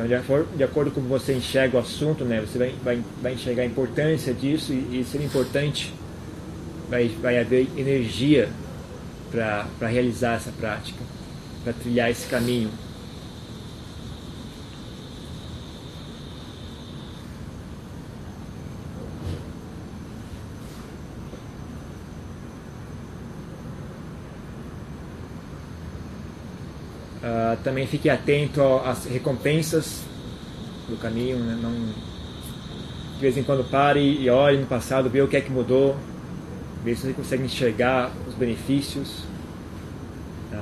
Então, 0.04 0.08
de, 0.08 0.16
acordo, 0.16 0.58
de 0.58 0.64
acordo 0.64 0.92
com 0.92 1.00
você 1.02 1.34
enxerga 1.34 1.78
o 1.78 1.80
assunto, 1.80 2.26
né, 2.26 2.42
você 2.42 2.58
vai, 2.58 2.76
vai, 2.84 3.02
vai 3.22 3.34
enxergar 3.34 3.64
a 3.64 3.66
importância 3.66 4.34
disso 4.34 4.74
e, 4.74 5.00
e 5.00 5.06
ser 5.06 5.24
importante, 5.24 5.94
vai, 6.90 7.08
vai 7.08 7.40
haver 7.40 7.70
energia 7.78 8.50
para 9.32 9.88
realizar 9.88 10.36
essa 10.36 10.52
prática, 10.52 11.00
para 11.64 11.72
trilhar 11.72 12.12
esse 12.12 12.28
caminho. 12.28 12.70
Uh, 27.54 27.64
também 27.64 27.88
fique 27.88 28.10
atento 28.10 28.62
às 28.86 29.06
recompensas 29.06 30.02
do 30.90 30.98
caminho, 30.98 31.38
né? 31.38 31.58
não 31.62 31.72
de 33.16 33.20
vez 33.20 33.38
em 33.38 33.44
quando 33.44 33.64
pare 33.70 34.02
e 34.02 34.30
olhe 34.30 34.58
no 34.58 34.66
passado, 34.66 35.10
vê 35.10 35.22
o 35.22 35.28
que 35.28 35.38
é 35.38 35.42
que 35.42 35.52
mudou, 35.52 35.96
vê 36.84 36.96
se 36.96 37.04
você 37.04 37.14
consegue 37.14 37.44
enxergar 37.44 38.12
os 38.28 38.34
benefícios. 38.34 39.24
Tá? 40.52 40.62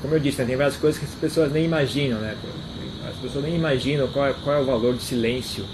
Como 0.00 0.14
eu 0.14 0.20
disse, 0.20 0.40
né? 0.40 0.46
tem 0.46 0.56
várias 0.56 0.76
coisas 0.76 1.00
que 1.00 1.06
as 1.06 1.14
pessoas 1.14 1.50
nem 1.50 1.64
imaginam, 1.64 2.20
né? 2.20 2.36
As 3.08 3.16
pessoas 3.16 3.44
nem 3.44 3.56
imaginam 3.56 4.06
qual 4.08 4.26
é, 4.26 4.34
qual 4.34 4.56
é 4.56 4.60
o 4.60 4.66
valor 4.66 4.94
do 4.94 5.00
silêncio, 5.00 5.64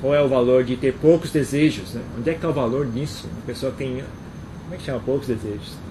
qual 0.00 0.14
é 0.14 0.22
o 0.22 0.28
valor 0.28 0.62
de 0.62 0.76
ter 0.76 0.94
poucos 0.94 1.30
desejos, 1.30 1.94
né? 1.94 2.02
Onde 2.16 2.30
é 2.30 2.32
que 2.32 2.38
está 2.38 2.48
o 2.48 2.52
valor 2.52 2.86
nisso? 2.86 3.26
Uma 3.26 3.42
pessoa 3.46 3.72
tem 3.72 4.04
como 4.62 4.74
é 4.74 4.78
que 4.78 4.84
chama 4.84 5.00
poucos 5.00 5.26
desejos? 5.26 5.89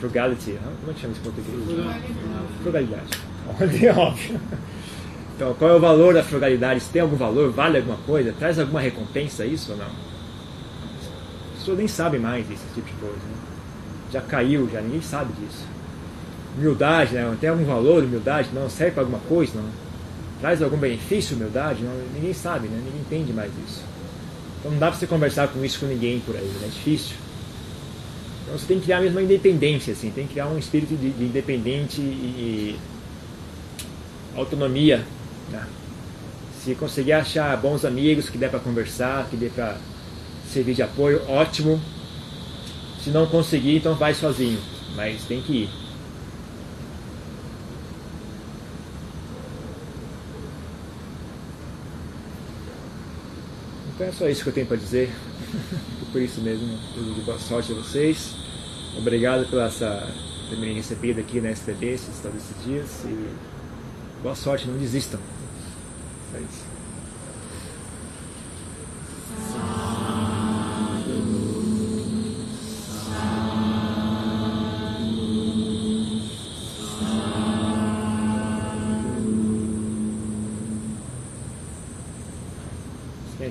Frugality. 0.00 0.58
Como 0.80 0.90
é 0.90 0.94
que 0.94 1.00
chama 1.00 1.12
isso 1.12 1.20
em 1.20 1.24
português? 1.24 1.64
Frugalidade. 1.64 2.04
Frugalidade. 2.62 3.34
É 3.84 3.92
óbvio. 3.92 4.40
Então, 5.36 5.52
qual 5.54 5.70
é 5.72 5.74
o 5.74 5.80
valor 5.80 6.14
da 6.14 6.22
frugalidade? 6.22 6.80
Se 6.80 6.90
tem 6.90 7.02
algum 7.02 7.16
valor, 7.16 7.50
vale 7.50 7.78
alguma 7.78 7.96
coisa? 7.98 8.32
Traz 8.38 8.58
alguma 8.58 8.80
recompensa 8.80 9.44
isso 9.44 9.72
ou 9.72 9.78
não? 9.78 9.86
As 9.86 11.58
pessoas 11.58 11.78
nem 11.78 11.88
sabem 11.88 12.20
mais 12.20 12.46
desse 12.46 12.64
tipo 12.72 12.86
de 12.86 12.94
coisa. 12.94 13.16
Né? 13.16 13.36
Já 14.12 14.20
caiu, 14.20 14.68
já 14.72 14.80
ninguém 14.80 15.02
sabe 15.02 15.32
disso. 15.32 15.66
Humildade, 16.56 17.14
né? 17.14 17.36
tem 17.40 17.50
algum 17.50 17.64
valor 17.64 18.04
humildade? 18.04 18.50
Não, 18.54 18.70
serve 18.70 18.92
para 18.92 19.02
alguma 19.02 19.18
coisa? 19.20 19.52
Não. 19.56 19.68
Traz 20.40 20.62
algum 20.62 20.76
benefício 20.76 21.36
humildade? 21.36 21.82
Não, 21.82 21.92
ninguém 22.14 22.32
sabe, 22.32 22.68
né? 22.68 22.80
ninguém 22.84 23.00
entende 23.00 23.32
mais 23.32 23.50
isso. 23.66 23.82
Então 24.60 24.70
não 24.70 24.78
dá 24.78 24.88
para 24.88 24.98
você 24.98 25.06
conversar 25.06 25.48
com 25.48 25.64
isso 25.64 25.80
com 25.80 25.86
ninguém 25.86 26.20
por 26.20 26.36
aí, 26.36 26.44
né? 26.44 26.66
é 26.66 26.68
difícil. 26.68 27.16
Então 28.54 28.60
você 28.60 28.68
tem 28.68 28.78
que 28.78 28.84
criar 28.84 29.00
mesmo 29.00 29.18
uma 29.18 29.24
independência, 29.24 29.92
assim, 29.92 30.12
tem 30.12 30.28
que 30.28 30.34
criar 30.34 30.46
um 30.46 30.56
espírito 30.56 30.94
de, 30.94 31.10
de 31.10 31.24
independente 31.24 32.00
e, 32.00 32.76
e 34.36 34.38
autonomia. 34.38 35.04
Né? 35.50 35.66
Se 36.62 36.72
conseguir 36.76 37.14
achar 37.14 37.56
bons 37.56 37.84
amigos 37.84 38.30
que 38.30 38.38
dê 38.38 38.48
para 38.48 38.60
conversar, 38.60 39.26
que 39.28 39.36
dê 39.36 39.48
para 39.48 39.76
servir 40.48 40.74
de 40.74 40.84
apoio, 40.84 41.20
ótimo. 41.28 41.80
Se 43.02 43.10
não 43.10 43.26
conseguir, 43.26 43.78
então 43.78 43.96
vai 43.96 44.14
sozinho, 44.14 44.60
mas 44.94 45.24
tem 45.24 45.42
que 45.42 45.52
ir. 45.64 45.70
Então 53.92 54.06
é 54.06 54.12
só 54.12 54.28
isso 54.28 54.44
que 54.44 54.50
eu 54.50 54.54
tenho 54.54 54.66
para 54.68 54.76
dizer. 54.76 55.12
Por 56.12 56.22
isso 56.22 56.40
mesmo, 56.40 56.78
desejo 56.94 57.22
boa 57.22 57.38
sorte 57.40 57.72
a 57.72 57.74
vocês. 57.74 58.43
Obrigado 58.96 59.48
pela 59.50 59.66
essa 59.66 60.08
terem 60.48 60.74
recebido 60.74 61.20
aqui 61.20 61.40
na 61.40 61.50
STB 61.54 61.86
esses, 61.86 62.20
todos 62.20 62.38
esses 62.38 62.64
dias. 62.64 62.88
E 63.04 63.28
boa 64.22 64.34
sorte, 64.34 64.66
não 64.66 64.78
desistam. 64.78 65.20
É 66.34 66.38
isso. 66.40 66.74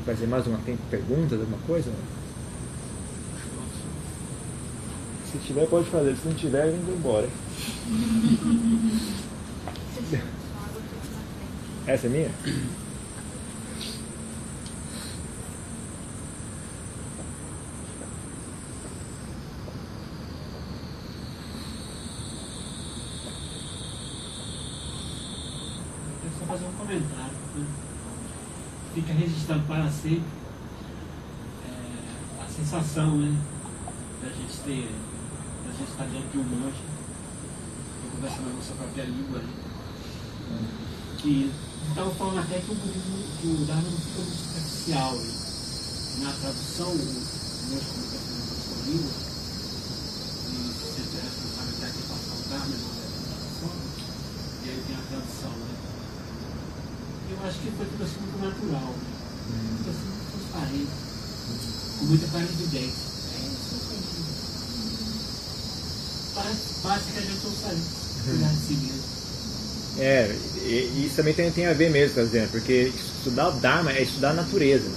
fazer 0.03 0.27
mais 0.27 0.45
uma 0.45 0.57
tem 0.59 0.77
perguntas, 0.89 1.39
alguma 1.39 1.57
coisa? 1.65 1.91
Se 5.31 5.32
tiver, 5.43 5.67
pode 5.67 5.89
fazer. 5.89 6.15
Se 6.15 6.27
não 6.27 6.35
tiver, 6.35 6.71
vou 6.71 6.95
embora. 6.95 7.29
Essa 11.85 12.07
é 12.07 12.09
minha? 12.09 12.31
fazer 26.47 26.65
um 26.65 26.73
comentário. 26.73 27.33
Né? 27.55 27.65
Fica 28.93 29.13
registrado 29.13 29.63
para 29.63 29.89
sempre 29.89 30.23
é, 31.65 32.43
a 32.43 32.47
sensação 32.47 33.17
né, 33.17 33.35
da 34.21 34.29
gente 34.29 34.59
ter 34.59 34.89
a 35.74 35.76
gente 35.76 35.89
está 35.89 36.05
diante 36.05 36.30
de 36.30 36.38
um 36.38 36.43
monge, 36.43 36.84
conversando 38.13 38.49
na 38.49 38.53
nossa 38.53 38.74
própria 38.74 39.05
língua, 39.05 39.39
né? 39.39 39.53
que 41.17 41.51
estava 41.89 42.11
falando 42.13 42.39
até 42.39 42.59
que 42.59 42.71
o 42.71 42.76
budismo, 42.76 43.26
que 43.41 43.47
o 43.47 43.65
Dharma 43.65 43.89
não 43.89 43.97
fica 43.97 44.21
muito 44.21 44.38
superficial. 44.38 45.15
Né? 45.17 45.34
Na 46.21 46.32
tradução, 46.32 46.91
o 46.93 47.01
monge 47.74 47.86
comunica 47.89 48.21
na 48.21 48.53
sua 48.53 48.86
língua, 48.86 49.13
e 50.45 50.57
você 50.78 51.01
tem 51.09 51.19
a 51.19 51.26
responsabilidade 51.26 51.93
de 51.97 52.03
passar 52.05 52.36
o 52.38 52.49
Dharma 52.53 52.76
na 52.78 52.93
tradução, 53.34 53.74
e 54.61 54.69
aí 54.69 54.84
tem 54.86 54.95
a 54.95 55.01
tradução. 55.09 55.53
Né? 55.57 55.74
Eu 57.34 57.47
acho 57.49 57.59
que 57.59 57.71
foi 57.71 57.86
tudo 57.88 58.03
assim 58.03 58.21
muito 58.21 58.38
natural, 58.45 58.93
né? 58.93 59.09
tudo 59.82 59.89
assim 59.89 60.05
muito 60.05 60.30
transparente, 60.38 60.93
com 61.97 62.05
muita 62.05 62.28
clarividência. 62.28 63.12
Cuidar 68.23 68.49
de 68.49 68.65
si 68.65 68.73
mesmo. 68.73 69.13
É, 69.99 70.36
e 70.65 71.05
isso 71.05 71.15
também 71.15 71.34
tem, 71.34 71.51
tem 71.51 71.67
a 71.67 71.73
ver 71.73 71.91
mesmo, 71.91 72.15
por 72.15 72.23
exemplo, 72.23 72.49
porque 72.51 72.91
estudar 72.95 73.49
o 73.49 73.59
Dharma 73.59 73.91
é 73.91 74.01
estudar 74.01 74.31
a 74.31 74.34
natureza. 74.34 74.89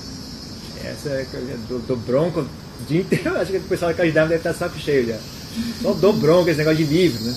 Essa 0.84 1.08
é 1.10 1.26
do, 1.68 1.78
do 1.80 1.96
bronco 1.96 2.40
o 2.40 2.84
dia 2.86 3.00
inteiro, 3.00 3.36
acho 3.38 3.52
que 3.52 3.58
o 3.58 3.62
pessoal 3.62 3.92
da 3.92 4.04
Dharma 4.04 4.28
deve 4.28 4.36
estar 4.36 4.54
saco 4.54 4.78
cheio 4.78 5.06
já. 5.06 5.18
Só 5.82 5.92
do 5.92 6.12
bronco 6.12 6.48
esse 6.48 6.58
negócio 6.58 6.84
de 6.84 6.92
livro, 6.92 7.22
né? 7.24 7.34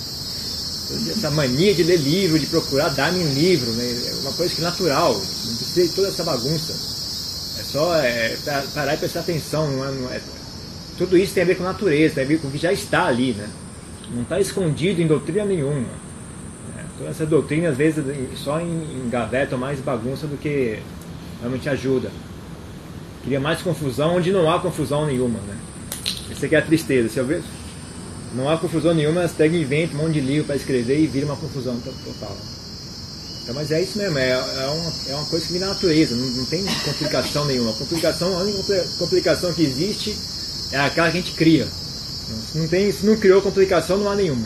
Essa 1.12 1.30
mania 1.32 1.74
de 1.74 1.84
ler 1.84 1.98
livro, 1.98 2.40
de 2.40 2.46
procurar 2.48 2.90
Dharma 2.90 3.18
em 3.18 3.34
livro, 3.34 3.72
né? 3.72 3.84
É 3.86 4.14
uma 4.22 4.34
coisa 4.34 4.54
que 4.54 4.62
é 4.62 4.64
natural, 4.64 5.14
não 5.14 5.56
precisa 5.56 5.88
de 5.88 5.94
toda 5.96 6.08
essa 6.08 6.24
bagunça. 6.24 6.74
É 7.60 7.64
só 7.64 7.96
é, 7.96 8.38
parar 8.74 8.96
e 8.96 8.98
prestar 8.98 9.20
atenção, 9.20 9.70
não 9.70 9.86
é, 9.86 9.92
não 9.92 10.12
é, 10.12 10.22
tudo 10.98 11.18
isso 11.18 11.34
tem 11.34 11.44
a 11.44 11.46
ver 11.46 11.56
com 11.56 11.64
a 11.64 11.68
natureza, 11.68 12.16
tem 12.16 12.24
a 12.24 12.28
ver 12.28 12.40
com 12.40 12.48
o 12.48 12.52
que 12.52 12.58
já 12.58 12.74
está 12.74 13.06
ali, 13.06 13.34
né? 13.34 13.48
Não 14.14 14.24
está 14.24 14.40
escondido 14.40 15.02
em 15.02 15.08
doutrina 15.08 15.46
nenhuma. 15.46 15.88
É, 16.78 16.84
toda 16.98 17.10
essa 17.10 17.26
doutrina, 17.26 17.70
às 17.70 17.78
vezes, 17.78 18.04
só 18.36 18.60
engaveta 18.62 19.58
mais 19.58 19.80
bagunça 19.80 20.28
do 20.28 20.38
que 20.38 20.80
realmente 21.40 21.70
ajuda. 21.70 22.12
Cria 23.24 23.40
mais 23.40 23.62
confusão 23.62 24.16
onde 24.16 24.32
não 24.32 24.52
há 24.52 24.60
confusão 24.60 25.06
nenhuma. 25.06 25.40
Né? 25.40 25.58
Essa 26.32 26.46
aqui 26.46 26.56
é 26.56 26.60
a 26.60 26.62
tristeza. 26.62 27.10
Se 27.10 27.20
eu 27.20 27.42
não 28.34 28.50
há 28.50 28.58
confusão 28.58 28.94
nenhuma, 28.94 29.22
as 29.22 29.32
pegam 29.32 29.58
e 29.58 29.64
inventam 29.64 30.00
um 30.00 30.04
monte 30.04 30.14
de 30.14 30.22
livro 30.22 30.46
para 30.46 30.56
escrever 30.56 31.00
e 31.00 31.08
vira 31.08 31.26
uma 31.26 31.36
confusão 31.36 31.80
total. 31.80 32.38
Então, 33.50 33.56
mas 33.56 33.72
é 33.72 33.82
isso 33.82 33.98
mesmo, 33.98 34.16
é, 34.20 34.30
é, 34.30 34.68
uma, 34.68 34.94
é 35.08 35.16
uma 35.16 35.26
coisa 35.26 35.44
que 35.44 35.54
vem 35.54 35.62
da 35.62 35.70
natureza, 35.70 36.16
não, 36.16 36.30
não 36.30 36.46
tem 36.46 36.64
complicação 36.86 37.46
nenhuma. 37.46 37.72
A 37.72 37.74
complicação, 37.74 38.38
a 38.38 38.44
única 38.44 38.88
complicação 39.00 39.52
que 39.54 39.64
existe 39.64 40.16
é 40.72 40.80
aquela 40.80 41.10
que 41.10 41.18
a 41.18 41.22
gente 41.22 41.34
cria. 41.34 41.68
Não, 42.56 42.68
tem, 42.68 42.92
se 42.92 43.06
não 43.06 43.18
criou 43.18 43.42
complicação, 43.42 43.98
não 43.98 44.10
há 44.10 44.16
nenhuma. 44.16 44.46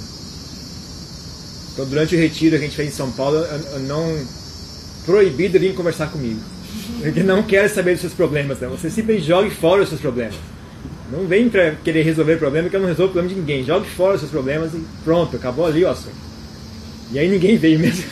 Então, 1.74 1.86
durante 1.86 2.16
o 2.16 2.20
retiro 2.20 2.52
que 2.52 2.64
a 2.64 2.68
gente 2.68 2.76
fez 2.76 2.90
em 2.90 2.96
São 2.96 3.12
Paulo, 3.12 3.38
eu, 3.38 3.44
eu 3.44 3.80
não 3.80 4.18
proibido 5.06 5.60
vir 5.60 5.74
conversar 5.74 6.12
comigo. 6.12 6.40
Porque 7.02 7.24
não 7.24 7.44
quero 7.44 7.74
saber 7.74 7.94
dos 7.94 8.02
seus 8.02 8.14
problemas. 8.14 8.60
Né? 8.60 8.68
Você 8.68 8.90
simplesmente 8.90 9.28
jogue 9.28 9.50
fora 9.50 9.84
os 9.84 9.90
seus 9.90 10.02
problemas. 10.02 10.36
Não 11.12 11.28
vem 11.28 11.50
para 11.50 11.76
querer 11.76 12.04
resolver 12.04 12.38
problema, 12.38 12.70
que 12.70 12.76
eu 12.76 12.80
não 12.80 12.88
resolvo 12.88 13.12
o 13.12 13.14
problema 13.14 13.34
de 13.34 13.40
ninguém. 13.40 13.66
Jogue 13.66 13.88
fora 13.90 14.16
os 14.16 14.22
seus 14.22 14.32
problemas 14.32 14.74
e 14.74 14.82
pronto, 15.04 15.36
acabou 15.36 15.66
ali 15.66 15.84
o 15.84 15.90
assunto. 15.90 16.16
E 17.12 17.20
aí 17.20 17.30
ninguém 17.30 17.58
veio 17.58 17.80
mesmo. 17.80 18.06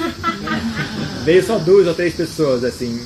veio 1.25 1.43
só 1.43 1.57
duas 1.57 1.87
ou 1.87 1.93
três 1.93 2.13
pessoas, 2.13 2.63
assim. 2.63 2.99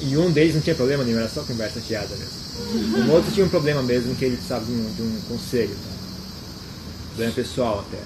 E 0.00 0.16
um 0.16 0.30
deles 0.30 0.54
não 0.54 0.62
tinha 0.62 0.74
problema 0.74 1.04
nenhum, 1.04 1.18
era 1.18 1.28
só 1.28 1.42
conversa 1.42 1.80
fiada 1.80 2.08
mesmo. 2.08 3.08
O 3.08 3.12
outro 3.12 3.30
tinha 3.32 3.46
um 3.46 3.48
problema 3.48 3.82
mesmo, 3.82 4.14
que 4.14 4.24
ele 4.24 4.36
precisava 4.36 4.64
de 4.64 4.72
um, 4.72 4.92
de 4.94 5.02
um 5.02 5.20
conselho. 5.28 5.70
Tá? 5.70 5.97
Problema 7.18 7.34
pessoal 7.34 7.80
até. 7.80 7.98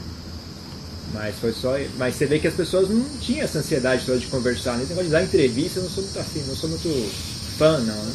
Mas 1.13 1.37
foi 1.37 1.53
só. 1.53 1.77
Mas 1.99 2.15
você 2.15 2.25
vê 2.25 2.39
que 2.39 2.49
as 2.49 2.55
pessoas 2.55 2.89
não 2.89 3.05
tinham 3.21 3.45
essa 3.45 3.59
ansiedade 3.59 4.07
toda 4.07 4.19
de 4.19 4.27
conversar. 4.29 4.79
Nesse 4.79 4.89
negócio 4.89 5.09
de 5.09 5.13
dar 5.13 5.23
entrevista 5.23 5.81
eu 5.81 5.83
não 5.83 5.91
sou 5.91 6.03
muito 6.03 6.19
afim, 6.19 6.41
não 6.49 6.57
sou 6.57 6.71
muito 6.71 7.11
fã 7.59 7.79
não, 7.81 7.95
né? 7.95 8.13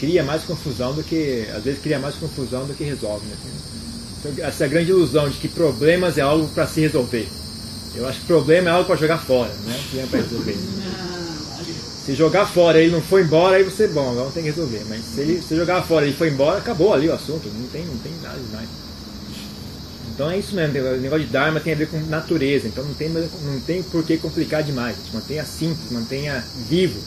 Cria 0.00 0.24
mais 0.24 0.42
confusão 0.42 0.94
do 0.94 1.04
que. 1.04 1.46
Às 1.54 1.62
vezes 1.62 1.80
cria 1.80 2.00
mais 2.00 2.16
confusão 2.16 2.66
do 2.66 2.74
que 2.74 2.82
resolve, 2.82 3.24
né? 3.26 3.36
Então, 4.18 4.44
essa 4.44 4.66
grande 4.66 4.90
ilusão 4.90 5.30
de 5.30 5.38
que 5.38 5.46
problemas 5.46 6.18
é 6.18 6.22
algo 6.22 6.48
para 6.48 6.66
se 6.66 6.80
resolver. 6.80 7.28
Eu 7.94 8.08
acho 8.08 8.18
que 8.18 8.26
problema 8.26 8.70
é 8.70 8.72
algo 8.72 8.86
para 8.86 8.96
jogar 8.96 9.18
fora, 9.18 9.52
né? 9.64 9.80
Que 9.92 10.00
é 10.00 10.06
para 10.06 10.18
resolver. 10.22 10.58
Se 12.04 12.16
jogar 12.16 12.46
fora 12.46 12.80
ele 12.80 12.90
não 12.90 13.00
foi 13.00 13.22
embora, 13.22 13.56
aí 13.56 13.62
você, 13.62 13.86
bom, 13.86 14.10
agora 14.10 14.30
tem 14.32 14.42
que 14.42 14.50
resolver. 14.50 14.84
Mas 14.88 15.04
se 15.04 15.20
ele 15.20 15.40
se 15.40 15.54
jogar 15.54 15.82
fora 15.82 16.04
ele 16.04 16.16
foi 16.16 16.30
embora, 16.30 16.58
acabou 16.58 16.92
ali 16.92 17.08
o 17.08 17.14
assunto. 17.14 17.48
Não 17.48 17.68
tem, 17.68 17.84
não 17.84 17.96
tem 17.98 18.12
nada 18.20 18.38
demais. 18.40 18.83
Então 20.14 20.30
é 20.30 20.38
isso 20.38 20.54
mesmo, 20.54 20.78
o 20.78 21.00
negócio 21.00 21.26
de 21.26 21.32
Dharma 21.32 21.58
tem 21.58 21.72
a 21.72 21.76
ver 21.76 21.88
com 21.88 21.98
natureza, 22.02 22.68
então 22.68 22.84
não 22.84 22.94
tem, 22.94 23.08
não 23.08 23.60
tem 23.66 23.82
por 23.82 24.04
que 24.04 24.16
complicar 24.16 24.62
demais. 24.62 24.96
A 24.96 25.00
gente 25.00 25.14
mantenha 25.14 25.44
simples, 25.44 25.90
mantenha 25.90 26.44
vivo. 26.68 27.00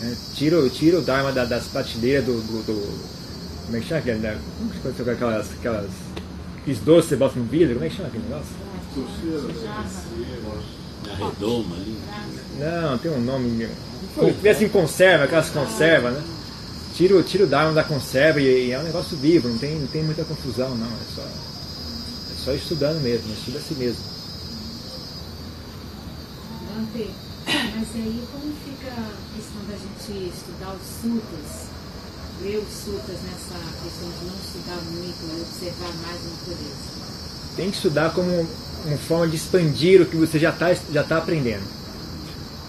Né? 0.00 0.14
Tira, 0.34 0.68
tira 0.68 0.98
o 0.98 1.02
Dharma 1.02 1.32
da, 1.32 1.46
das 1.46 1.64
prateleiras 1.64 2.26
do, 2.26 2.34
do, 2.34 2.62
do, 2.66 3.64
Como 3.64 3.76
é 3.78 3.80
que 3.80 3.86
chama 3.86 4.00
aquele? 4.00 4.38
Como 4.58 4.70
que 4.70 4.78
você 4.80 5.10
aquelas, 5.10 5.50
aquelas. 5.50 5.90
Aqueles 6.60 6.80
doces 6.80 7.04
que 7.04 7.08
você 7.08 7.16
bota 7.16 7.38
no 7.38 7.46
vidro, 7.46 7.74
como 7.74 7.86
é 7.86 7.88
que 7.88 7.96
chama 7.96 8.08
aquele 8.08 8.24
negócio? 8.24 8.54
A 11.10 11.14
redoma 11.16 11.74
ali. 11.74 11.96
Não, 12.58 12.98
tem 12.98 13.10
um 13.12 13.20
nome. 13.22 13.66
Vê 14.42 14.50
assim, 14.50 14.68
conserva, 14.68 15.24
aquelas 15.24 15.48
conservas, 15.48 16.12
né? 16.12 16.22
Tira, 16.94 17.22
tira 17.22 17.44
o 17.44 17.46
Dharma 17.46 17.72
da 17.72 17.84
conserva 17.84 18.42
e, 18.42 18.68
e, 18.68 18.72
é 18.72 18.78
um 18.78 18.82
negócio 18.82 19.16
vivo, 19.16 19.48
não 19.48 19.56
tem, 19.56 19.74
não 19.76 19.86
tem 19.86 20.02
muita 20.02 20.22
confusão, 20.24 20.74
não. 20.74 20.86
É 20.86 21.14
só 21.14 21.22
só 22.46 22.54
estudando 22.54 23.02
mesmo, 23.02 23.32
estuda 23.32 23.58
a 23.58 23.60
si 23.60 23.74
mesmo. 23.74 24.04
Dante, 26.68 27.10
mas 27.44 27.88
aí 27.96 28.24
como 28.30 28.54
fica 28.64 28.92
a 28.92 29.34
questão 29.34 29.62
da 29.68 29.74
gente 29.74 30.32
estudar 30.32 30.76
os 30.76 30.86
sutras, 31.02 31.66
ler 32.40 32.58
os 32.58 32.72
sutras 32.72 33.18
nessa 33.24 33.58
questão 33.82 34.08
de 34.08 34.26
não 34.26 34.36
estudar 34.36 34.80
muito 34.92 35.18
e 35.26 35.40
observar 35.40 35.92
mais 36.06 36.20
a 36.20 36.30
natureza? 36.30 37.56
Tem 37.56 37.70
que 37.70 37.76
estudar 37.76 38.14
como 38.14 38.46
uma 38.84 38.96
forma 38.96 39.26
de 39.26 39.34
expandir 39.34 40.00
o 40.02 40.06
que 40.06 40.16
você 40.16 40.38
já 40.38 40.50
está 40.50 40.72
já 40.72 41.02
tá 41.02 41.18
aprendendo. 41.18 41.64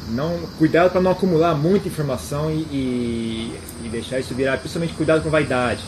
Não, 0.10 0.40
cuidado 0.58 0.90
para 0.90 1.02
não 1.02 1.12
acumular 1.12 1.54
muita 1.54 1.88
informação 1.88 2.50
e, 2.50 2.64
e, 2.72 3.60
e 3.86 3.90
deixar 3.90 4.20
isso 4.20 4.34
virar, 4.34 4.58
principalmente 4.58 4.96
cuidado 4.96 5.22
com 5.22 5.30
vaidade, 5.30 5.84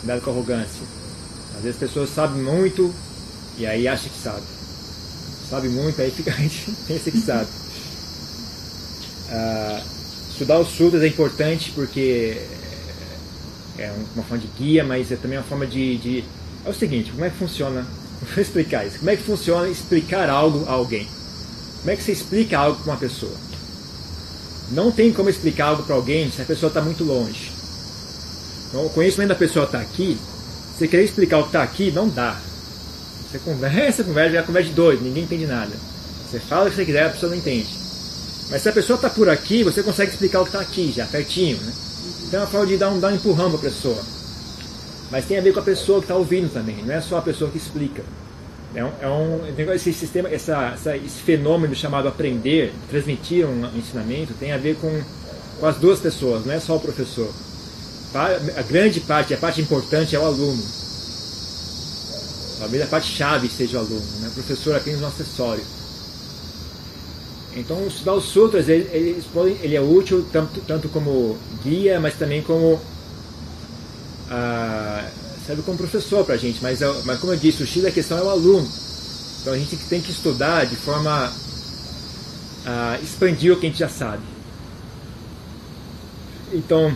cuidado 0.00 0.22
com 0.22 0.30
arrogância. 0.30 0.86
Às 1.56 1.64
vezes 1.64 1.82
as 1.82 1.88
pessoas 1.88 2.08
sabem 2.08 2.40
muito, 2.40 2.94
e 3.58 3.66
aí 3.66 3.88
acha 3.88 4.08
que 4.08 4.18
sabe. 4.18 4.42
Sabe 5.50 5.68
muito, 5.68 6.00
aí 6.00 6.10
fica, 6.10 6.30
a 6.34 6.36
gente 6.36 6.72
pensa 6.86 7.10
que 7.10 7.20
sabe. 7.20 7.48
Uh, 9.30 9.82
estudar 10.30 10.58
os 10.58 10.68
sutras 10.68 11.02
é 11.02 11.06
importante 11.08 11.72
porque 11.72 12.40
é 13.78 13.92
uma 14.14 14.24
forma 14.24 14.38
de 14.38 14.48
guia, 14.58 14.84
mas 14.84 15.10
é 15.12 15.16
também 15.16 15.38
uma 15.38 15.44
forma 15.44 15.66
de, 15.66 15.98
de... 15.98 16.24
É 16.64 16.70
o 16.70 16.74
seguinte, 16.74 17.10
como 17.10 17.24
é 17.24 17.30
que 17.30 17.36
funciona? 17.36 17.86
Vou 18.34 18.42
explicar 18.42 18.86
isso. 18.86 18.98
Como 18.98 19.10
é 19.10 19.16
que 19.16 19.22
funciona 19.22 19.68
explicar 19.68 20.28
algo 20.28 20.64
a 20.68 20.72
alguém? 20.72 21.06
Como 21.78 21.90
é 21.90 21.96
que 21.96 22.02
você 22.02 22.12
explica 22.12 22.58
algo 22.58 22.82
para 22.82 22.92
uma 22.92 22.98
pessoa? 22.98 23.36
Não 24.70 24.90
tem 24.90 25.12
como 25.12 25.30
explicar 25.30 25.68
algo 25.68 25.82
para 25.84 25.94
alguém 25.94 26.30
se 26.30 26.42
a 26.42 26.44
pessoa 26.44 26.68
está 26.68 26.82
muito 26.82 27.04
longe. 27.04 27.50
Então, 28.68 28.84
o 28.84 28.90
conhecimento 28.90 29.30
da 29.30 29.34
pessoa 29.34 29.64
está 29.64 29.80
aqui. 29.80 30.18
Você 30.76 30.86
querer 30.86 31.04
explicar 31.04 31.38
o 31.38 31.42
que 31.42 31.48
está 31.48 31.62
aqui, 31.62 31.90
não 31.90 32.08
dá. 32.08 32.38
Você 33.30 33.38
conversa, 33.38 34.02
conversa, 34.04 34.34
já 34.34 34.42
conversa 34.42 34.68
de 34.68 34.74
dois, 34.74 35.00
ninguém 35.00 35.24
entende 35.24 35.46
nada. 35.46 35.72
Você 36.28 36.38
fala 36.38 36.66
o 36.66 36.70
que 36.70 36.76
você 36.76 36.84
quiser, 36.84 37.06
a 37.06 37.10
pessoa 37.10 37.30
não 37.30 37.38
entende. 37.38 37.68
Mas 38.50 38.62
se 38.62 38.68
a 38.68 38.72
pessoa 38.72 38.96
está 38.96 39.10
por 39.10 39.28
aqui, 39.28 39.62
você 39.62 39.82
consegue 39.82 40.12
explicar 40.12 40.40
o 40.40 40.44
que 40.44 40.50
está 40.50 40.60
aqui, 40.60 40.92
já 40.94 41.06
pertinho. 41.06 41.58
Né? 41.58 41.72
Então 42.26 42.40
é 42.40 42.42
uma 42.42 42.48
forma 42.48 42.66
de 42.66 42.76
dar 42.76 42.90
um, 42.90 42.98
dar 42.98 43.08
um 43.08 43.16
empurrão 43.16 43.50
para 43.50 43.58
a 43.58 43.62
pessoa. 43.62 44.02
Mas 45.10 45.24
tem 45.24 45.38
a 45.38 45.40
ver 45.40 45.52
com 45.52 45.60
a 45.60 45.62
pessoa 45.62 46.00
que 46.00 46.04
está 46.04 46.16
ouvindo 46.16 46.52
também, 46.52 46.76
não 46.84 46.94
é 46.94 47.00
só 47.00 47.18
a 47.18 47.22
pessoa 47.22 47.50
que 47.50 47.58
explica. 47.58 48.02
É 48.74 48.84
um, 48.84 48.92
é 49.00 49.08
um 49.08 49.72
esse 49.72 49.92
sistema, 49.92 50.28
essa, 50.28 50.72
essa, 50.74 50.96
esse 50.96 51.22
fenômeno 51.22 51.74
chamado 51.74 52.06
aprender, 52.06 52.72
transmitir 52.90 53.46
um 53.46 53.66
ensinamento, 53.76 54.34
tem 54.34 54.52
a 54.52 54.58
ver 54.58 54.76
com, 54.76 55.02
com 55.58 55.66
as 55.66 55.76
duas 55.76 56.00
pessoas, 56.00 56.44
não 56.44 56.52
é 56.52 56.60
só 56.60 56.76
o 56.76 56.80
professor. 56.80 57.32
A 58.14 58.62
grande 58.62 59.00
parte, 59.00 59.34
a 59.34 59.38
parte 59.38 59.60
importante 59.60 60.14
é 60.14 60.18
o 60.18 60.24
aluno. 60.24 60.62
Talvez 62.58 62.82
a 62.82 62.86
parte 62.86 63.10
chave 63.12 63.48
seja 63.48 63.78
o 63.78 63.80
aluno, 63.80 64.04
né? 64.20 64.28
o 64.28 64.32
professor 64.32 64.74
é 64.74 64.78
apenas 64.78 65.00
um 65.00 65.06
acessório. 65.06 65.64
Então, 67.56 67.86
estudar 67.86 68.14
os 68.14 68.24
sutras, 68.24 68.68
ele, 68.68 68.88
ele, 68.92 69.58
ele 69.62 69.76
é 69.76 69.80
útil 69.80 70.26
tanto, 70.32 70.60
tanto 70.60 70.88
como 70.88 71.36
guia, 71.62 71.98
mas 72.00 72.14
também 72.14 72.42
como 72.42 72.80
ah, 74.28 75.08
serve 75.46 75.62
como 75.62 75.78
professor 75.78 76.24
para 76.24 76.34
a 76.34 76.38
gente. 76.38 76.62
Mas, 76.62 76.82
é 76.82 76.92
mas 77.04 77.18
como 77.18 77.32
eu 77.32 77.38
disse, 77.38 77.62
o 77.62 77.66
X 77.66 77.82
da 77.82 77.90
questão 77.90 78.18
é 78.18 78.22
o 78.22 78.30
aluno. 78.30 78.68
Então 79.40 79.52
a 79.52 79.58
gente 79.58 79.76
tem 79.88 80.00
que 80.00 80.10
estudar 80.10 80.66
de 80.66 80.76
forma 80.76 81.32
a 82.66 82.98
expandir 83.02 83.52
o 83.52 83.56
que 83.58 83.66
a 83.66 83.70
gente 83.70 83.78
já 83.78 83.88
sabe. 83.88 84.22
Então, 86.52 86.94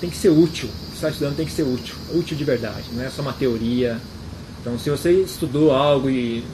tem 0.00 0.08
que 0.08 0.16
ser 0.16 0.30
útil 0.30 0.68
está 0.98 1.10
estudando 1.10 1.36
tem 1.36 1.46
que 1.46 1.52
ser 1.52 1.62
útil, 1.62 1.94
útil 2.12 2.36
de 2.36 2.44
verdade, 2.44 2.84
não 2.92 3.02
é 3.02 3.08
só 3.08 3.22
uma 3.22 3.32
teoria. 3.32 3.98
Então, 4.60 4.78
se 4.78 4.90
você 4.90 5.12
estudou 5.12 5.72
algo 5.72 6.10
e 6.10 6.44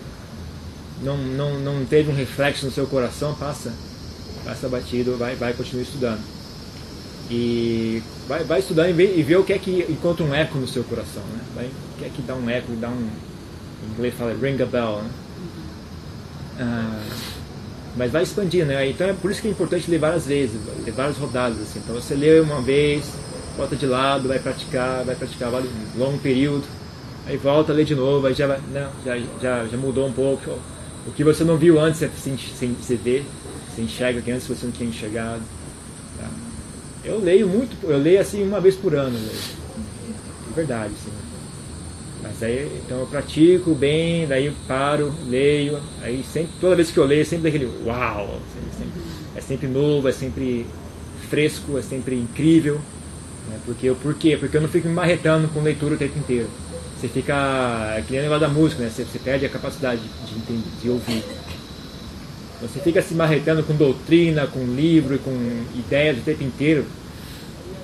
não, 1.02 1.16
não, 1.16 1.58
não 1.58 1.84
teve 1.84 2.10
um 2.10 2.14
reflexo 2.14 2.66
no 2.66 2.72
seu 2.72 2.86
coração, 2.86 3.34
passa, 3.34 3.72
passa 4.44 4.68
batido, 4.68 5.16
vai, 5.16 5.34
vai 5.34 5.52
continuar 5.54 5.82
estudando. 5.82 6.20
E 7.30 8.02
vai, 8.28 8.44
vai 8.44 8.60
estudando 8.60 8.90
e 8.90 8.92
ver, 8.92 9.18
e 9.18 9.22
ver 9.22 9.36
o 9.36 9.44
que 9.44 9.52
é 9.54 9.58
que 9.58 9.86
encontra 9.88 10.24
um 10.24 10.34
eco 10.34 10.58
no 10.58 10.68
seu 10.68 10.84
coração, 10.84 11.22
né? 11.22 11.40
Vai, 11.54 11.66
o 11.66 11.98
que 11.98 12.04
é 12.04 12.08
que 12.10 12.22
dá 12.22 12.34
um 12.34 12.48
eco, 12.48 12.72
dá 12.76 12.88
um. 12.88 13.08
Em 13.82 13.92
inglês 13.92 14.14
fala 14.14 14.34
ring 14.34 14.60
a 14.62 14.66
bell, 14.66 15.02
né? 15.02 15.10
Ah, 16.60 17.02
mas 17.96 18.12
vai 18.12 18.22
expandir, 18.22 18.66
né? 18.66 18.88
Então 18.88 19.08
é 19.08 19.12
por 19.14 19.30
isso 19.30 19.40
que 19.40 19.48
é 19.48 19.50
importante 19.50 19.90
ler 19.90 19.98
várias 19.98 20.26
vezes, 20.26 20.60
ler 20.84 20.92
várias 20.92 21.16
rodadas. 21.16 21.58
Assim. 21.60 21.78
Então 21.78 21.94
você 21.94 22.14
lê 22.14 22.40
uma 22.40 22.60
vez, 22.60 23.04
bota 23.56 23.76
de 23.76 23.86
lado, 23.86 24.28
vai 24.28 24.38
praticar, 24.38 25.04
vai 25.04 25.14
praticar 25.14 25.52
um 25.52 25.98
longo 25.98 26.18
período, 26.18 26.64
aí 27.26 27.36
volta 27.36 27.72
a 27.72 27.74
ler 27.74 27.84
de 27.84 27.94
novo, 27.94 28.26
aí 28.26 28.34
já, 28.34 28.46
né, 28.46 28.88
já, 29.04 29.18
já, 29.40 29.66
já 29.66 29.76
mudou 29.76 30.06
um 30.06 30.12
pouco. 30.12 30.58
O 31.06 31.12
que 31.12 31.22
você 31.22 31.44
não 31.44 31.56
viu 31.56 31.78
antes, 31.78 32.00
você, 32.00 32.30
você 32.30 32.96
vê, 32.96 33.22
você 33.74 33.82
enxerga 33.82 34.20
que 34.20 34.30
antes 34.30 34.46
você 34.46 34.64
não 34.64 34.72
tinha 34.72 34.88
enxergado. 34.88 35.42
Tá? 36.18 36.28
Eu 37.04 37.18
leio 37.18 37.46
muito, 37.46 37.76
eu 37.84 37.98
leio 37.98 38.20
assim 38.20 38.42
uma 38.42 38.60
vez 38.60 38.74
por 38.74 38.94
ano, 38.94 39.18
de 39.18 40.54
verdade. 40.54 40.92
Assim. 40.94 41.24
Mas 42.22 42.42
aí, 42.42 42.80
então 42.84 43.00
eu 43.00 43.06
pratico 43.06 43.74
bem, 43.74 44.26
daí 44.26 44.46
eu 44.46 44.54
paro, 44.66 45.14
leio, 45.28 45.78
aí 46.02 46.24
sempre, 46.24 46.52
toda 46.58 46.74
vez 46.74 46.90
que 46.90 46.96
eu 46.96 47.04
leio, 47.04 47.20
é 47.20 47.24
sempre 47.24 47.50
daquele 47.50 47.70
uau, 47.84 48.40
é 48.56 48.78
sempre, 48.78 49.02
é 49.36 49.40
sempre 49.42 49.66
novo, 49.68 50.08
é 50.08 50.12
sempre 50.12 50.66
fresco, 51.28 51.76
é 51.76 51.82
sempre 51.82 52.16
incrível. 52.16 52.80
Né? 53.48 53.58
Porque, 53.64 53.90
por 54.02 54.14
quê? 54.14 54.36
Porque 54.36 54.56
eu 54.56 54.60
não 54.60 54.68
fico 54.68 54.88
me 54.88 54.94
marretando 54.94 55.48
com 55.48 55.60
leitura 55.62 55.94
o 55.94 55.98
tempo 55.98 56.18
inteiro. 56.18 56.48
Você 56.98 57.08
fica. 57.08 57.94
É 57.96 58.02
que 58.02 58.12
nem 58.12 58.20
o 58.20 58.22
negócio 58.24 58.40
da 58.40 58.48
música, 58.48 58.82
né? 58.82 58.90
Você, 58.90 59.04
você 59.04 59.18
perde 59.18 59.44
a 59.44 59.48
capacidade 59.48 60.00
de, 60.00 60.36
entender, 60.36 60.68
de 60.82 60.88
ouvir. 60.88 61.22
Você 62.62 62.80
fica 62.80 63.02
se 63.02 63.14
marretando 63.14 63.62
com 63.62 63.74
doutrina, 63.74 64.46
com 64.46 64.64
livro, 64.64 65.18
com 65.18 65.30
ideias 65.74 66.16
o 66.18 66.22
tempo 66.22 66.42
inteiro. 66.44 66.86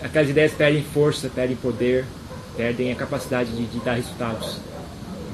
Aquelas 0.02 0.30
ideias 0.30 0.52
perdem 0.52 0.82
força, 0.82 1.28
perdem 1.28 1.56
poder, 1.56 2.06
perdem 2.56 2.90
a 2.90 2.94
capacidade 2.94 3.50
de, 3.50 3.66
de 3.66 3.78
dar 3.80 3.94
resultados. 3.94 4.58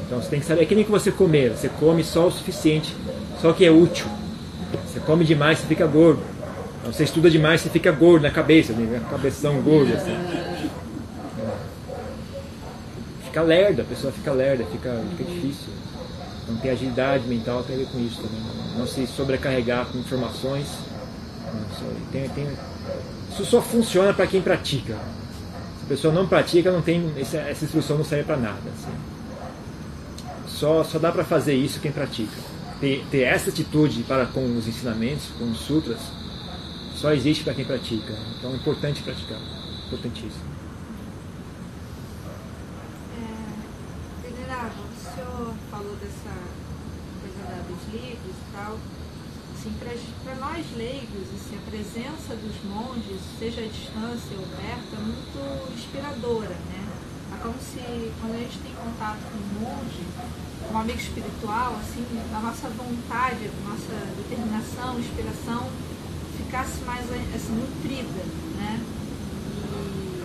Então 0.05 0.20
você 0.20 0.31
tem 0.31 0.41
que 0.41 0.47
saber, 0.47 0.62
é 0.62 0.66
que 0.66 0.74
nem 0.74 0.85
que 0.85 0.91
você 0.91 1.12
comer, 1.12 1.51
você 1.51 1.68
come 1.68 2.03
só 2.03 2.27
o 2.27 2.33
suficiente, 2.33 2.95
só 3.41 3.51
o 3.51 3.55
que 3.55 3.64
é 3.64 3.70
útil. 3.70 4.07
Você 4.87 5.01
come 5.01 5.24
demais, 5.24 5.59
você 5.59 5.66
fica 5.66 5.87
gordo. 5.87 6.20
Você 6.87 7.05
estuda 7.05 7.28
demais, 7.28 7.61
você 7.61 7.68
fica 7.68 7.91
gordo 7.91 8.22
na 8.22 8.30
cabeça, 8.30 8.72
né? 8.72 9.03
cabeção 9.11 9.61
gordo 9.61 9.93
assim. 9.93 10.16
Fica 13.24 13.43
lerda, 13.43 13.82
a 13.82 13.84
pessoa 13.84 14.12
fica 14.12 14.32
lerda, 14.32 14.64
fica, 14.66 15.03
fica 15.11 15.30
difícil. 15.30 15.68
Não 16.49 16.57
tem 16.59 16.70
agilidade 16.70 17.26
mental 17.26 17.64
tem 17.64 17.74
a 17.74 17.78
ver 17.80 17.87
com 17.87 17.99
isso 17.99 18.22
também. 18.22 18.41
Não 18.78 18.87
se 18.87 19.07
sobrecarregar 19.07 19.87
com 19.87 19.99
informações. 19.99 20.66
Tem, 22.12 22.28
tem, 22.28 22.49
isso 23.30 23.45
só 23.45 23.61
funciona 23.61 24.14
para 24.14 24.26
quem 24.26 24.41
pratica. 24.41 24.95
Se 24.95 25.84
a 25.84 25.89
pessoa 25.89 26.14
não 26.14 26.26
pratica, 26.26 26.70
não 26.70 26.82
tem, 26.82 27.12
essa, 27.18 27.39
essa 27.39 27.64
instrução 27.64 27.99
não 27.99 28.05
serve 28.05 28.24
para 28.24 28.37
nada. 28.37 28.62
Assim. 28.72 28.93
Só, 30.47 30.84
só 30.84 30.99
dá 30.99 31.11
para 31.11 31.24
fazer 31.24 31.55
isso 31.55 31.80
quem 31.80 31.91
pratica. 31.91 32.37
Ter, 32.80 33.05
ter 33.11 33.22
essa 33.22 33.51
atitude 33.51 34.03
para 34.05 34.26
com 34.26 34.57
os 34.57 34.68
ensinamentos, 34.68 35.26
com 35.39 35.51
os 35.51 35.59
sutras, 35.61 35.99
só 36.97 37.13
existe 37.13 37.45
para 37.45 37.55
quem 37.55 37.65
pratica. 37.65 38.15
Então 38.39 38.53
é 38.53 38.57
importante 38.57 39.03
praticar, 39.03 39.39
importantíssimo. 39.87 40.45
É, 43.13 44.29
venerável, 44.29 44.85
o 44.85 45.15
senhor 45.15 45.55
falou 45.71 45.95
dessa 45.97 46.33
coisa 47.21 47.63
dos 47.69 47.93
livros 47.93 48.35
e 48.35 48.53
tal. 48.53 48.79
Assim, 49.55 49.73
para 50.25 50.35
nós 50.37 50.65
leigos, 50.77 51.29
assim, 51.35 51.57
a 51.57 51.71
presença 51.71 52.35
dos 52.35 52.55
monges, 52.65 53.21
seja 53.39 53.61
a 53.61 53.67
distância 53.67 54.37
ou 54.39 54.47
perto, 54.57 54.95
é 54.95 55.01
muito 55.01 55.75
inspiradora, 55.75 56.55
né? 56.55 56.87
É 57.35 57.43
como 57.43 57.55
se 57.59 58.13
quando 58.21 58.35
a 58.35 58.39
gente 58.39 58.59
tem 58.59 58.73
contato 58.73 59.19
com 59.31 59.37
um 59.37 59.61
monge, 59.61 60.07
um 60.73 60.79
amigo 60.79 60.99
espiritual, 60.99 61.77
assim, 61.77 62.07
a 62.33 62.41
nossa 62.41 62.69
vontade, 62.69 63.51
a 63.51 63.69
nossa 63.69 63.93
determinação, 64.17 64.99
inspiração 64.99 65.69
ficasse 66.37 66.84
mais 66.84 67.05
assim, 67.34 67.53
nutrida, 67.55 68.24
né? 68.57 68.80
E 69.72 70.22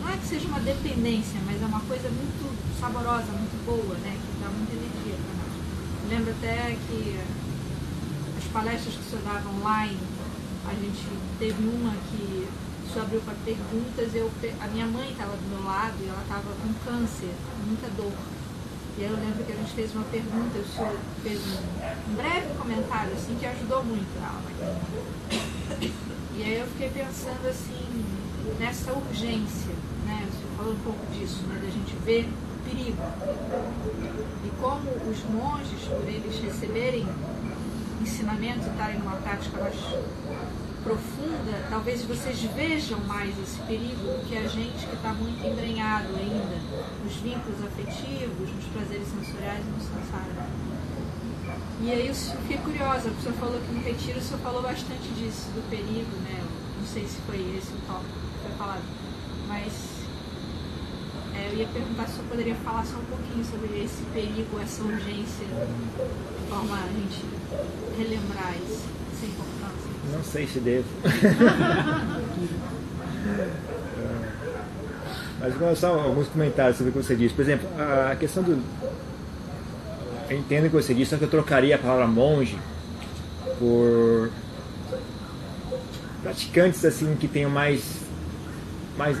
não 0.00 0.08
é 0.08 0.16
que 0.16 0.26
seja 0.26 0.48
uma 0.48 0.60
dependência, 0.60 1.40
mas 1.46 1.62
é 1.62 1.66
uma 1.66 1.80
coisa 1.80 2.08
muito 2.08 2.80
saborosa, 2.80 3.32
muito 3.32 3.64
boa, 3.64 3.96
né? 3.98 4.18
Que 4.18 4.42
dá 4.42 4.48
muita 4.50 4.72
energia 4.72 5.16
para 5.16 5.34
nós. 5.40 5.52
Eu 6.02 6.08
lembro 6.10 6.30
até 6.32 6.76
que 6.86 7.20
as 8.38 8.44
palestras 8.52 8.94
que 8.94 9.00
o 9.00 9.04
senhor 9.10 9.22
dava 9.24 9.48
online, 9.48 9.98
a 10.66 10.74
gente 10.74 11.04
teve 11.38 11.62
uma 11.62 11.92
que 12.10 12.48
senhor 12.94 13.06
abriu 13.06 13.20
para 13.22 13.34
perguntas, 13.44 14.14
eu, 14.14 14.30
a 14.60 14.68
minha 14.68 14.86
mãe 14.86 15.10
estava 15.10 15.36
do 15.36 15.48
meu 15.50 15.64
lado 15.64 15.96
e 16.00 16.06
ela 16.06 16.22
estava 16.22 16.54
com 16.62 16.72
câncer, 16.86 17.34
muita 17.66 17.88
dor. 17.96 18.12
E 18.96 19.02
eu 19.02 19.10
lembro 19.10 19.44
que 19.44 19.52
a 19.52 19.56
gente 19.56 19.72
fez 19.72 19.92
uma 19.92 20.04
pergunta, 20.04 20.56
o 20.56 20.64
senhor 20.64 20.96
fez 21.24 21.40
um, 21.40 22.14
breve 22.14 22.54
comentário 22.56 23.12
assim 23.12 23.36
que 23.40 23.44
ajudou 23.44 23.82
muito 23.82 24.06
ela 24.18 24.40
E 26.36 26.42
aí 26.42 26.60
eu 26.60 26.66
fiquei 26.68 26.90
pensando 26.90 27.44
assim, 27.48 28.04
nessa 28.60 28.92
urgência, 28.92 29.74
né? 30.06 30.28
O 30.28 30.32
senhor 30.32 30.56
falou 30.56 30.72
um 30.74 30.78
pouco 30.78 31.06
disso, 31.12 31.42
né? 31.48 31.58
Da 31.60 31.70
gente 31.70 31.96
ver 32.04 32.28
o 32.28 32.70
perigo. 32.70 33.02
E 34.44 34.50
como 34.60 34.88
os 35.10 35.24
monges, 35.28 35.80
por 35.88 36.08
eles 36.08 36.38
receberem 36.38 37.04
ensinamentos 38.00 38.66
e 38.66 38.70
estarem 38.70 38.98
numa 39.00 39.16
prática 39.16 39.60
mais 39.60 39.74
profunda, 40.84 41.66
talvez 41.70 42.04
vocês 42.04 42.38
vejam 42.54 43.00
mais 43.00 43.36
esse 43.40 43.58
perigo 43.62 44.04
do 44.04 44.28
que 44.28 44.36
a 44.36 44.46
gente 44.46 44.86
que 44.86 44.94
está 44.94 45.14
muito 45.14 45.44
embrenhado 45.44 46.08
ainda 46.14 46.60
nos 47.02 47.14
vínculos 47.16 47.56
afetivos, 47.64 48.50
nos 48.54 48.64
prazeres 48.66 49.08
sensoriais 49.08 49.64
e 49.64 49.70
no 49.70 49.80
samsara. 49.80 50.48
E 51.80 51.90
aí 51.90 52.06
eu 52.06 52.14
fiquei 52.14 52.58
curiosa, 52.58 53.08
o 53.08 53.22
senhor 53.22 53.34
falou 53.36 53.58
que 53.60 53.72
no 53.72 53.82
retiro 53.82 54.18
o 54.18 54.22
senhor 54.22 54.40
falou 54.40 54.62
bastante 54.62 55.08
disso, 55.16 55.48
do 55.56 55.68
perigo, 55.70 56.16
né? 56.22 56.44
Não 56.78 56.86
sei 56.86 57.04
se 57.06 57.16
foi 57.26 57.40
esse 57.56 57.72
o 57.72 57.80
tópico 57.86 58.12
que 58.12 58.48
foi 58.48 58.56
falado, 58.58 58.82
mas 59.48 59.72
é, 61.34 61.48
eu 61.50 61.58
ia 61.58 61.66
perguntar 61.68 62.06
se 62.06 62.12
o 62.12 62.14
senhor 62.16 62.28
poderia 62.28 62.54
falar 62.56 62.84
só 62.84 62.96
um 62.96 63.04
pouquinho 63.04 63.44
sobre 63.44 63.82
esse 63.82 64.02
perigo, 64.12 64.60
essa 64.60 64.82
urgência, 64.82 65.46
de 65.46 66.48
forma 66.48 66.76
a 66.76 66.88
gente 66.88 67.24
relembrar 67.96 68.54
isso. 68.58 68.93
Não 70.14 70.22
sei 70.22 70.46
se 70.46 70.60
devo. 70.60 70.86
Mas 75.40 75.78
só 75.78 75.98
alguns 75.98 76.28
comentários 76.28 76.78
sobre 76.78 76.90
o 76.90 76.92
que 76.92 77.02
você 77.02 77.14
disse. 77.14 77.34
Por 77.34 77.42
exemplo, 77.42 77.68
a 78.10 78.16
questão 78.16 78.42
do. 78.42 78.62
Eu 80.30 80.38
entendo 80.38 80.66
o 80.66 80.70
que 80.70 80.76
você 80.76 80.94
disse, 80.94 81.10
só 81.10 81.16
que 81.18 81.24
eu 81.24 81.28
trocaria 81.28 81.74
a 81.74 81.78
palavra 81.78 82.06
monge 82.06 82.58
por 83.58 84.30
praticantes 86.22 86.82
assim 86.84 87.14
que 87.16 87.28
tenham 87.28 87.50
mais. 87.50 87.82
mais 88.96 89.18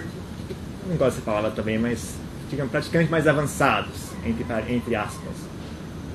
não 0.86 0.96
gosto 0.96 1.16
dessa 1.16 1.22
palavra 1.22 1.50
também, 1.50 1.78
mas 1.78 2.14
digamos, 2.50 2.70
praticantes 2.70 3.10
mais 3.10 3.26
avançados, 3.26 4.12
entre, 4.24 4.44
entre 4.74 4.94
aspas. 4.94 5.34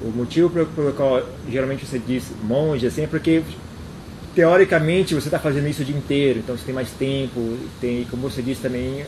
O 0.04 0.10
motivo 0.10 0.50
pelo 0.50 0.94
qual 0.94 1.22
geralmente 1.50 1.86
você 1.86 2.00
diz 2.00 2.32
monge 2.44 2.88
assim, 2.88 3.04
é 3.04 3.08
porque 3.08 3.44
teoricamente 4.40 5.14
você 5.14 5.28
está 5.28 5.38
fazendo 5.38 5.68
isso 5.68 5.82
o 5.82 5.86
dia 5.86 5.98
inteiro, 5.98 6.40
então 6.40 6.56
você 6.56 6.64
tem 6.64 6.74
mais 6.74 6.90
tempo, 6.92 7.58
tem, 7.82 8.06
como 8.06 8.30
você 8.30 8.42
disse 8.42 8.62
também, 8.62 9.06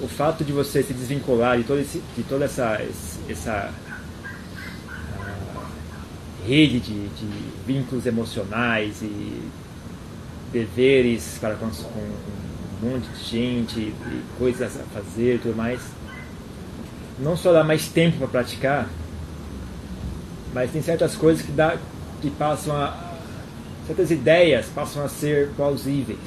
o 0.00 0.06
fato 0.06 0.44
de 0.44 0.52
você 0.52 0.80
se 0.80 0.94
desvincular 0.94 1.58
de, 1.58 1.64
todo 1.64 1.80
esse, 1.80 2.00
de 2.16 2.22
toda 2.22 2.44
essa, 2.44 2.80
essa 3.28 3.74
uh, 5.18 6.46
rede 6.46 6.78
de, 6.78 7.08
de, 7.08 7.26
vínculos 7.66 8.06
emocionais 8.06 9.02
e 9.02 9.42
deveres 10.52 11.36
para 11.40 11.56
com, 11.56 11.68
com, 11.68 11.98
um 12.80 12.92
monte 12.92 13.08
de 13.08 13.24
gente 13.24 13.80
e 13.80 14.22
coisas 14.38 14.76
a 14.76 14.84
fazer 14.94 15.34
e 15.34 15.38
tudo 15.38 15.56
mais, 15.56 15.80
não 17.18 17.36
só 17.36 17.52
dá 17.52 17.64
mais 17.64 17.88
tempo 17.88 18.18
para 18.18 18.28
praticar, 18.28 18.88
mas 20.52 20.70
tem 20.70 20.80
certas 20.80 21.16
coisas 21.16 21.44
que, 21.44 21.50
dá, 21.50 21.76
que 22.22 22.30
passam 22.30 22.76
a 22.76 23.03
certas 23.86 24.10
ideias 24.10 24.66
passam 24.74 25.04
a 25.04 25.08
ser 25.08 25.50
plausíveis. 25.56 26.18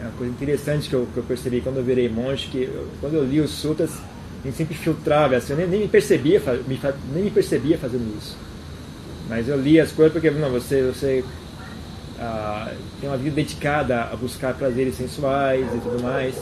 É 0.00 0.02
uma 0.02 0.12
coisa 0.12 0.32
interessante 0.32 0.88
que 0.88 0.94
eu, 0.94 1.08
que 1.12 1.16
eu 1.16 1.22
percebi 1.22 1.60
quando 1.60 1.78
eu 1.78 1.84
virei 1.84 2.08
monge, 2.08 2.48
que 2.48 2.64
eu, 2.64 2.88
quando 3.00 3.14
eu 3.14 3.24
li 3.24 3.40
os 3.40 3.50
sutras, 3.50 3.90
a 4.42 4.46
gente 4.46 4.56
sempre 4.56 4.74
filtrava, 4.74 5.36
assim, 5.36 5.54
eu 5.54 5.58
nem, 5.58 5.66
nem, 5.66 5.80
me 5.80 5.88
percebia, 5.88 6.40
me, 6.66 6.78
nem 7.14 7.24
me 7.24 7.30
percebia 7.30 7.78
fazendo 7.78 8.14
isso. 8.18 8.36
Mas 9.28 9.48
eu 9.48 9.58
li 9.58 9.80
as 9.80 9.90
coisas 9.90 10.12
porque, 10.12 10.30
não, 10.30 10.50
você, 10.50 10.82
você 10.82 11.24
ah, 12.20 12.70
tem 13.00 13.08
uma 13.08 13.16
vida 13.16 13.36
dedicada 13.36 14.02
a 14.02 14.16
buscar 14.16 14.54
prazeres 14.54 14.96
sensuais 14.96 15.66
e 15.74 15.78
tudo 15.78 16.02
mais. 16.02 16.34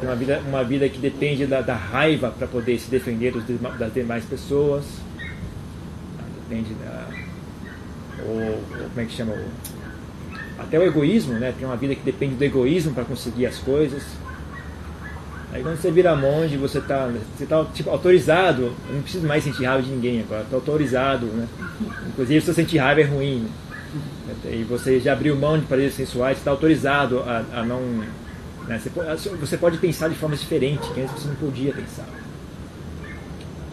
Tem 0.00 0.08
uma 0.08 0.16
vida, 0.16 0.42
uma 0.46 0.64
vida 0.64 0.88
que 0.88 0.98
depende 0.98 1.46
da, 1.46 1.60
da 1.60 1.74
raiva 1.74 2.30
para 2.30 2.46
poder 2.46 2.78
se 2.78 2.90
defender 2.90 3.32
dos, 3.32 3.44
das 3.78 3.92
demais 3.92 4.24
pessoas. 4.24 4.84
Depende 6.48 6.72
da, 6.74 7.08
ou, 8.28 8.62
como 8.88 9.00
é 9.00 9.04
que 9.04 9.12
chama? 9.12 9.34
Até 10.58 10.78
o 10.78 10.82
egoísmo, 10.82 11.34
né? 11.34 11.52
Tem 11.56 11.66
uma 11.66 11.76
vida 11.76 11.94
que 11.94 12.02
depende 12.02 12.34
do 12.34 12.44
egoísmo 12.44 12.94
para 12.94 13.04
conseguir 13.04 13.46
as 13.46 13.58
coisas. 13.58 14.02
Aí 15.52 15.62
quando 15.62 15.76
você 15.76 15.90
vira 15.90 16.14
monge, 16.14 16.56
você 16.56 16.78
está 16.78 17.08
você 17.36 17.46
tá, 17.46 17.64
tipo, 17.72 17.88
autorizado, 17.88 18.74
eu 18.88 18.94
não 18.94 19.02
preciso 19.02 19.26
mais 19.26 19.44
sentir 19.44 19.64
raiva 19.64 19.82
de 19.82 19.90
ninguém 19.90 20.20
agora, 20.20 20.42
está 20.42 20.56
autorizado, 20.56 21.26
né? 21.26 21.46
Inclusive 22.08 22.40
se 22.40 22.46
você 22.46 22.54
sentir 22.54 22.78
raiva 22.78 23.00
é 23.00 23.04
ruim, 23.04 23.40
né? 23.40 23.50
E 24.44 24.64
você 24.64 25.00
já 25.00 25.12
abriu 25.12 25.36
mão 25.36 25.58
de 25.58 25.66
prazeres 25.66 25.94
sensuais, 25.94 26.38
está 26.38 26.50
autorizado 26.50 27.20
a, 27.20 27.44
a 27.54 27.64
não... 27.64 27.80
Né? 28.66 28.80
Você, 28.80 29.30
você 29.30 29.56
pode 29.56 29.78
pensar 29.78 30.08
de 30.08 30.16
formas 30.16 30.40
diferentes, 30.40 30.88
que 30.88 31.00
antes 31.00 31.14
você 31.14 31.28
não 31.28 31.36
podia 31.36 31.72
pensar. 31.72 32.06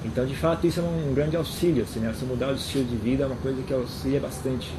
Então, 0.04 0.26
de 0.26 0.36
fato, 0.36 0.68
isso 0.68 0.80
é 0.80 0.84
um 0.84 1.14
grande 1.14 1.38
auxílio. 1.38 1.84
Assim, 1.84 1.99
né? 1.99 2.14
Se 2.18 2.26
mudar 2.26 2.49
o 2.49 2.56
estilo 2.56 2.86
de 2.86 2.95
vida 2.97 3.24
é 3.24 3.28
uma 3.28 3.38
coisa 3.38 3.62
que 3.62 3.74
auxilia 3.74 4.20
bastante. 4.20 4.72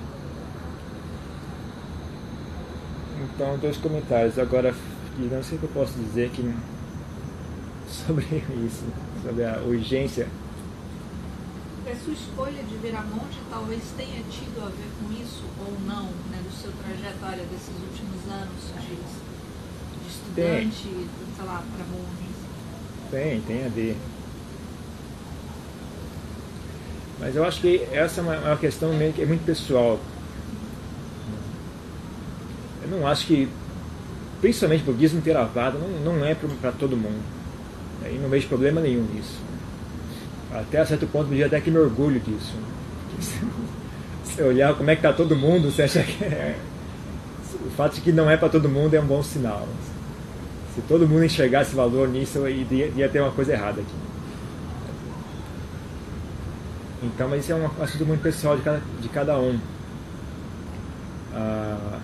Então, 3.35 3.59
dois 3.59 3.77
comentários. 3.79 4.39
Agora, 4.39 4.75
não 5.19 5.43
sei 5.43 5.57
o 5.57 5.61
que 5.61 5.67
eu 5.67 5.71
posso 5.71 5.95
dizer 5.95 6.31
que 6.31 6.43
sobre 7.89 8.25
isso, 8.67 8.85
sobre 9.23 9.45
a 9.45 9.61
urgência. 9.61 10.29
A 11.87 11.97
sua 11.97 12.15
escolha 12.15 12.63
de 12.63 12.77
virar 12.79 13.05
monge 13.05 13.39
talvez 13.51 13.83
tenha 13.97 14.23
tido 14.31 14.63
a 14.63 14.69
ver 14.69 14.89
com 14.99 15.13
isso 15.13 15.45
ou 15.61 15.73
não, 15.87 16.05
né, 16.31 16.41
do 16.43 16.51
seu 16.51 16.73
trajetória 16.73 17.45
desses 17.45 17.69
últimos 17.69 18.33
anos 18.33 18.63
de, 18.81 18.97
de 18.97 20.09
estudante, 20.09 20.89
tem. 20.89 21.09
sei 21.37 21.45
lá, 21.45 21.63
para 21.77 21.87
monge. 21.87 22.25
Tem, 23.11 23.41
tem 23.43 23.67
a 23.67 23.69
ver. 23.69 23.97
Mas 27.21 27.37
eu 27.37 27.45
acho 27.45 27.61
que 27.61 27.87
essa 27.93 28.21
é 28.21 28.25
uma, 28.25 28.39
uma 28.39 28.57
questão 28.57 28.93
meio 28.93 29.13
que 29.13 29.23
é 29.23 29.27
muito 29.27 29.45
pessoal. 29.45 29.99
Eu 32.83 32.89
não 32.89 33.07
acho 33.07 33.27
que, 33.27 33.49
principalmente 34.41 34.83
o 34.83 34.93
budismo 34.93 35.23
Theravada, 35.23 35.79
não, 35.79 36.15
não 36.15 36.25
é 36.25 36.35
para 36.35 36.73
todo 36.73 36.97
mundo. 36.97 37.23
E 38.05 38.19
não 38.19 38.29
vejo 38.29 38.49
problema 38.49 38.81
nenhum 38.81 39.03
nisso. 39.15 39.39
Até 40.53 40.79
a 40.79 40.87
certo 40.87 41.07
ponto, 41.07 41.33
eu 41.33 41.47
até 41.47 41.61
que 41.61 41.71
me 41.71 41.79
orgulho 41.79 42.21
disso. 42.21 42.55
Se 44.25 44.43
olhar 44.43 44.75
como 44.75 44.91
é 44.91 44.97
que 44.97 45.01
está 45.01 45.13
todo 45.13 45.35
mundo, 45.35 45.71
você 45.71 45.83
acha 45.83 46.03
que 46.03 46.25
é... 46.25 46.57
O 47.65 47.71
fato 47.71 47.95
de 47.95 48.01
que 48.03 48.13
não 48.13 48.29
é 48.29 48.37
para 48.37 48.49
todo 48.49 48.69
mundo 48.69 48.95
é 48.95 49.01
um 49.01 49.07
bom 49.07 49.23
sinal. 49.23 49.67
Se 50.75 50.83
todo 50.83 51.09
mundo 51.09 51.25
enxergasse 51.25 51.75
valor 51.75 52.09
nisso, 52.09 52.41
ia 52.49 53.09
ter 53.09 53.21
uma 53.21 53.31
coisa 53.31 53.53
errada 53.53 53.81
aqui. 53.81 53.95
Então, 57.05 57.29
mas 57.29 57.43
isso 57.43 57.53
é 57.53 57.55
um 57.55 57.83
assunto 57.83 58.07
muito 58.07 58.23
pessoal 58.23 58.57
de 58.57 58.63
cada, 58.63 58.81
de 59.01 59.09
cada 59.09 59.39
um. 59.39 59.59
Ah, 61.35 61.99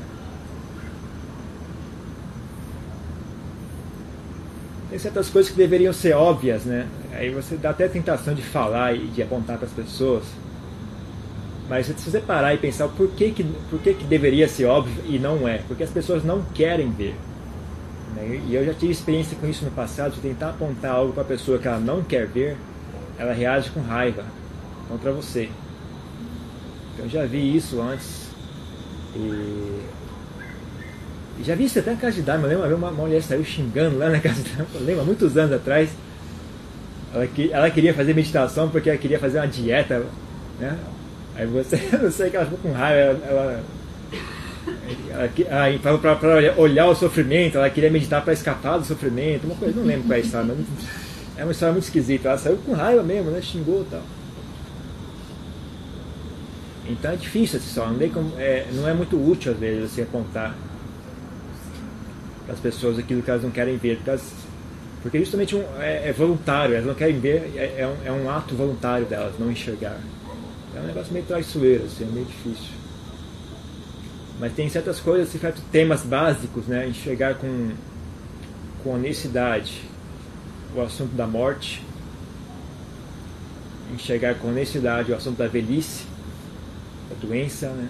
tem 4.91 4.99
certas 4.99 5.31
coisas 5.31 5.51
que 5.51 5.57
deveriam 5.57 5.93
ser 5.93 6.15
óbvias, 6.15 6.65
né? 6.65 6.87
Aí 7.13 7.31
você 7.31 7.57
dá 7.57 7.71
até 7.71 7.85
a 7.85 7.89
tentação 7.89 8.35
de 8.35 8.43
falar 8.43 8.95
e 8.95 9.07
de 9.07 9.23
apontar 9.23 9.57
para 9.57 9.67
as 9.67 9.73
pessoas. 9.73 10.25
Mas 11.69 11.87
se 11.87 11.93
você 11.93 12.21
parar 12.21 12.53
e 12.53 12.59
pensar 12.59 12.89
por 12.89 13.09
que, 13.13 13.31
que, 13.31 13.45
por 13.71 13.79
que, 13.81 13.95
que 13.95 14.05
deveria 14.05 14.49
ser 14.49 14.67
óbvio 14.67 15.03
e 15.07 15.19
não 15.19 15.49
é, 15.49 15.59
porque 15.69 15.85
as 15.85 15.91
pessoas 15.91 16.25
não 16.25 16.43
querem 16.43 16.91
ver. 16.91 17.15
Né? 18.17 18.43
E 18.49 18.55
eu 18.55 18.67
já 18.67 18.75
tive 18.75 18.93
experiência 18.93 19.37
com 19.41 19.47
isso 19.47 19.65
no 19.65 19.71
passado, 19.71 20.15
de 20.15 20.21
tentar 20.21 20.51
apontar 20.51 20.91
algo 20.91 21.13
para 21.13 21.23
a 21.23 21.27
pessoa 21.27 21.59
que 21.59 21.69
ela 21.69 21.79
não 21.79 22.03
quer 22.03 22.27
ver, 22.27 22.57
ela 23.17 23.33
reage 23.33 23.71
com 23.71 23.81
raiva 23.81 24.25
contra 24.91 25.13
você. 25.13 25.49
Eu 26.99 27.09
já 27.09 27.25
vi 27.25 27.57
isso 27.57 27.81
antes. 27.81 28.29
E, 29.15 29.81
já 31.43 31.55
vi 31.55 31.65
isso 31.65 31.79
até 31.79 31.93
na 31.93 31.97
casa 31.97 32.17
de 32.17 32.23
Dharma. 32.23 32.49
Eu 32.49 32.61
lembro 32.61 32.77
uma, 32.77 32.91
mulher 32.91 33.23
saiu 33.23 33.45
xingando 33.45 33.97
lá 33.97 34.11
na 34.11 34.19
casa 34.19 34.43
de 34.43 34.51
Dharma. 34.51 35.03
Há 35.03 35.05
muitos 35.05 35.37
anos 35.37 35.53
atrás. 35.53 35.91
Ela, 37.15 37.27
que, 37.27 37.53
ela 37.53 37.71
queria 37.71 37.95
fazer 37.95 38.15
meditação 38.15 38.69
porque 38.69 38.91
ela 38.91 38.99
queria 38.99 39.19
fazer 39.19 39.39
uma 39.39 39.49
dieta. 39.49 40.05
Né? 40.59 40.77
Aí 41.37 41.47
você, 41.47 41.77
não 42.03 42.11
sei 42.11 42.29
que 42.29 42.37
ela 42.37 42.45
ficou 42.45 42.59
com 42.59 42.73
raiva. 42.73 43.19
Ela, 43.27 43.63
ela, 45.11 45.69
ela 45.83 45.99
para 45.99 46.55
olhar 46.59 46.87
o 46.87 46.95
sofrimento, 46.95 47.57
ela 47.57 47.71
queria 47.71 47.91
meditar 47.91 48.23
para 48.23 48.33
escapar 48.33 48.79
do 48.79 48.85
sofrimento, 48.85 49.45
uma 49.45 49.55
coisa, 49.55 49.75
não 49.75 49.87
lembro 49.87 50.05
qual 50.05 50.15
é 50.15 50.17
a 50.17 50.25
história, 50.25 50.47
mas 50.47 50.67
é 51.39 51.45
uma 51.45 51.53
história 51.53 51.73
muito 51.73 51.85
esquisita. 51.85 52.29
Ela 52.29 52.39
saiu 52.39 52.59
com 52.59 52.73
raiva 52.73 53.03
mesmo, 53.03 53.31
né? 53.31 53.41
Xingou 53.41 53.83
e 53.83 53.91
tal. 53.91 54.03
Então 56.93 57.13
é 57.13 57.17
difícil 57.17 57.59
essa 57.59 57.69
história, 57.69 57.93
não, 57.93 58.09
como, 58.09 58.39
é, 58.39 58.67
não 58.73 58.89
é 58.89 58.93
muito 58.93 59.17
útil 59.17 59.53
às 59.53 59.59
vezes 59.59 59.91
você 59.91 60.03
apontar 60.03 60.55
para 62.45 62.55
as 62.55 62.61
pessoas 62.61 62.99
aquilo 62.99 63.23
que 63.23 63.31
elas 63.31 63.43
não 63.43 63.51
querem 63.51 63.77
ver, 63.77 63.97
porque, 63.97 64.11
elas, 64.11 64.33
porque 65.03 65.19
justamente 65.21 65.55
um, 65.55 65.63
é, 65.79 66.09
é, 66.09 66.13
voluntário, 66.13 66.75
elas 66.75 66.87
não 66.87 66.95
querem 66.95 67.21
ver, 67.21 67.53
é, 67.57 67.77
é, 67.79 67.87
um, 67.87 68.07
é 68.07 68.13
um 68.13 68.31
ato 68.31 68.55
voluntário 68.55 69.07
delas 69.07 69.35
não 69.39 69.51
enxergar. 69.51 69.99
É 70.75 70.81
um 70.81 70.87
negócio 70.87 71.13
meio 71.13 71.25
traiçoeiro, 71.25 71.85
assim, 71.85 72.05
é 72.05 72.07
meio 72.07 72.27
difícil. 72.27 72.71
Mas 74.39 74.53
tem 74.55 74.69
certas 74.69 74.99
coisas, 74.99 75.29
certos 75.29 75.63
temas 75.71 76.03
básicos, 76.03 76.67
né? 76.67 76.89
Enxergar 76.89 77.35
com, 77.35 77.71
com 78.83 78.95
honestidade 78.95 79.83
o 80.75 80.81
assunto 80.81 81.15
da 81.15 81.27
morte, 81.27 81.83
enxergar 83.93 84.37
com 84.37 84.49
honestidade 84.49 85.13
o 85.13 85.17
assunto 85.17 85.37
da 85.37 85.47
velhice, 85.47 86.05
doença, 87.21 87.69
né? 87.71 87.89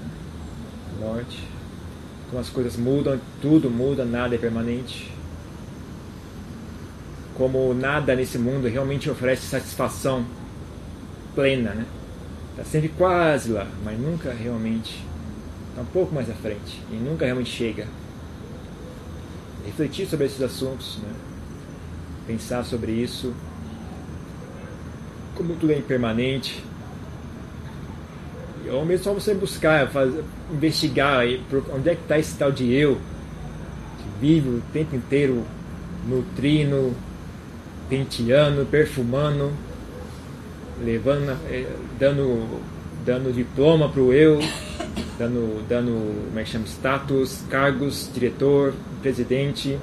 morte. 1.01 1.49
Como 2.29 2.41
as 2.41 2.49
coisas 2.49 2.77
mudam, 2.77 3.19
tudo 3.41 3.71
muda, 3.71 4.05
nada 4.05 4.35
é 4.35 4.39
permanente. 4.39 5.11
Como 7.35 7.73
nada 7.75 8.15
nesse 8.15 8.39
mundo 8.39 8.69
realmente 8.69 9.11
oferece 9.11 9.47
satisfação 9.47 10.25
plena, 11.35 11.73
né? 11.73 11.87
Está 12.51 12.65
sempre 12.65 12.91
quase 12.91 13.51
lá, 13.51 13.67
mas 13.85 13.99
nunca 13.99 14.33
realmente 14.33 15.03
está 15.71 15.81
um 15.81 15.87
pouco 15.87 16.15
mais 16.15 16.29
à 16.29 16.35
frente 16.35 16.81
e 16.93 16.97
nunca 16.97 17.25
realmente 17.25 17.51
chega. 17.51 17.87
Refletir 19.65 20.07
sobre 20.07 20.27
esses 20.27 20.43
assuntos, 20.43 20.99
né? 20.99 21.13
pensar 22.27 22.65
sobre 22.65 22.93
isso, 22.93 23.33
como 25.35 25.55
tudo 25.57 25.73
é 25.73 25.79
impermanente, 25.79 26.63
ou 28.73 28.85
mesmo 28.85 29.05
só 29.05 29.13
você 29.13 29.35
buscar, 29.35 29.89
fazer, 29.89 30.23
investigar 30.53 31.25
onde 31.73 31.89
é 31.89 31.95
que 31.95 32.03
está 32.03 32.19
esse 32.19 32.37
tal 32.37 32.53
de 32.53 32.73
eu, 32.73 32.97
que 32.97 34.21
vive 34.21 34.49
o 34.49 34.63
tempo 34.73 34.97
inteiro 34.97 35.45
nutrindo, 36.07 36.95
penteando, 37.89 38.65
perfumando, 38.67 39.53
levando, 40.83 41.37
eh, 41.51 41.67
dando, 41.99 42.61
dando 43.05 43.33
diploma 43.33 43.89
para 43.89 44.01
o 44.01 44.13
eu, 44.13 44.39
dando, 45.19 45.67
dando 45.69 46.27
como 46.29 46.39
é 46.39 46.45
que 46.45 46.51
chama, 46.51 46.67
status, 46.67 47.43
cargos, 47.51 48.11
diretor, 48.13 48.73
presidente, 49.03 49.79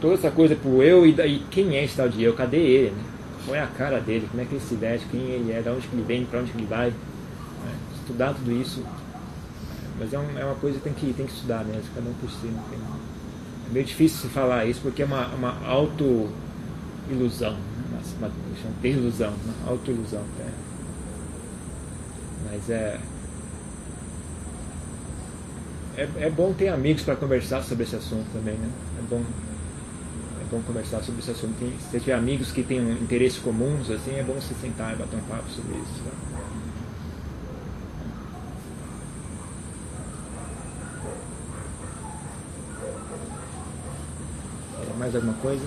toda 0.00 0.14
essa 0.14 0.30
coisa 0.30 0.54
para 0.54 0.70
o 0.70 0.82
eu 0.82 1.06
e, 1.06 1.42
quem 1.50 1.76
é 1.76 1.84
esse 1.84 1.96
tal 1.96 2.08
de 2.08 2.22
eu, 2.22 2.34
cadê 2.34 2.58
ele? 2.58 2.90
Né? 2.90 3.04
Qual 3.46 3.56
é 3.56 3.60
a 3.60 3.66
cara 3.66 4.00
dele, 4.00 4.26
como 4.30 4.42
é 4.42 4.44
que 4.44 4.54
ele 4.54 4.60
se 4.60 4.74
veste, 4.74 5.06
quem 5.10 5.20
ele 5.20 5.52
é, 5.52 5.62
de 5.62 5.68
onde 5.68 5.88
ele 5.92 6.04
vem, 6.06 6.24
para 6.24 6.40
onde 6.40 6.52
ele 6.54 6.66
vai. 6.66 6.92
Né? 8.10 8.26
Estudar 8.26 8.34
tudo 8.34 8.52
isso. 8.52 8.84
Mas 9.98 10.12
é, 10.12 10.18
um, 10.18 10.38
é, 10.38 10.44
uma 10.44 10.54
coisa 10.54 10.78
que 10.78 10.84
tem 10.84 10.92
que, 10.92 11.12
tem 11.12 11.26
que 11.26 11.32
estudar 11.32 11.64
mesmo, 11.64 11.82
cada 11.94 12.08
um 12.08 12.14
por 12.14 12.30
si. 12.30 12.46
É 12.46 13.72
meio 13.72 13.84
difícil 13.84 14.18
se 14.18 14.28
falar 14.28 14.64
isso 14.64 14.80
porque 14.80 15.02
é 15.02 15.04
uma, 15.04 15.26
uma 15.28 15.66
auto-ilusão. 15.66 17.52
Né? 17.52 18.00
Uma, 18.18 18.28
uma, 18.28 19.28
uma 19.28 19.70
auto-ilusão. 19.70 20.22
Né? 20.38 20.52
Mas 22.50 22.70
é, 22.70 22.98
é, 25.96 26.08
é 26.18 26.30
bom 26.30 26.52
ter 26.54 26.68
amigos 26.68 27.02
para 27.02 27.14
conversar 27.14 27.62
sobre 27.62 27.84
esse 27.84 27.94
assunto 27.94 28.26
também, 28.32 28.54
né? 28.54 28.68
É 28.98 29.02
bom, 29.02 29.22
é 30.40 30.44
bom 30.50 30.62
conversar 30.62 31.02
sobre 31.02 31.20
esse 31.20 31.30
assunto. 31.30 31.54
Se 31.90 32.00
tiver 32.00 32.14
amigos 32.14 32.50
que 32.50 32.62
tenham 32.62 32.90
interesses 32.92 33.38
comuns, 33.38 33.90
assim, 33.90 34.16
é 34.16 34.22
bom 34.22 34.40
se 34.40 34.54
sentar 34.54 34.94
e 34.94 34.96
bater 34.96 35.16
um 35.16 35.22
papo 35.22 35.50
sobre 35.50 35.74
isso. 35.76 36.02
Tá? 36.04 36.59
Mais 45.10 45.16
alguma 45.16 45.34
coisa? 45.42 45.66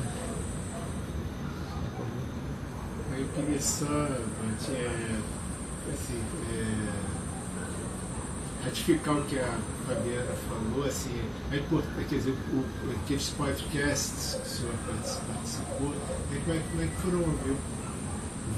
Eu 3.18 3.28
queria 3.36 3.62
só, 3.62 3.86
é, 3.86 5.20
assim, 5.92 6.24
é, 6.50 6.64
ratificar 8.64 9.18
o 9.18 9.26
que 9.26 9.38
a 9.38 9.58
Fabiana 9.86 10.34
falou, 10.48 10.86
assim, 10.88 11.22
é 11.52 11.58
importante, 11.58 12.06
quer 12.08 12.16
dizer, 12.16 12.32
o, 12.32 12.66
aqueles 13.04 13.30
podcasts 13.32 14.36
que 14.36 14.48
o 14.48 14.50
senhor 14.50 14.74
participou, 15.28 15.94
é, 16.32 16.40
como, 16.40 16.58
é, 16.58 16.62
como 16.72 16.82
é 16.82 16.88
que 16.88 16.96
foram, 17.02 17.20
eu 17.46 17.58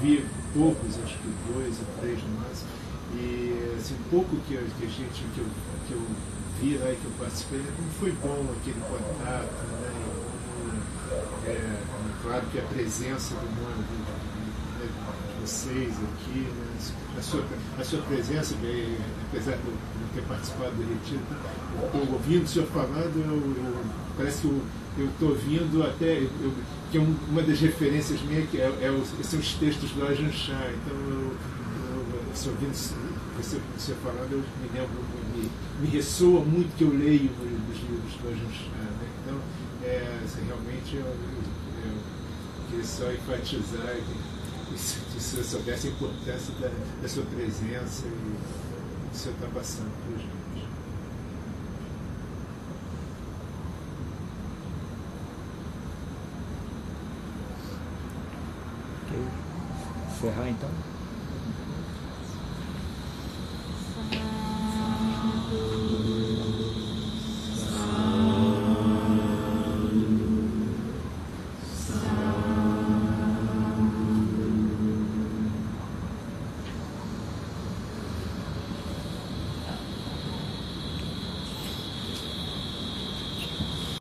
vi 0.00 0.24
poucos, 0.54 1.00
acho 1.02 1.18
que 1.18 1.34
dois 1.52 1.80
ou 1.80 1.86
três 2.00 2.22
no 2.22 2.28
máximo, 2.38 2.70
e 3.12 3.74
assim, 3.76 3.96
pouco 4.08 4.36
que, 4.46 4.56
que 4.56 4.84
a 4.84 4.88
gente, 4.88 5.24
que 5.34 5.40
eu, 5.40 5.46
que 5.88 5.94
eu 5.94 6.02
vi 6.60 6.78
lá 6.78 6.86
né, 6.86 6.96
que 7.00 7.04
eu 7.04 7.12
participei, 7.18 7.60
como 7.76 7.90
foi 8.00 8.12
bom 8.12 8.46
aquele 8.60 8.80
contato, 8.80 9.66
né, 9.68 9.85
e, 9.85 9.85
é, 11.46 11.82
claro 12.22 12.46
que 12.52 12.58
a 12.58 12.62
presença 12.62 13.34
do 13.34 13.46
mundo 13.46 14.36
vocês 15.46 15.94
aqui, 15.94 16.40
né? 16.40 16.66
a, 17.16 17.22
sua, 17.22 17.44
a 17.78 17.84
sua 17.84 18.02
presença, 18.02 18.56
bem, 18.56 18.96
apesar 19.28 19.52
de 19.52 19.62
não 19.64 20.08
ter 20.12 20.22
participado 20.22 20.72
do 20.72 20.82
retiro, 20.82 21.20
estou 21.84 22.14
ouvindo 22.14 22.44
o 22.44 22.48
senhor 22.48 22.66
falando, 22.68 23.16
eu, 23.16 23.64
eu, 23.64 23.84
parece 24.16 24.40
que 24.40 24.48
eu 24.98 25.06
estou 25.06 25.28
ouvindo 25.30 25.84
até, 25.84 26.18
eu, 26.18 26.52
que 26.90 26.98
é 26.98 27.00
uma 27.00 27.42
das 27.42 27.60
referências 27.60 28.20
minhas, 28.22 28.50
que 28.50 28.60
é, 28.60 28.66
é 28.66 29.22
são 29.22 29.38
os 29.38 29.54
textos 29.54 29.90
do 29.92 30.04
Ajahn 30.04 30.32
Chah, 30.32 30.70
então 30.70 30.96
eu, 30.96 31.36
eu, 31.94 32.52
ouvindo 32.52 32.74
você, 33.36 33.60
você 33.76 33.94
falando, 34.02 34.32
eu 34.32 34.38
me 34.38 34.68
lembro, 34.74 34.98
me, 35.34 35.50
me 35.80 35.96
ressoa 35.96 36.44
muito 36.44 36.76
que 36.76 36.82
eu 36.82 36.90
leio 36.90 37.30
nos 37.68 37.78
livros 37.78 38.14
do 38.14 38.28
né? 38.30 38.40
então 38.40 38.75
é, 38.75 38.75
eu, 40.94 41.04
queria 42.70 42.84
só 42.84 43.10
enfatizar 43.10 43.96
se, 44.76 45.20
se 45.20 45.36
eu 45.36 45.44
soubesse 45.44 45.88
a 45.88 45.90
importância 45.90 46.54
da, 46.60 46.70
da 47.02 47.08
sua 47.08 47.24
presença 47.24 48.06
e 48.06 48.10
do 48.10 49.10
que 49.10 49.16
o 49.16 49.18
senhor 49.18 49.34
está 49.34 49.46
passando 49.48 49.90
para 50.04 50.18
gente. 50.18 50.45